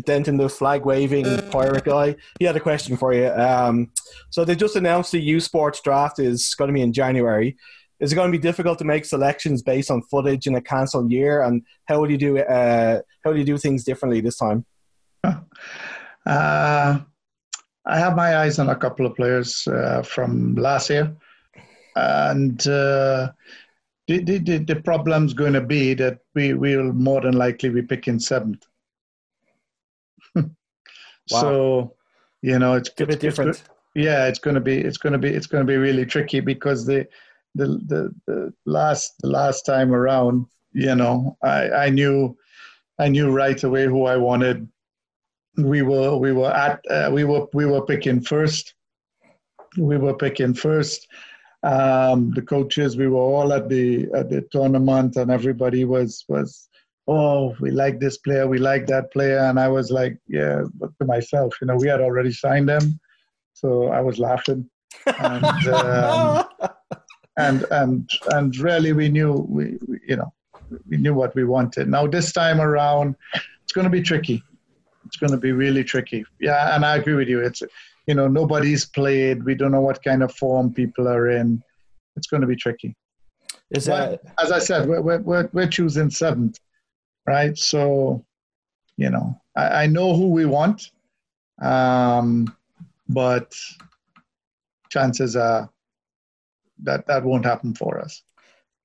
Denton, 0.05 0.37
the 0.37 0.49
flag 0.49 0.85
waving 0.85 1.51
pirate 1.51 1.85
guy, 1.85 2.17
he 2.39 2.45
had 2.45 2.57
a 2.57 2.61
question 2.61 2.97
for 2.97 3.13
you. 3.13 3.29
Um, 3.29 3.91
so 4.31 4.45
they 4.45 4.55
just 4.55 4.77
announced 4.77 5.13
the 5.13 5.21
U 5.21 5.41
Sports 5.41 5.81
draft 5.81 6.19
is 6.19 6.55
going 6.55 6.69
to 6.69 6.75
be 6.75 6.83
in 6.83 6.93
January. 6.93 7.57
Is 8.01 8.13
it 8.13 8.15
going 8.15 8.31
to 8.31 8.39
be 8.39 8.43
difficult 8.43 8.79
to 8.79 8.85
make 8.85 9.05
selections 9.05 9.63
based 9.63 9.91
on 9.91 10.03
footage 10.03 10.47
in 10.47 10.55
a 10.55 10.61
cancelled 10.61 11.11
year? 11.11 11.43
And 11.43 11.63
how 11.87 12.01
would 12.01 12.11
you 12.11 12.19
do 12.19 12.39
uh, 12.39 13.01
how 13.25 13.33
do 13.33 13.39
you 13.39 13.45
do 13.45 13.59
things 13.59 13.85
differently 13.85 14.21
this 14.21 14.39
time? 14.39 14.65
Uh, 16.27 16.99
I 17.85 17.99
have 18.01 18.17
my 18.17 18.39
eyes 18.39 18.59
on 18.59 18.69
a 18.69 18.75
couple 18.75 19.07
of 19.07 19.15
players 19.15 19.65
uh, 19.69 20.03
from 20.03 20.57
last 20.57 20.91
year, 20.91 21.17
and 21.95 22.61
uh, 22.67 23.31
the, 24.09 24.19
the 24.19 24.59
the 24.59 24.83
problem's 24.85 25.35
going 25.35 25.53
to 25.53 25.61
be 25.61 25.95
that 25.95 26.19
we 26.35 26.55
will 26.55 26.93
more 26.93 27.21
than 27.21 27.35
likely 27.35 27.69
be 27.69 27.83
picking 27.83 28.19
seventh. 28.19 28.67
Wow. 31.31 31.41
So, 31.41 31.95
you 32.43 32.57
know, 32.61 32.75
it's 32.75 32.89
a 33.01 33.05
bit 33.05 33.19
different. 33.19 33.51
It's, 33.51 33.65
yeah, 33.97 34.29
it's 34.29 34.39
going 34.39 34.55
to 34.55 34.61
be 34.61 34.79
it's 34.79 34.97
going 34.97 35.13
to 35.13 35.19
be 35.19 35.29
it's 35.29 35.49
going 35.49 35.67
to 35.67 35.73
be 35.73 35.77
really 35.77 36.07
tricky 36.07 36.39
because 36.39 36.87
the 36.87 37.09
the 37.57 37.67
the, 37.87 38.15
the 38.27 38.55
last 38.65 39.15
the 39.21 39.29
last 39.29 39.63
time 39.63 39.93
around, 39.95 40.47
you 40.73 40.95
know, 40.95 41.37
I 41.43 41.71
I 41.71 41.91
knew 41.91 42.37
I 42.99 43.09
knew 43.09 43.31
right 43.31 43.63
away 43.63 43.87
who 43.87 44.05
I 44.05 44.17
wanted. 44.17 44.69
We 45.57 45.83
were 45.83 46.17
we 46.17 46.33
were 46.33 46.53
at 46.53 46.81
uh, 46.91 47.11
we 47.13 47.25
were 47.25 47.47
we 47.53 47.67
were 47.67 47.85
picking 47.85 48.21
first. 48.21 48.75
We 49.77 49.97
were 49.97 50.15
picking 50.15 50.55
first. 50.55 51.09
Um, 51.63 52.31
the 52.33 52.43
coaches, 52.43 52.97
we 52.97 53.09
were 53.09 53.21
all 53.21 53.53
at 53.53 53.69
the 53.69 54.09
at 54.15 54.31
the 54.31 54.43
tournament, 54.53 55.17
and 55.17 55.31
everybody 55.31 55.85
was 55.85 56.25
was 56.29 56.69
oh, 57.09 57.55
we 57.61 57.71
like 57.71 58.01
this 58.01 58.19
player, 58.19 58.47
we 58.47 58.59
like 58.59 58.87
that 58.87 59.13
player. 59.13 59.39
And 59.39 59.61
I 59.61 59.69
was 59.69 59.91
like, 59.91 60.19
yeah, 60.27 60.63
but 60.75 60.91
to 60.99 61.07
myself, 61.07 61.55
you 61.61 61.67
know, 61.69 61.77
we 61.77 61.89
had 61.89 62.01
already 62.01 62.33
signed 62.33 62.69
them. 62.69 62.99
So 63.53 63.89
I 63.89 64.01
was 64.01 64.19
laughing. 64.19 64.69
And, 65.07 65.45
um, 65.69 66.45
and, 67.39 67.65
and, 67.71 68.11
and 68.33 68.57
really 68.59 68.93
we 68.93 69.09
knew, 69.09 69.47
we, 69.49 69.79
we, 69.87 70.01
you 70.07 70.17
know, 70.17 70.33
we 70.89 70.97
knew 70.97 71.15
what 71.15 71.35
we 71.35 71.45
wanted. 71.45 71.89
Now 71.89 72.07
this 72.07 72.33
time 72.33 72.61
around, 72.61 73.15
it's 73.35 73.73
going 73.73 73.85
to 73.85 73.91
be 73.91 74.03
tricky. 74.03 74.43
It's 75.05 75.17
going 75.17 75.33
to 75.33 75.39
be 75.39 75.53
really 75.53 75.85
tricky. 75.85 76.25
Yeah, 76.41 76.75
and 76.75 76.85
I 76.85 76.97
agree 76.97 77.15
with 77.15 77.29
you. 77.29 77.41
It's, 77.41 77.63
you 78.07 78.15
know, 78.15 78.27
nobody's 78.27 78.85
played. 78.85 79.45
We 79.45 79.55
don't 79.55 79.73
know 79.73 79.81
what 79.81 80.03
kind 80.03 80.23
of 80.23 80.35
form 80.35 80.73
people 80.73 81.09
are 81.09 81.31
in. 81.31 81.63
It's 82.17 82.27
going 82.27 82.41
to 82.41 82.47
be 82.47 82.57
tricky. 82.57 82.97
Is 83.71 83.85
that, 83.87 84.21
as 84.43 84.51
I 84.53 84.59
said, 84.59 84.89
we're, 84.89 85.01
we're, 85.01 85.49
we're 85.53 85.67
choosing 85.67 86.11
seventh 86.11 86.59
right? 87.27 87.57
So, 87.59 88.25
you 88.97 89.11
know, 89.11 89.39
I, 89.57 89.83
I 89.83 89.87
know 89.87 90.15
who 90.15 90.29
we 90.29 90.47
want, 90.47 90.91
um, 91.61 92.55
but 93.09 93.55
chances 94.91 95.37
are 95.37 95.69
that 96.83 97.07
that 97.07 97.25
won't 97.25 97.45
happen 97.45 97.75
for 97.75 97.99
us. 98.01 98.23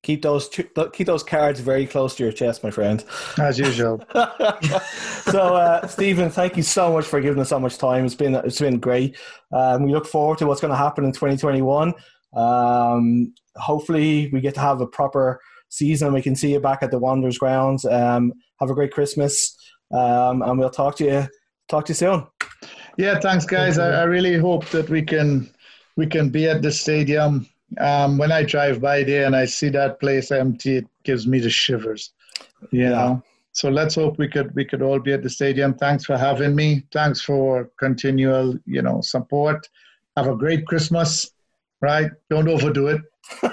Keep 0.04 0.24
those 0.24 0.50
keep 0.50 1.06
those 1.06 1.24
cards 1.24 1.60
very 1.60 1.86
close 1.86 2.16
to 2.16 2.24
your 2.24 2.32
chest, 2.32 2.64
my 2.64 2.72
friend. 2.72 3.04
As 3.38 3.60
usual. 3.60 4.04
so, 4.14 5.56
uh, 5.56 5.86
Stephen, 5.86 6.32
thank 6.32 6.58
you 6.58 6.64
so 6.64 6.92
much 6.92 7.06
for 7.06 7.22
giving 7.22 7.40
us 7.40 7.50
so 7.50 7.60
much 7.60 7.78
time. 7.78 8.06
It's 8.06 8.16
been 8.16 8.34
it's 8.34 8.60
been 8.60 8.80
great. 8.80 9.16
Um, 9.52 9.84
we 9.84 9.92
look 9.92 10.08
forward 10.08 10.40
to 10.40 10.48
what's 10.48 10.60
going 10.60 10.72
to 10.72 10.78
happen 10.78 11.06
in 11.06 11.12
2021. 11.12 11.94
Um, 12.34 13.34
hopefully, 13.58 14.30
we 14.34 14.42
get 14.42 14.56
to 14.56 14.60
have 14.62 14.82
a 14.82 14.88
proper 14.88 15.40
season. 15.70 16.14
We 16.14 16.24
can 16.24 16.36
see 16.36 16.52
you 16.52 16.60
back 16.60 16.82
at 16.82 16.90
the 16.90 16.98
Wanderers 16.98 17.38
grounds. 17.38 17.86
Um, 17.86 18.34
have 18.60 18.72
a 18.72 18.74
great 18.74 18.92
Christmas, 18.92 19.56
um, 19.94 20.42
and 20.42 20.58
we'll 20.58 20.72
talk 20.72 20.96
to 20.98 21.06
you 21.06 21.28
talk 21.68 21.86
to 21.86 21.92
you 21.92 21.96
soon. 21.96 22.28
Yeah, 22.98 23.20
thanks, 23.20 23.46
guys. 23.46 23.78
I, 23.78 24.02
I 24.02 24.04
really 24.04 24.38
hope 24.38 24.66
that 24.70 24.90
we 24.90 25.04
can 25.04 25.54
we 25.96 26.08
can 26.08 26.30
be 26.30 26.48
at 26.48 26.62
the 26.62 26.72
stadium. 26.72 27.48
Um, 27.80 28.18
when 28.18 28.32
I 28.32 28.44
drive 28.44 28.82
by 28.82 29.04
there 29.04 29.26
and 29.26 29.36
I 29.36 29.46
see 29.46 29.70
that 29.70 30.00
place 30.00 30.32
empty, 30.32 30.78
it 30.78 30.88
gives 31.04 31.26
me 31.28 31.40
the 31.40 31.50
shivers. 31.50 32.12
You 32.72 32.84
yeah. 32.84 32.90
know. 32.90 33.24
So 33.54 33.70
let's 33.70 33.96
hope 33.96 34.18
we 34.18 34.28
could 34.28 34.54
we 34.56 34.64
could 34.66 34.82
all 34.82 35.00
be 35.00 35.14
at 35.14 35.24
the 35.24 35.30
stadium. 35.30 35.74
Thanks 35.74 36.06
for 36.06 36.18
having 36.18 36.56
me. 36.56 36.84
Thanks 36.92 37.22
for 37.22 37.70
continual, 37.78 38.56
you 38.66 38.82
know, 38.82 39.02
support. 39.02 39.68
Have 40.16 40.28
a 40.28 40.36
great 40.36 40.66
Christmas. 40.66 41.32
Right? 41.82 42.12
Don't 42.30 42.48
overdo 42.48 42.88
it. 42.88 43.02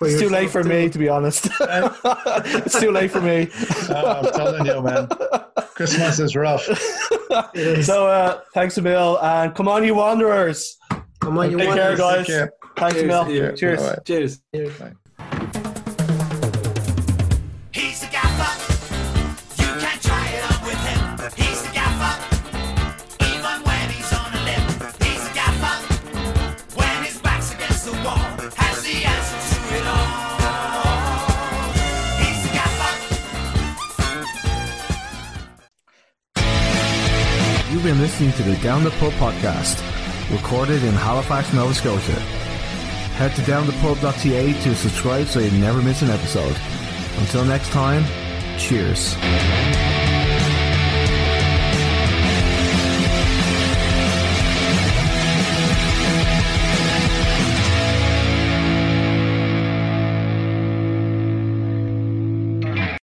it's 0.00 0.20
too 0.20 0.28
late 0.28 0.50
for 0.50 0.62
too. 0.62 0.68
me, 0.68 0.88
to 0.88 0.98
be 0.98 1.08
honest. 1.08 1.48
it's 1.60 2.78
too 2.78 2.92
late 2.92 3.10
for 3.10 3.20
me. 3.20 3.48
Oh, 3.88 4.22
I'm 4.22 4.32
telling 4.32 4.66
you, 4.66 4.80
man. 4.80 5.08
Christmas 5.74 6.20
is 6.20 6.36
rough. 6.36 6.62
so, 7.82 8.06
uh, 8.06 8.40
thanks, 8.52 8.78
Emil, 8.78 9.18
and 9.20 9.54
come 9.54 9.68
on, 9.68 9.84
you 9.84 9.94
Wanderers. 9.96 10.76
Come 11.24 11.38
on, 11.38 11.50
you 11.50 11.56
Take 11.56 11.68
Wanderers. 11.68 11.98
care, 11.98 12.16
guys. 12.16 12.26
Care. 12.26 12.52
Thanks, 12.76 12.96
Emil. 13.00 13.24
Cheers. 13.26 13.58
Cheers. 13.58 13.98
Cheers. 14.04 14.42
Cheers. 14.54 14.94
been 37.84 38.00
listening 38.00 38.32
to 38.32 38.42
the 38.42 38.56
Down 38.62 38.82
the 38.82 38.90
Pub 38.92 39.12
podcast, 39.14 39.76
recorded 40.30 40.82
in 40.82 40.94
Halifax, 40.94 41.52
Nova 41.52 41.74
Scotia. 41.74 42.20
Head 43.16 43.34
to 43.36 43.42
downthepub.ca 43.42 44.52
to 44.62 44.74
subscribe 44.74 45.26
so 45.26 45.40
you 45.40 45.50
never 45.60 45.80
miss 45.82 46.02
an 46.02 46.10
episode. 46.10 46.56
Until 47.18 47.44
next 47.44 47.70
time, 47.70 48.04
cheers. 48.58 49.14